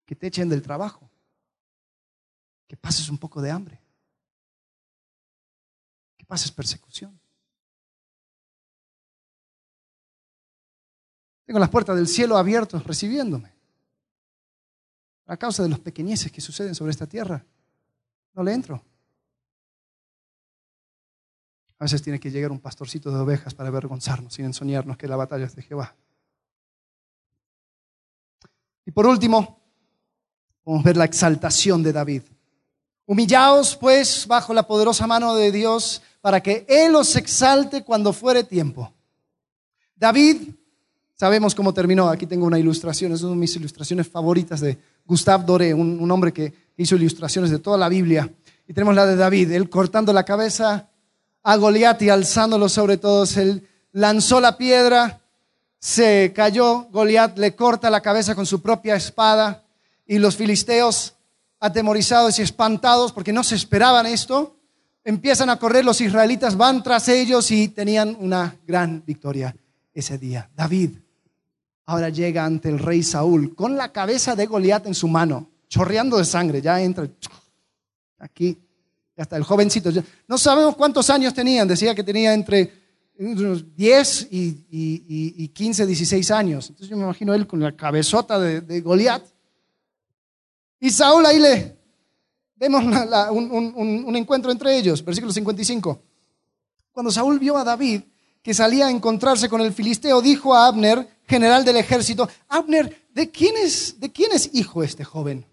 Que 0.05 0.15
te 0.15 0.27
echen 0.27 0.49
del 0.49 0.63
trabajo. 0.63 1.07
Que 2.67 2.75
pases 2.75 3.09
un 3.09 3.19
poco 3.19 3.41
de 3.41 3.51
hambre. 3.51 3.79
Que 6.17 6.25
pases 6.25 6.51
persecución. 6.51 7.19
Tengo 11.45 11.59
las 11.59 11.69
puertas 11.69 11.95
del 11.95 12.07
cielo 12.07 12.37
abiertas 12.37 12.83
recibiéndome. 12.83 13.53
A 15.27 15.37
causa 15.37 15.61
de 15.61 15.69
los 15.69 15.79
pequeñeces 15.79 16.31
que 16.31 16.41
suceden 16.41 16.73
sobre 16.73 16.89
esta 16.89 17.05
tierra, 17.05 17.45
no 18.33 18.41
le 18.41 18.53
entro. 18.53 18.83
A 21.79 21.85
veces 21.85 22.01
tiene 22.01 22.19
que 22.19 22.29
llegar 22.29 22.51
un 22.51 22.59
pastorcito 22.59 23.09
de 23.09 23.19
ovejas 23.19 23.53
para 23.53 23.69
avergonzarnos 23.69 24.37
y 24.37 24.43
ensoñarnos 24.43 24.97
que 24.97 25.07
la 25.07 25.15
batalla 25.15 25.45
es 25.45 25.55
de 25.55 25.61
Jehová. 25.61 25.95
Y 28.85 28.91
por 28.91 29.05
último, 29.05 29.61
vamos 30.65 30.81
a 30.81 30.85
ver 30.85 30.97
la 30.97 31.05
exaltación 31.05 31.81
de 31.81 31.93
David. 31.93 32.23
Humillaos 33.05 33.77
pues 33.77 34.27
bajo 34.27 34.53
la 34.53 34.67
poderosa 34.67 35.07
mano 35.07 35.33
de 35.35 35.53
Dios 35.53 36.01
para 36.19 36.43
que 36.43 36.65
Él 36.67 36.95
os 36.95 37.15
exalte 37.15 37.83
cuando 37.83 38.11
fuere 38.11 38.43
tiempo. 38.43 38.93
David, 39.95 40.49
sabemos 41.15 41.55
cómo 41.55 41.73
terminó. 41.73 42.09
Aquí 42.09 42.25
tengo 42.25 42.45
una 42.45 42.59
ilustración, 42.59 43.13
es 43.13 43.21
una 43.21 43.31
de 43.31 43.37
mis 43.37 43.55
ilustraciones 43.55 44.07
favoritas 44.09 44.59
de 44.59 44.77
Gustave 45.05 45.45
Doré, 45.45 45.73
un, 45.73 45.97
un 45.99 46.11
hombre 46.11 46.33
que 46.33 46.53
hizo 46.75 46.97
ilustraciones 46.97 47.51
de 47.51 47.59
toda 47.59 47.77
la 47.77 47.87
Biblia. 47.87 48.29
Y 48.67 48.73
tenemos 48.73 48.95
la 48.95 49.05
de 49.05 49.15
David, 49.15 49.51
él 49.51 49.69
cortando 49.69 50.11
la 50.11 50.25
cabeza 50.25 50.89
a 51.43 51.55
Goliat 51.55 52.01
y 52.01 52.09
alzándolo 52.09 52.69
sobre 52.69 52.97
todos. 52.97 53.37
Él 53.37 53.67
lanzó 53.91 54.39
la 54.39 54.57
piedra, 54.57 55.21
se 55.79 56.33
cayó, 56.35 56.87
Goliat 56.91 57.37
le 57.37 57.55
corta 57.55 57.89
la 57.89 58.01
cabeza 58.01 58.35
con 58.35 58.45
su 58.45 58.61
propia 58.61 58.95
espada 58.95 59.63
y 60.05 60.17
los 60.19 60.35
filisteos, 60.35 61.15
atemorizados 61.59 62.39
y 62.39 62.41
espantados 62.41 63.11
porque 63.11 63.33
no 63.33 63.43
se 63.43 63.55
esperaban 63.55 64.05
esto, 64.05 64.57
empiezan 65.03 65.49
a 65.49 65.57
correr, 65.57 65.85
los 65.85 66.01
israelitas 66.01 66.55
van 66.55 66.83
tras 66.83 67.07
ellos 67.09 67.51
y 67.51 67.69
tenían 67.69 68.15
una 68.19 68.55
gran 68.65 69.03
victoria 69.05 69.55
ese 69.93 70.17
día. 70.17 70.49
David 70.55 70.97
ahora 71.85 72.09
llega 72.09 72.45
ante 72.45 72.69
el 72.69 72.79
rey 72.79 73.01
Saúl 73.01 73.55
con 73.55 73.75
la 73.75 73.91
cabeza 73.91 74.35
de 74.35 74.45
Goliat 74.45 74.85
en 74.85 74.93
su 74.93 75.07
mano, 75.07 75.49
chorreando 75.67 76.17
de 76.17 76.25
sangre, 76.25 76.61
ya 76.61 76.81
entra 76.81 77.07
aquí 78.19 78.57
hasta 79.21 79.37
el 79.37 79.43
jovencito. 79.43 79.91
No 80.27 80.37
sabemos 80.37 80.75
cuántos 80.75 81.09
años 81.09 81.33
tenían, 81.33 81.67
decía 81.67 81.93
que 81.93 82.03
tenía 82.03 82.33
entre 82.33 82.71
unos 83.17 83.75
10 83.75 84.27
y, 84.31 85.47
15, 85.49 85.85
16 85.85 86.31
años. 86.31 86.69
Entonces 86.69 86.89
yo 86.89 86.97
me 86.97 87.03
imagino 87.03 87.33
él 87.33 87.45
con 87.45 87.59
la 87.59 87.75
cabezota 87.75 88.39
de, 88.39 88.81
Goliat. 88.81 89.23
Y 90.79 90.89
Saúl 90.89 91.25
ahí 91.25 91.39
le 91.39 91.77
vemos 92.55 92.83
un, 92.83 94.15
encuentro 94.15 94.51
entre 94.51 94.77
ellos, 94.77 95.03
versículo 95.03 95.33
55. 95.33 96.01
Cuando 96.91 97.11
Saúl 97.11 97.39
vio 97.39 97.57
a 97.57 97.63
David 97.63 98.01
que 98.41 98.53
salía 98.53 98.87
a 98.87 98.91
encontrarse 98.91 99.49
con 99.49 99.59
el 99.59 99.73
filisteo, 99.73 100.21
dijo 100.21 100.55
a 100.55 100.67
Abner, 100.67 101.05
general 101.27 101.65
del 101.65 101.75
ejército, 101.75 102.29
Abner, 102.47 103.07
¿de 103.13 103.25
de 103.25 104.11
quién 104.11 104.31
es 104.31 104.49
hijo 104.53 104.81
este 104.81 105.03
joven? 105.03 105.45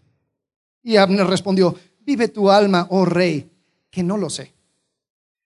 Y 0.85 0.97
Abner 0.97 1.27
respondió, 1.27 1.75
vive 2.07 2.29
tu 2.29 2.49
alma, 2.49 2.87
oh 2.91 3.05
rey, 3.05 3.51
que 3.97 4.03
no 4.03 4.19
lo 4.19 4.29
sé. 4.29 4.53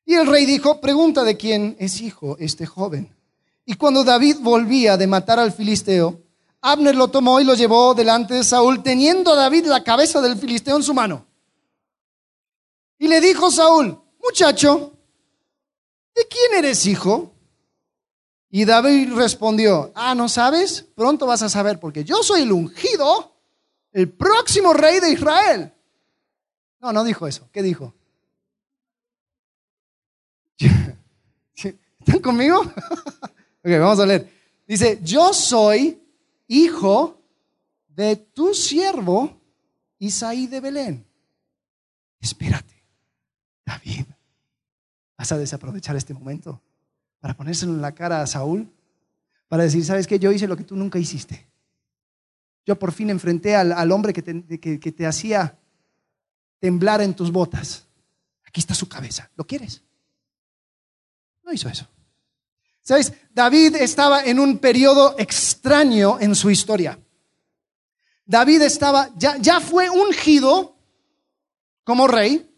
Y 0.05 0.15
el 0.15 0.27
rey 0.27 0.45
dijo, 0.45 0.81
pregunta 0.81 1.23
de 1.23 1.37
quién 1.37 1.77
es 1.79 2.01
hijo 2.01 2.37
este 2.41 2.67
joven. 2.67 3.15
Y 3.65 3.75
cuando 3.75 4.03
David 4.03 4.39
volvía 4.41 4.97
de 4.97 5.07
matar 5.07 5.39
al 5.39 5.53
filisteo, 5.53 6.21
Abner 6.61 6.97
lo 6.97 7.07
tomó 7.07 7.41
y 7.41 7.45
lo 7.45 7.55
llevó 7.55 7.95
delante 7.95 8.35
de 8.35 8.43
Saúl, 8.43 8.83
teniendo 8.83 9.37
David 9.37 9.67
la 9.67 9.85
cabeza 9.85 10.21
del 10.21 10.37
filisteo 10.37 10.75
en 10.75 10.83
su 10.83 10.93
mano. 10.93 11.29
Y 12.99 13.07
le 13.07 13.21
dijo 13.21 13.53
Saúl, 13.53 13.97
muchacho, 14.21 14.95
¿de 16.13 16.27
quién 16.27 16.59
eres 16.59 16.87
hijo? 16.87 17.33
Y 18.51 18.65
David 18.65 19.15
respondió, 19.15 19.93
ah, 19.95 20.17
¿no 20.17 20.29
sabes? 20.29 20.87
Pronto 20.97 21.25
vas 21.25 21.43
a 21.43 21.49
saber, 21.49 21.79
porque 21.79 22.03
yo 22.03 22.25
soy 22.25 22.43
el 22.43 22.51
ungido, 22.51 23.33
el 23.93 24.11
próximo 24.11 24.73
rey 24.73 24.99
de 24.99 25.13
Israel. 25.13 25.73
No, 26.81 26.93
no 26.93 27.05
dijo 27.05 27.29
eso. 27.29 27.49
¿Qué 27.53 27.63
dijo? 27.63 27.95
¿Están 32.01 32.21
conmigo? 32.21 32.61
ok, 32.61 33.71
vamos 33.79 34.01
a 34.01 34.07
leer. 34.07 34.31
Dice, 34.67 35.01
yo 35.03 35.33
soy 35.33 36.01
hijo 36.47 37.21
de 37.89 38.17
tu 38.17 38.55
siervo 38.55 39.41
Isaí 39.99 40.47
de 40.47 40.61
Belén. 40.61 41.07
Espérate, 42.21 42.75
David, 43.65 44.07
¿vas 45.17 45.33
a 45.33 45.39
desaprovechar 45.39 45.97
este 45.97 46.15
momento 46.15 46.61
para 47.21 47.35
ponérselo 47.35 47.73
en 47.73 47.81
la 47.81 47.93
cara 47.93 48.23
a 48.23 48.27
Saúl? 48.27 48.71
Para 49.49 49.65
decir, 49.65 49.85
¿sabes 49.85 50.07
qué? 50.07 50.19
Yo 50.19 50.33
hice 50.33 50.47
lo 50.47 50.57
que 50.57 50.65
tú 50.65 50.77
nunca 50.77 50.99
hiciste. 50.99 51.49
Yo 52.65 52.79
por 52.79 52.93
fin 52.93 53.11
enfrenté 53.11 53.57
al, 53.57 53.93
hombre 53.93 54.13
que 54.13 54.23
que 54.81 54.93
te 54.93 55.07
hacía 55.07 55.59
temblar 56.61 57.01
en 57.01 57.15
tus 57.15 57.33
botas. 57.33 57.87
Aquí 58.45 58.61
está 58.61 58.75
su 58.75 58.89
cabeza. 58.89 59.31
¿Lo 59.37 59.47
quieres? 59.47 59.83
Hizo 61.53 61.69
eso. 61.69 61.87
¿Sabes? 62.83 63.13
David 63.33 63.77
estaba 63.77 64.25
en 64.25 64.41
un 64.41 64.59
periodo 64.59 65.15
extraño 65.19 66.19
en 66.21 66.35
su 66.35 66.51
historia. 66.51 66.99
David 68.25 68.63
estaba, 68.63 69.11
ya, 69.17 69.37
ya 69.39 69.61
fue 69.61 69.91
ungido 69.91 70.77
como 71.85 72.07
rey, 72.07 72.49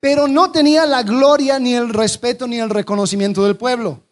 pero 0.00 0.26
no 0.26 0.50
tenía 0.50 0.84
la 0.86 1.02
gloria, 1.02 1.58
ni 1.58 1.74
el 1.74 1.90
respeto, 1.90 2.46
ni 2.46 2.58
el 2.58 2.70
reconocimiento 2.70 3.44
del 3.44 3.56
pueblo. 3.56 4.02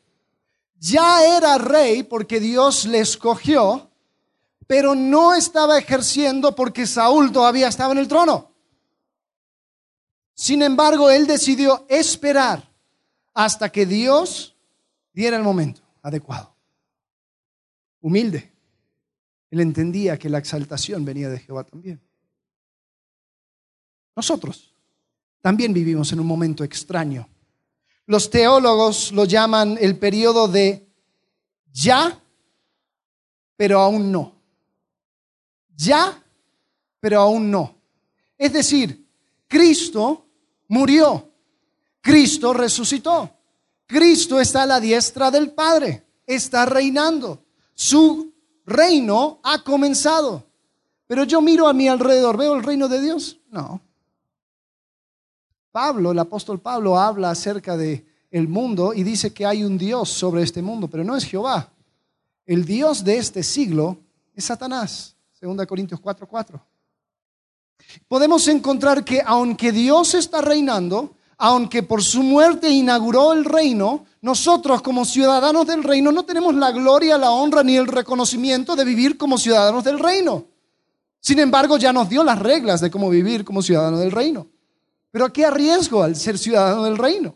Ya 0.79 1.25
era 1.25 1.59
rey 1.59 2.03
porque 2.05 2.41
Dios 2.41 2.87
le 2.87 3.01
escogió, 3.01 3.91
pero 4.67 4.95
no 4.95 5.35
estaba 5.35 5.79
ejerciendo 5.79 6.55
porque 6.55 6.87
Saúl 6.87 7.33
todavía 7.33 7.69
estaba 7.69 7.93
en 7.93 7.99
el 7.99 8.09
trono. 8.09 8.53
Sin 10.35 10.63
embargo, 10.63 11.11
él 11.11 11.27
decidió 11.27 11.85
esperar 11.89 12.70
hasta 13.35 13.71
que 13.71 13.87
Dios 13.87 14.57
diera 15.13 15.37
el 15.37 15.43
momento 15.43 15.83
adecuado. 16.03 16.55
Humilde. 18.01 18.51
Él 19.51 19.61
entendía 19.61 20.19
que 20.19 20.29
la 20.29 20.39
exaltación 20.39 21.05
venía 21.05 21.29
de 21.29 21.39
Jehová 21.39 21.65
también. 21.65 22.01
Nosotros 24.15 24.73
también 25.41 25.73
vivimos 25.73 26.13
en 26.13 26.21
un 26.21 26.27
momento 26.27 26.63
extraño. 26.63 27.29
Los 28.07 28.31
teólogos 28.31 29.13
lo 29.13 29.25
llaman 29.25 29.79
el 29.81 29.99
periodo 29.99 30.49
de 30.49 30.87
ya, 31.73 32.21
pero 33.57 33.81
aún 33.81 34.11
no. 34.11 34.35
Ya, 35.77 36.23
pero 37.01 37.21
aún 37.21 37.51
no. 37.51 37.77
Es 38.37 38.53
decir, 38.53 39.07
Cristo 39.49 40.27
murió. 40.69 41.30
Cristo 42.01 42.53
resucitó. 42.53 43.31
Cristo 43.87 44.41
está 44.41 44.63
a 44.63 44.67
la 44.67 44.81
diestra 44.81 45.31
del 45.31 45.51
Padre. 45.51 46.05
Está 46.27 46.65
reinando. 46.65 47.45
Su 47.75 48.33
reino 48.65 49.41
ha 49.43 49.63
comenzado. 49.63 50.47
Pero 51.07 51.25
yo 51.25 51.41
miro 51.41 51.67
a 51.67 51.73
mi 51.73 51.89
alrededor, 51.89 52.37
¿veo 52.37 52.55
el 52.55 52.63
reino 52.63 52.89
de 52.89 53.01
Dios? 53.01 53.39
No. 53.51 53.81
Pablo, 55.73 56.13
el 56.13 56.19
apóstol 56.19 56.61
Pablo 56.61 56.99
habla 56.99 57.31
acerca 57.31 57.77
de 57.77 58.07
el 58.31 58.47
mundo 58.49 58.95
y 58.95 59.03
dice 59.03 59.33
que 59.33 59.45
hay 59.45 59.65
un 59.65 59.77
Dios 59.77 60.09
sobre 60.09 60.43
este 60.43 60.63
mundo, 60.63 60.89
pero 60.89 61.03
no 61.03 61.17
es 61.17 61.25
Jehová. 61.25 61.73
El 62.47 62.65
Dios 62.65 63.05
de 63.05 63.19
este 63.19 63.43
siglo 63.43 63.99
es 64.35 64.45
Satanás. 64.45 65.17
2 65.41 65.67
Corintios 65.67 66.01
4:4. 66.01 66.61
Podemos 68.07 68.47
encontrar 68.49 69.05
que 69.05 69.23
aunque 69.25 69.73
Dios 69.73 70.15
está 70.15 70.41
reinando, 70.41 71.17
aunque 71.43 71.83
por 71.83 72.03
su 72.03 72.23
muerte 72.23 72.69
inauguró 72.69 73.33
el 73.33 73.47
reino, 73.47 74.05
nosotros 74.21 74.83
como 74.83 75.07
ciudadanos 75.07 75.67
del 75.67 75.83
reino 75.83 76.13
no 76.13 76.27
tenemos 76.27 76.55
la 76.55 76.71
gloria, 76.71 77.17
la 77.17 77.31
honra 77.31 77.63
ni 77.63 77.77
el 77.77 77.87
reconocimiento 77.87 78.77
de 78.77 78.85
vivir 78.85 79.17
como 79.17 79.39
ciudadanos 79.39 79.83
del 79.83 79.99
reino. 79.99 80.45
Sin 81.19 81.39
embargo, 81.39 81.79
ya 81.79 81.95
nos 81.95 82.11
dio 82.11 82.23
las 82.23 82.39
reglas 82.39 82.83
de 82.83 82.91
cómo 82.91 83.09
vivir 83.09 83.43
como 83.43 83.63
ciudadano 83.63 83.99
del 83.99 84.13
reino. 84.13 84.49
Pero 85.11 85.25
¿a 85.25 85.33
qué 85.33 85.47
arriesgo 85.47 86.03
al 86.03 86.15
ser 86.15 86.39
ciudadano 86.39 86.85
del 86.85 86.99
reino? 86.99 87.35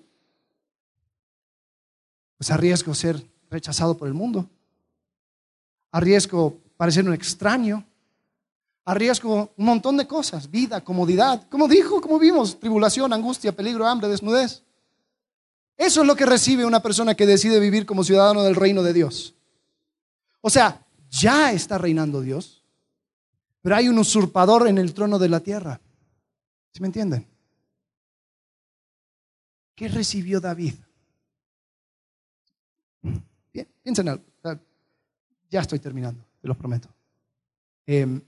Pues 2.37 2.51
arriesgo 2.51 2.95
ser 2.95 3.27
rechazado 3.49 3.97
por 3.97 4.07
el 4.07 4.13
mundo. 4.13 4.47
Arriesgo 5.93 6.59
parecer 6.77 7.07
un 7.07 7.15
extraño 7.15 7.87
arriesgo 8.85 9.53
un 9.57 9.65
montón 9.65 9.97
de 9.97 10.07
cosas, 10.07 10.51
vida, 10.51 10.83
comodidad, 10.83 11.49
como 11.49 11.69
dijo, 11.69 12.01
como 12.01 12.19
vimos, 12.19 12.59
tribulación, 12.61 13.13
angustia, 13.13 13.53
peligro, 13.53 13.87
hambre, 13.87 14.09
desnudez. 14.09 14.63
Eso 15.77 16.03
es 16.03 16.07
lo 16.07 16.15
que 16.15 16.27
recibe 16.27 16.65
una 16.65 16.81
persona 16.81 17.15
que 17.15 17.27
decide 17.27 17.59
vivir 17.59 17.87
como 17.87 18.05
ciudadano 18.05 18.43
del 18.43 18.55
reino 18.55 18.83
de 18.83 18.93
Dios. 18.93 19.35
O 20.41 20.51
sea, 20.51 20.87
ya 21.11 21.53
está 21.53 21.79
reinando 21.79 22.21
Dios, 22.21 22.63
pero 23.63 23.77
hay 23.77 23.89
un 23.89 23.99
usurpador 23.99 24.69
en 24.69 24.79
el 24.79 24.93
trono 24.93 25.19
de 25.19 25.29
la 25.29 25.41
tierra. 25.41 25.81
¿Sí 26.73 26.81
me 26.81 26.87
entienden? 26.87 27.27
¿Qué 29.75 29.89
recibió 29.89 30.41
David? 30.41 30.75
Bien, 33.53 33.69
piensen 33.83 34.09
algo. 34.09 34.25
Ya 35.51 35.61
estoy 35.61 35.79
terminando, 35.79 36.25
te 36.41 36.49
lo 36.49 36.55
prometo. 36.55 36.89
Em, 37.87 38.21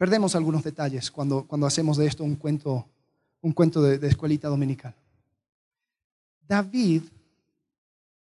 perdemos 0.00 0.34
algunos 0.34 0.64
detalles 0.64 1.10
cuando, 1.10 1.44
cuando 1.46 1.66
hacemos 1.66 1.98
de 1.98 2.06
esto 2.06 2.24
un 2.24 2.36
cuento, 2.36 2.88
un 3.42 3.52
cuento 3.52 3.82
de, 3.82 3.98
de 3.98 4.08
escuelita 4.08 4.48
dominical. 4.48 4.94
David 6.48 7.02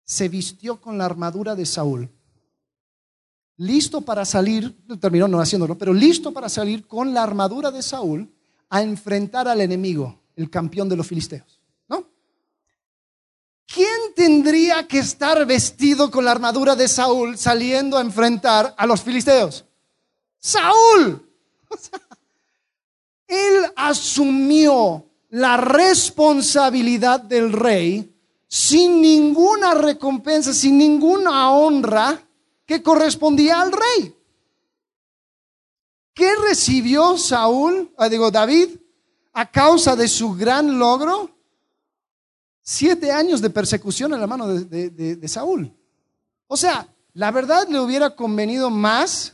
se 0.05 0.29
vistió 0.29 0.79
con 0.79 0.97
la 0.97 1.03
armadura 1.03 1.53
de 1.53 1.65
Saúl, 1.65 2.09
listo 3.57 3.99
para 3.99 4.23
salir, 4.23 4.73
terminó 5.01 5.27
no 5.27 5.41
haciéndolo, 5.41 5.77
pero 5.77 5.93
listo 5.93 6.31
para 6.31 6.47
salir 6.47 6.87
con 6.87 7.13
la 7.13 7.23
armadura 7.23 7.71
de 7.71 7.81
Saúl 7.81 8.33
a 8.69 8.81
enfrentar 8.81 9.49
al 9.49 9.59
enemigo, 9.59 10.17
el 10.37 10.49
campeón 10.49 10.87
de 10.87 10.95
los 10.95 11.05
filisteos. 11.05 11.59
¿Quién 13.67 14.13
tendría 14.15 14.87
que 14.87 14.99
estar 14.99 15.45
vestido 15.45 16.09
con 16.09 16.23
la 16.23 16.31
armadura 16.31 16.77
de 16.77 16.87
Saúl 16.87 17.37
saliendo 17.37 17.97
a 17.97 18.01
enfrentar 18.01 18.73
a 18.77 18.85
los 18.85 19.01
filisteos? 19.01 19.65
Saúl. 20.39 21.24
Él 23.27 23.71
asumió 23.75 25.05
la 25.29 25.57
responsabilidad 25.57 27.19
del 27.19 27.51
rey 27.51 28.11
sin 28.47 29.01
ninguna 29.01 29.73
recompensa, 29.73 30.53
sin 30.53 30.77
ninguna 30.77 31.51
honra 31.51 32.21
que 32.65 32.81
correspondía 32.81 33.61
al 33.61 33.71
rey. 33.71 34.15
¿Qué 36.13 36.31
recibió 36.47 37.17
Saúl, 37.17 37.91
ah, 37.97 38.07
digo 38.07 38.31
David, 38.31 38.69
a 39.33 39.51
causa 39.51 39.95
de 39.95 40.07
su 40.07 40.33
gran 40.33 40.79
logro? 40.79 41.29
Siete 42.61 43.11
años 43.11 43.41
de 43.41 43.49
persecución 43.49 44.13
en 44.13 44.21
la 44.21 44.27
mano 44.27 44.47
de, 44.47 44.89
de 44.89 45.27
Saúl. 45.27 45.71
O 46.47 46.55
sea, 46.55 46.87
la 47.13 47.31
verdad 47.31 47.67
le 47.67 47.79
hubiera 47.79 48.15
convenido 48.15 48.69
más 48.69 49.33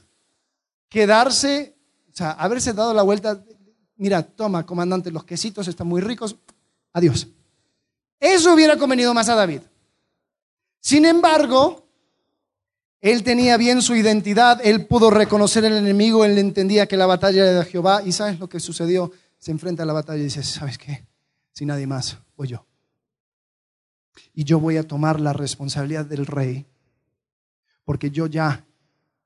quedarse, 0.90 1.76
o 2.12 2.16
sea, 2.16 2.32
haberse 2.32 2.74
dado 2.74 2.94
la 2.94 3.04
vuelta. 3.04 3.44
Mira, 3.96 4.24
toma, 4.24 4.66
comandante, 4.66 5.12
los 5.12 5.24
quesitos 5.24 5.68
están 5.68 5.88
muy 5.88 6.02
ricos. 6.02 6.36
Adiós. 6.94 7.28
Eso 8.20 8.54
hubiera 8.54 8.78
convenido 8.78 9.14
más 9.14 9.30
a 9.30 9.36
David. 9.36 9.62
Sin 10.80 11.06
embargo, 11.06 11.88
él 13.00 13.24
tenía 13.24 13.58
bien 13.58 13.82
su 13.82 13.96
identidad, 13.96 14.60
él 14.64 14.86
pudo 14.86 15.10
reconocer 15.10 15.66
el 15.66 15.74
enemigo, 15.74 16.26
él 16.26 16.38
entendía 16.38 16.88
que 16.88 16.98
la 16.98 17.08
batalla 17.08 17.44
era 17.44 17.60
de 17.60 17.66
Jehová. 17.66 18.04
¿Y 18.06 18.12
sabes 18.12 18.40
lo 18.40 18.48
que 18.48 18.60
sucedió? 18.60 19.12
Se 19.40 19.52
enfrenta 19.52 19.84
a 19.84 19.86
la 19.86 19.94
batalla 19.94 20.20
y 20.20 20.26
dice, 20.26 20.44
¿sabes 20.44 20.78
qué? 20.78 21.08
Si 21.52 21.66
nadie 21.66 21.88
más, 21.88 22.18
voy 22.36 22.50
yo. 22.50 22.66
Y 24.34 24.44
yo 24.44 24.60
voy 24.60 24.78
a 24.78 24.88
tomar 24.88 25.20
la 25.20 25.34
responsabilidad 25.34 26.06
del 26.06 26.26
rey, 26.26 26.66
porque 27.84 28.12
yo 28.12 28.28
ya 28.28 28.66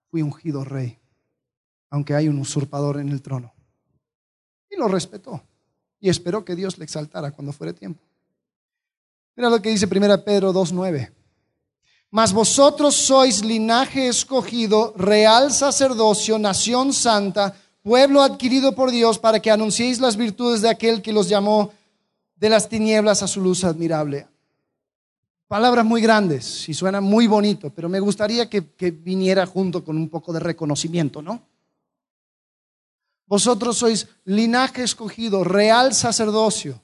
fui 0.09 0.21
ungido 0.21 0.63
rey, 0.63 0.99
aunque 1.89 2.13
hay 2.13 2.27
un 2.27 2.39
usurpador 2.39 2.99
en 2.99 3.09
el 3.09 3.21
trono. 3.21 3.53
Y 4.69 4.77
lo 4.77 4.87
respetó. 4.87 5.41
Y 5.99 6.09
esperó 6.09 6.43
que 6.43 6.55
Dios 6.55 6.77
le 6.77 6.85
exaltara 6.85 7.31
cuando 7.31 7.53
fuera 7.53 7.73
tiempo. 7.73 8.01
Mira 9.35 9.49
lo 9.49 9.61
que 9.61 9.69
dice 9.69 9.85
1 9.85 10.23
Pedro 10.23 10.53
2.9. 10.53 11.11
Mas 12.11 12.31
vosotros 12.31 12.95
sois 12.95 13.43
linaje 13.43 14.07
escogido, 14.07 14.93
real 14.95 15.51
sacerdocio, 15.51 16.39
nación 16.39 16.93
santa, 16.93 17.53
pueblo 17.81 18.21
adquirido 18.21 18.73
por 18.73 18.91
Dios 18.91 19.19
para 19.19 19.41
que 19.41 19.51
anunciéis 19.51 19.99
las 19.99 20.15
virtudes 20.15 20.61
de 20.61 20.69
aquel 20.69 21.01
que 21.01 21.11
los 21.11 21.27
llamó 21.27 21.71
de 22.35 22.49
las 22.49 22.69
tinieblas 22.69 23.21
a 23.21 23.27
su 23.27 23.41
luz 23.41 23.63
admirable. 23.63 24.27
Palabras 25.47 25.85
muy 25.85 26.01
grandes 26.01 26.67
y 26.67 26.73
suena 26.73 27.01
muy 27.01 27.27
bonito, 27.27 27.69
pero 27.69 27.89
me 27.89 27.99
gustaría 27.99 28.49
que, 28.49 28.73
que 28.73 28.91
viniera 28.91 29.45
junto 29.45 29.83
con 29.83 29.97
un 29.97 30.09
poco 30.09 30.33
de 30.33 30.39
reconocimiento, 30.39 31.21
¿no? 31.21 31.41
Vosotros 33.27 33.77
sois 33.77 34.07
linaje 34.23 34.83
escogido, 34.83 35.43
real 35.43 35.93
sacerdocio, 35.93 36.79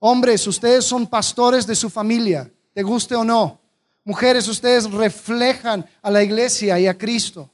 Hombres, 0.00 0.46
ustedes 0.46 0.84
son 0.84 1.06
pastores 1.06 1.66
de 1.66 1.74
su 1.74 1.90
familia, 1.90 2.50
te 2.72 2.82
guste 2.82 3.16
o 3.16 3.24
no. 3.24 3.60
Mujeres, 4.04 4.46
ustedes 4.46 4.90
reflejan 4.90 5.84
a 6.00 6.10
la 6.10 6.22
iglesia 6.22 6.78
y 6.78 6.86
a 6.86 6.96
Cristo. 6.96 7.50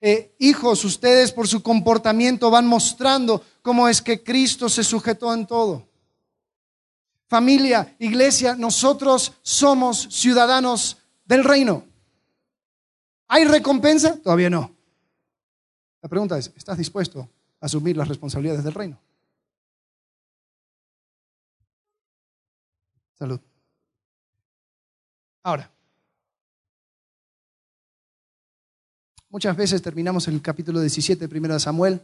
Eh, 0.00 0.34
hijos, 0.38 0.84
ustedes 0.84 1.32
por 1.32 1.48
su 1.48 1.62
comportamiento 1.62 2.50
van 2.50 2.66
mostrando 2.66 3.42
cómo 3.62 3.88
es 3.88 4.02
que 4.02 4.22
Cristo 4.22 4.68
se 4.68 4.84
sujetó 4.84 5.32
en 5.32 5.46
todo. 5.46 5.86
Familia, 7.26 7.96
iglesia, 7.98 8.54
nosotros 8.54 9.32
somos 9.40 10.08
ciudadanos 10.10 10.98
del 11.24 11.42
reino. 11.42 11.84
¿Hay 13.28 13.44
recompensa? 13.44 14.16
Todavía 14.22 14.50
no. 14.50 14.70
La 16.02 16.08
pregunta 16.08 16.36
es, 16.36 16.52
¿estás 16.56 16.76
dispuesto 16.76 17.28
a 17.60 17.66
asumir 17.66 17.96
las 17.96 18.08
responsabilidades 18.08 18.64
del 18.64 18.74
reino? 18.74 18.98
Salud. 23.16 23.38
Ahora, 25.44 25.70
muchas 29.28 29.56
veces 29.56 29.80
terminamos 29.80 30.26
el 30.26 30.42
capítulo 30.42 30.80
17 30.80 31.28
de 31.28 31.38
1 31.38 31.58
Samuel 31.60 32.00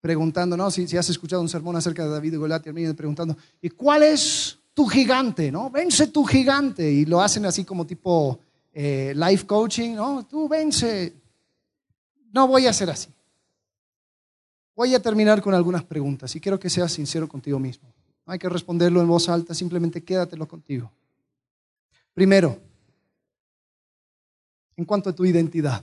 preguntando, 0.00 0.56
¿no? 0.56 0.70
Si, 0.70 0.96
has 0.96 1.08
escuchado 1.08 1.42
un 1.42 1.48
sermón 1.48 1.76
acerca 1.76 2.04
de 2.04 2.10
David 2.10 2.34
y 2.34 2.36
Goliat, 2.36 2.62
preguntando, 2.96 3.36
¿y 3.62 3.70
cuál 3.70 4.02
es 4.02 4.58
tu 4.74 4.86
gigante? 4.86 5.50
¿No? 5.52 5.70
Vence 5.70 6.08
tu 6.08 6.24
gigante. 6.24 6.90
Y 6.90 7.04
lo 7.04 7.20
hacen 7.20 7.46
así 7.46 7.64
como 7.64 7.86
tipo 7.86 8.38
eh, 8.72 9.14
life 9.16 9.46
coaching, 9.46 9.94
¿no? 9.94 10.26
Tú 10.26 10.48
vence. 10.48 11.25
No 12.36 12.46
voy 12.46 12.66
a 12.66 12.70
hacer 12.70 12.90
así. 12.90 13.08
Voy 14.74 14.94
a 14.94 15.00
terminar 15.00 15.40
con 15.40 15.54
algunas 15.54 15.82
preguntas 15.84 16.36
y 16.36 16.40
quiero 16.40 16.60
que 16.60 16.68
seas 16.68 16.92
sincero 16.92 17.26
contigo 17.26 17.58
mismo. 17.58 17.90
No 18.26 18.34
hay 18.34 18.38
que 18.38 18.50
responderlo 18.50 19.00
en 19.00 19.08
voz 19.08 19.30
alta, 19.30 19.54
simplemente 19.54 20.04
quédatelo 20.04 20.46
contigo. 20.46 20.92
Primero, 22.12 22.60
en 24.76 24.84
cuanto 24.84 25.08
a 25.08 25.14
tu 25.14 25.24
identidad, 25.24 25.82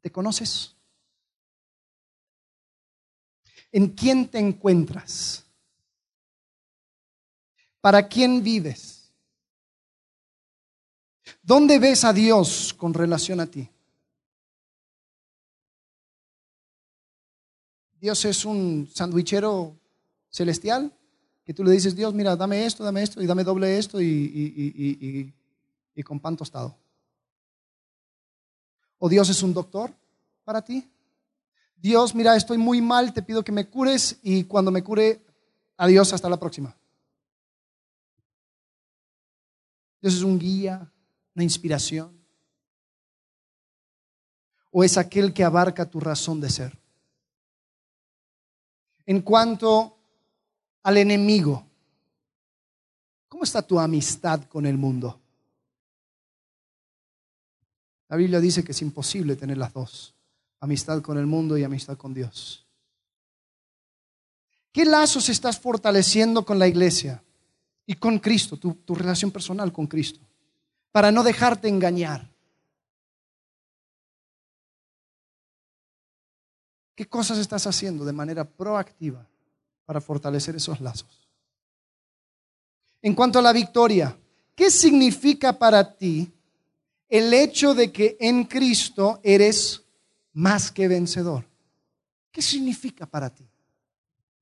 ¿te 0.00 0.10
conoces? 0.10 0.74
¿En 3.70 3.86
quién 3.90 4.26
te 4.26 4.40
encuentras? 4.40 5.44
¿Para 7.80 8.08
quién 8.08 8.42
vives? 8.42 9.12
¿Dónde 11.40 11.78
ves 11.78 12.02
a 12.02 12.12
Dios 12.12 12.74
con 12.76 12.92
relación 12.92 13.38
a 13.38 13.46
ti? 13.46 13.68
Dios 18.02 18.24
es 18.24 18.44
un 18.44 18.90
sandwichero 18.92 19.78
celestial, 20.28 20.92
que 21.44 21.54
tú 21.54 21.62
le 21.62 21.70
dices, 21.70 21.94
Dios, 21.94 22.12
mira, 22.12 22.34
dame 22.34 22.66
esto, 22.66 22.82
dame 22.82 23.00
esto, 23.00 23.22
y 23.22 23.26
dame 23.26 23.44
doble 23.44 23.78
esto 23.78 24.00
y, 24.00 25.32
y 25.94 26.02
con 26.02 26.18
pan 26.18 26.36
tostado. 26.36 26.76
¿O 28.98 29.08
Dios 29.08 29.30
es 29.30 29.40
un 29.44 29.54
doctor 29.54 29.94
para 30.42 30.62
ti? 30.62 30.90
Dios, 31.76 32.12
mira, 32.12 32.34
estoy 32.34 32.58
muy 32.58 32.80
mal, 32.80 33.12
te 33.12 33.22
pido 33.22 33.44
que 33.44 33.52
me 33.52 33.68
cures 33.68 34.18
y 34.24 34.42
cuando 34.42 34.72
me 34.72 34.82
cure, 34.82 35.24
adiós, 35.76 36.12
hasta 36.12 36.28
la 36.28 36.40
próxima. 36.40 36.76
Dios 40.00 40.14
es 40.14 40.22
un 40.22 40.40
guía, 40.40 40.90
una 41.36 41.44
inspiración. 41.44 42.20
¿O 44.72 44.82
es 44.82 44.98
aquel 44.98 45.32
que 45.32 45.44
abarca 45.44 45.88
tu 45.88 46.00
razón 46.00 46.40
de 46.40 46.50
ser? 46.50 46.81
En 49.12 49.20
cuanto 49.20 49.98
al 50.84 50.96
enemigo. 50.96 51.66
¿Cómo 53.28 53.44
está 53.44 53.60
tu 53.60 53.78
amistad 53.78 54.44
con 54.44 54.64
el 54.64 54.78
mundo? 54.78 55.20
La 58.08 58.16
Biblia 58.16 58.40
dice 58.40 58.64
que 58.64 58.72
es 58.72 58.80
imposible 58.80 59.36
tener 59.36 59.58
las 59.58 59.74
dos, 59.74 60.14
amistad 60.60 61.02
con 61.02 61.18
el 61.18 61.26
mundo 61.26 61.58
y 61.58 61.62
amistad 61.62 61.98
con 61.98 62.14
Dios. 62.14 62.66
¿Qué 64.72 64.86
lazos 64.86 65.28
estás 65.28 65.60
fortaleciendo 65.60 66.46
con 66.46 66.58
la 66.58 66.66
iglesia 66.66 67.22
y 67.84 67.96
con 67.96 68.18
Cristo, 68.18 68.56
tu, 68.56 68.94
relación 68.94 69.30
personal 69.30 69.74
con 69.74 69.88
Cristo, 69.88 70.20
para 70.90 71.12
no 71.12 71.22
dejarte 71.22 71.68
engañar? 71.68 72.31
¿Qué 77.02 77.08
cosas 77.08 77.38
estás 77.38 77.66
haciendo 77.66 78.04
de 78.04 78.12
manera 78.12 78.44
proactiva 78.44 79.26
para 79.84 80.00
fortalecer 80.00 80.54
esos 80.54 80.80
lazos. 80.80 81.28
En 83.02 83.12
cuanto 83.16 83.40
a 83.40 83.42
la 83.42 83.52
victoria, 83.52 84.16
¿qué 84.54 84.70
significa 84.70 85.58
para 85.58 85.96
ti 85.96 86.32
el 87.08 87.34
hecho 87.34 87.74
de 87.74 87.90
que 87.90 88.16
en 88.20 88.44
Cristo 88.44 89.18
eres 89.24 89.82
más 90.34 90.70
que 90.70 90.86
vencedor? 90.86 91.44
¿Qué 92.30 92.40
significa 92.40 93.04
para 93.04 93.34
ti? 93.34 93.48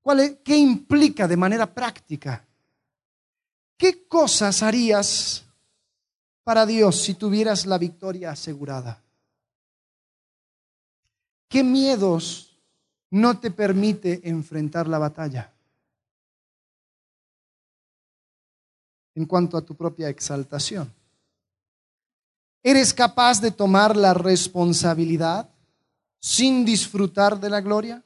¿Cuál 0.03 0.41
¿Qué 0.45 0.55
implica 0.55 1.27
de 1.27 1.39
manera 1.39 1.73
práctica? 1.73 2.47
¿Qué 3.79 4.07
cosas 4.07 4.63
harías 4.63 5.47
para 6.45 6.67
Dios 6.67 7.01
si 7.01 7.15
tuvieras 7.15 7.65
la 7.65 7.79
victoria 7.79 8.33
asegurada? 8.33 9.03
¿Qué 11.49 11.65
miedos 11.65 12.50
no 13.11 13.39
te 13.39 13.51
permite 13.51 14.21
enfrentar 14.29 14.89
la 14.89 14.99
batalla? 14.99 15.53
En 19.15 19.27
cuanto 19.27 19.57
a 19.57 19.63
tu 19.63 19.75
propia 19.75 20.09
exaltación, 20.09 20.93
¿eres 22.63 22.95
capaz 22.95 23.41
de 23.41 23.51
tomar 23.51 23.97
la 23.97 24.15
responsabilidad 24.15 25.51
sin 26.21 26.65
disfrutar 26.65 27.39
de 27.41 27.51
la 27.51 27.61
gloria? 27.61 28.03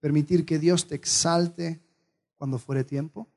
¿Permitir 0.00 0.44
que 0.44 0.58
Dios 0.58 0.86
te 0.86 0.94
exalte 0.94 1.80
cuando 2.36 2.58
fuere 2.58 2.82
tiempo? 2.82 3.28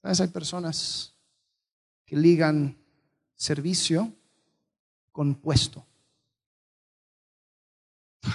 ¿Sabes? 0.00 0.20
Hay 0.20 0.28
personas 0.28 1.12
que 2.06 2.16
ligan 2.16 2.76
servicio 3.34 4.12
con 5.12 5.34
puesto. 5.34 5.84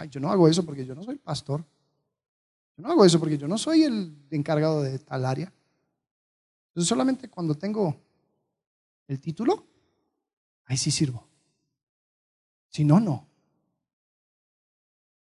Yo 0.09 0.19
no 0.19 0.29
hago 0.31 0.47
eso 0.47 0.65
porque 0.65 0.85
yo 0.85 0.95
no 0.95 1.03
soy 1.03 1.17
pastor. 1.17 1.63
Yo 2.77 2.83
no 2.83 2.91
hago 2.91 3.05
eso 3.05 3.19
porque 3.19 3.37
yo 3.37 3.47
no 3.47 3.57
soy 3.57 3.83
el 3.83 4.15
encargado 4.29 4.81
de 4.81 4.99
tal 4.99 5.25
área. 5.25 5.51
Entonces 6.69 6.87
solamente 6.87 7.29
cuando 7.29 7.55
tengo 7.55 7.95
el 9.07 9.19
título, 9.19 9.65
ahí 10.65 10.77
sí 10.77 10.91
sirvo. 10.91 11.27
Si 12.69 12.85
no, 12.85 12.99
no. 12.99 13.27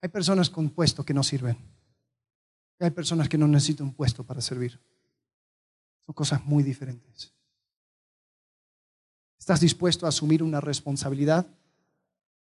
Hay 0.01 0.09
personas 0.09 0.49
con 0.49 0.69
puesto 0.69 1.03
que 1.03 1.13
no 1.13 1.23
sirven. 1.23 1.57
Hay 2.79 2.91
personas 2.91 3.29
que 3.29 3.37
no 3.37 3.47
necesitan 3.47 3.87
un 3.87 3.93
puesto 3.93 4.23
para 4.23 4.41
servir. 4.41 4.79
Son 6.05 6.13
cosas 6.13 6.43
muy 6.45 6.63
diferentes. 6.63 7.33
¿Estás 9.37 9.59
dispuesto 9.59 10.05
a 10.05 10.09
asumir 10.09 10.43
una 10.43 10.61
responsabilidad 10.61 11.47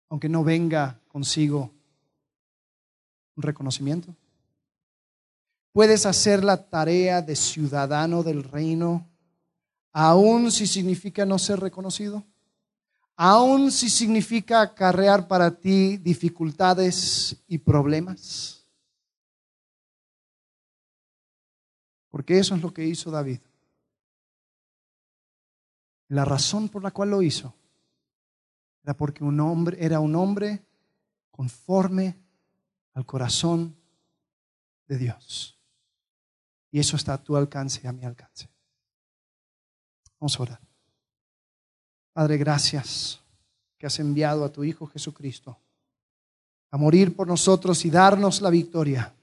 aunque 0.08 0.28
no 0.28 0.44
venga 0.44 1.00
consigo 1.08 1.74
un 3.36 3.42
reconocimiento? 3.42 4.14
¿Puedes 5.72 6.06
hacer 6.06 6.42
la 6.42 6.68
tarea 6.68 7.22
de 7.22 7.36
ciudadano 7.36 8.22
del 8.22 8.42
reino 8.42 9.06
aun 9.92 10.50
si 10.50 10.66
significa 10.66 11.24
no 11.24 11.38
ser 11.38 11.60
reconocido? 11.60 12.24
aun 13.16 13.72
si 13.72 13.88
significa 13.88 14.60
acarrear 14.60 15.26
para 15.26 15.50
ti 15.50 15.96
dificultades 15.96 17.42
y 17.48 17.58
problemas. 17.58 18.64
Porque 22.10 22.38
eso 22.38 22.54
es 22.54 22.62
lo 22.62 22.72
que 22.72 22.84
hizo 22.84 23.10
David. 23.10 23.40
La 26.08 26.24
razón 26.24 26.68
por 26.68 26.82
la 26.82 26.90
cual 26.90 27.10
lo 27.10 27.22
hizo 27.22 27.52
era 28.84 28.94
porque 28.94 29.24
un 29.24 29.40
hombre 29.40 29.76
era 29.80 29.98
un 29.98 30.14
hombre 30.14 30.64
conforme 31.30 32.14
al 32.96 33.04
corazón 33.04 33.76
de 34.88 34.96
Dios. 34.96 35.58
Y 36.70 36.80
eso 36.80 36.96
está 36.96 37.12
a 37.12 37.22
tu 37.22 37.36
alcance 37.36 37.80
y 37.84 37.86
a 37.86 37.92
mi 37.92 38.04
alcance. 38.04 38.48
Vamos 40.18 40.38
a 40.38 40.42
orar. 40.42 40.60
Padre, 42.14 42.38
gracias 42.38 43.20
que 43.76 43.86
has 43.86 43.98
enviado 43.98 44.44
a 44.44 44.48
tu 44.50 44.64
Hijo 44.64 44.86
Jesucristo 44.86 45.58
a 46.70 46.78
morir 46.78 47.14
por 47.14 47.28
nosotros 47.28 47.84
y 47.84 47.90
darnos 47.90 48.40
la 48.40 48.48
victoria. 48.48 49.14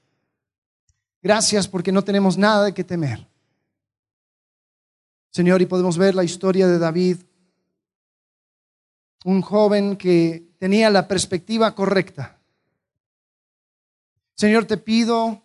Gracias 1.20 1.66
porque 1.66 1.90
no 1.90 2.04
tenemos 2.04 2.38
nada 2.38 2.66
de 2.66 2.74
que 2.74 2.84
temer. 2.84 3.26
Señor, 5.30 5.60
y 5.60 5.66
podemos 5.66 5.98
ver 5.98 6.14
la 6.14 6.22
historia 6.22 6.68
de 6.68 6.78
David, 6.78 7.18
un 9.24 9.42
joven 9.42 9.96
que 9.96 10.54
tenía 10.60 10.90
la 10.90 11.08
perspectiva 11.08 11.74
correcta. 11.74 12.33
Señor, 14.34 14.64
te 14.66 14.76
pido 14.76 15.42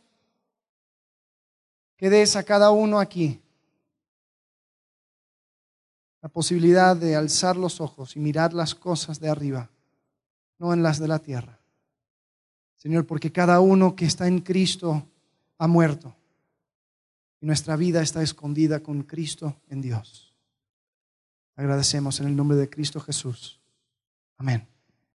que 1.96 2.10
des 2.10 2.36
a 2.36 2.44
cada 2.44 2.72
uno 2.72 3.00
aquí 3.00 3.42
la 6.22 6.30
posibilidad 6.30 6.96
de 6.96 7.16
alzar 7.16 7.56
los 7.56 7.80
ojos 7.82 8.16
y 8.16 8.20
mirar 8.20 8.54
las 8.54 8.76
cosas 8.76 9.20
de 9.20 9.30
arriba, 9.30 9.70
no 10.58 10.74
en 10.74 10.84
las 10.84 11.00
de 11.00 11.08
la 11.08 11.20
tierra. 11.20 11.60
Señor, 12.78 13.06
porque 13.06 13.32
cada 13.32 13.60
uno 13.60 13.96
que 13.96 14.06
está 14.06 14.28
en 14.28 14.40
Cristo 14.40 15.06
ha 15.58 15.68
muerto 15.68 16.16
y 17.42 17.46
nuestra 17.46 17.76
vida 17.76 18.02
está 18.02 18.22
escondida 18.22 18.82
con 18.82 19.04
Cristo 19.04 19.56
en 19.70 19.82
Dios. 19.82 20.34
Agradecemos 21.56 22.20
en 22.22 22.28
el 22.28 22.36
nombre 22.36 22.58
de 22.58 22.70
Cristo 22.70 23.00
Jesús. 23.00 23.60
Amén. 24.38 24.66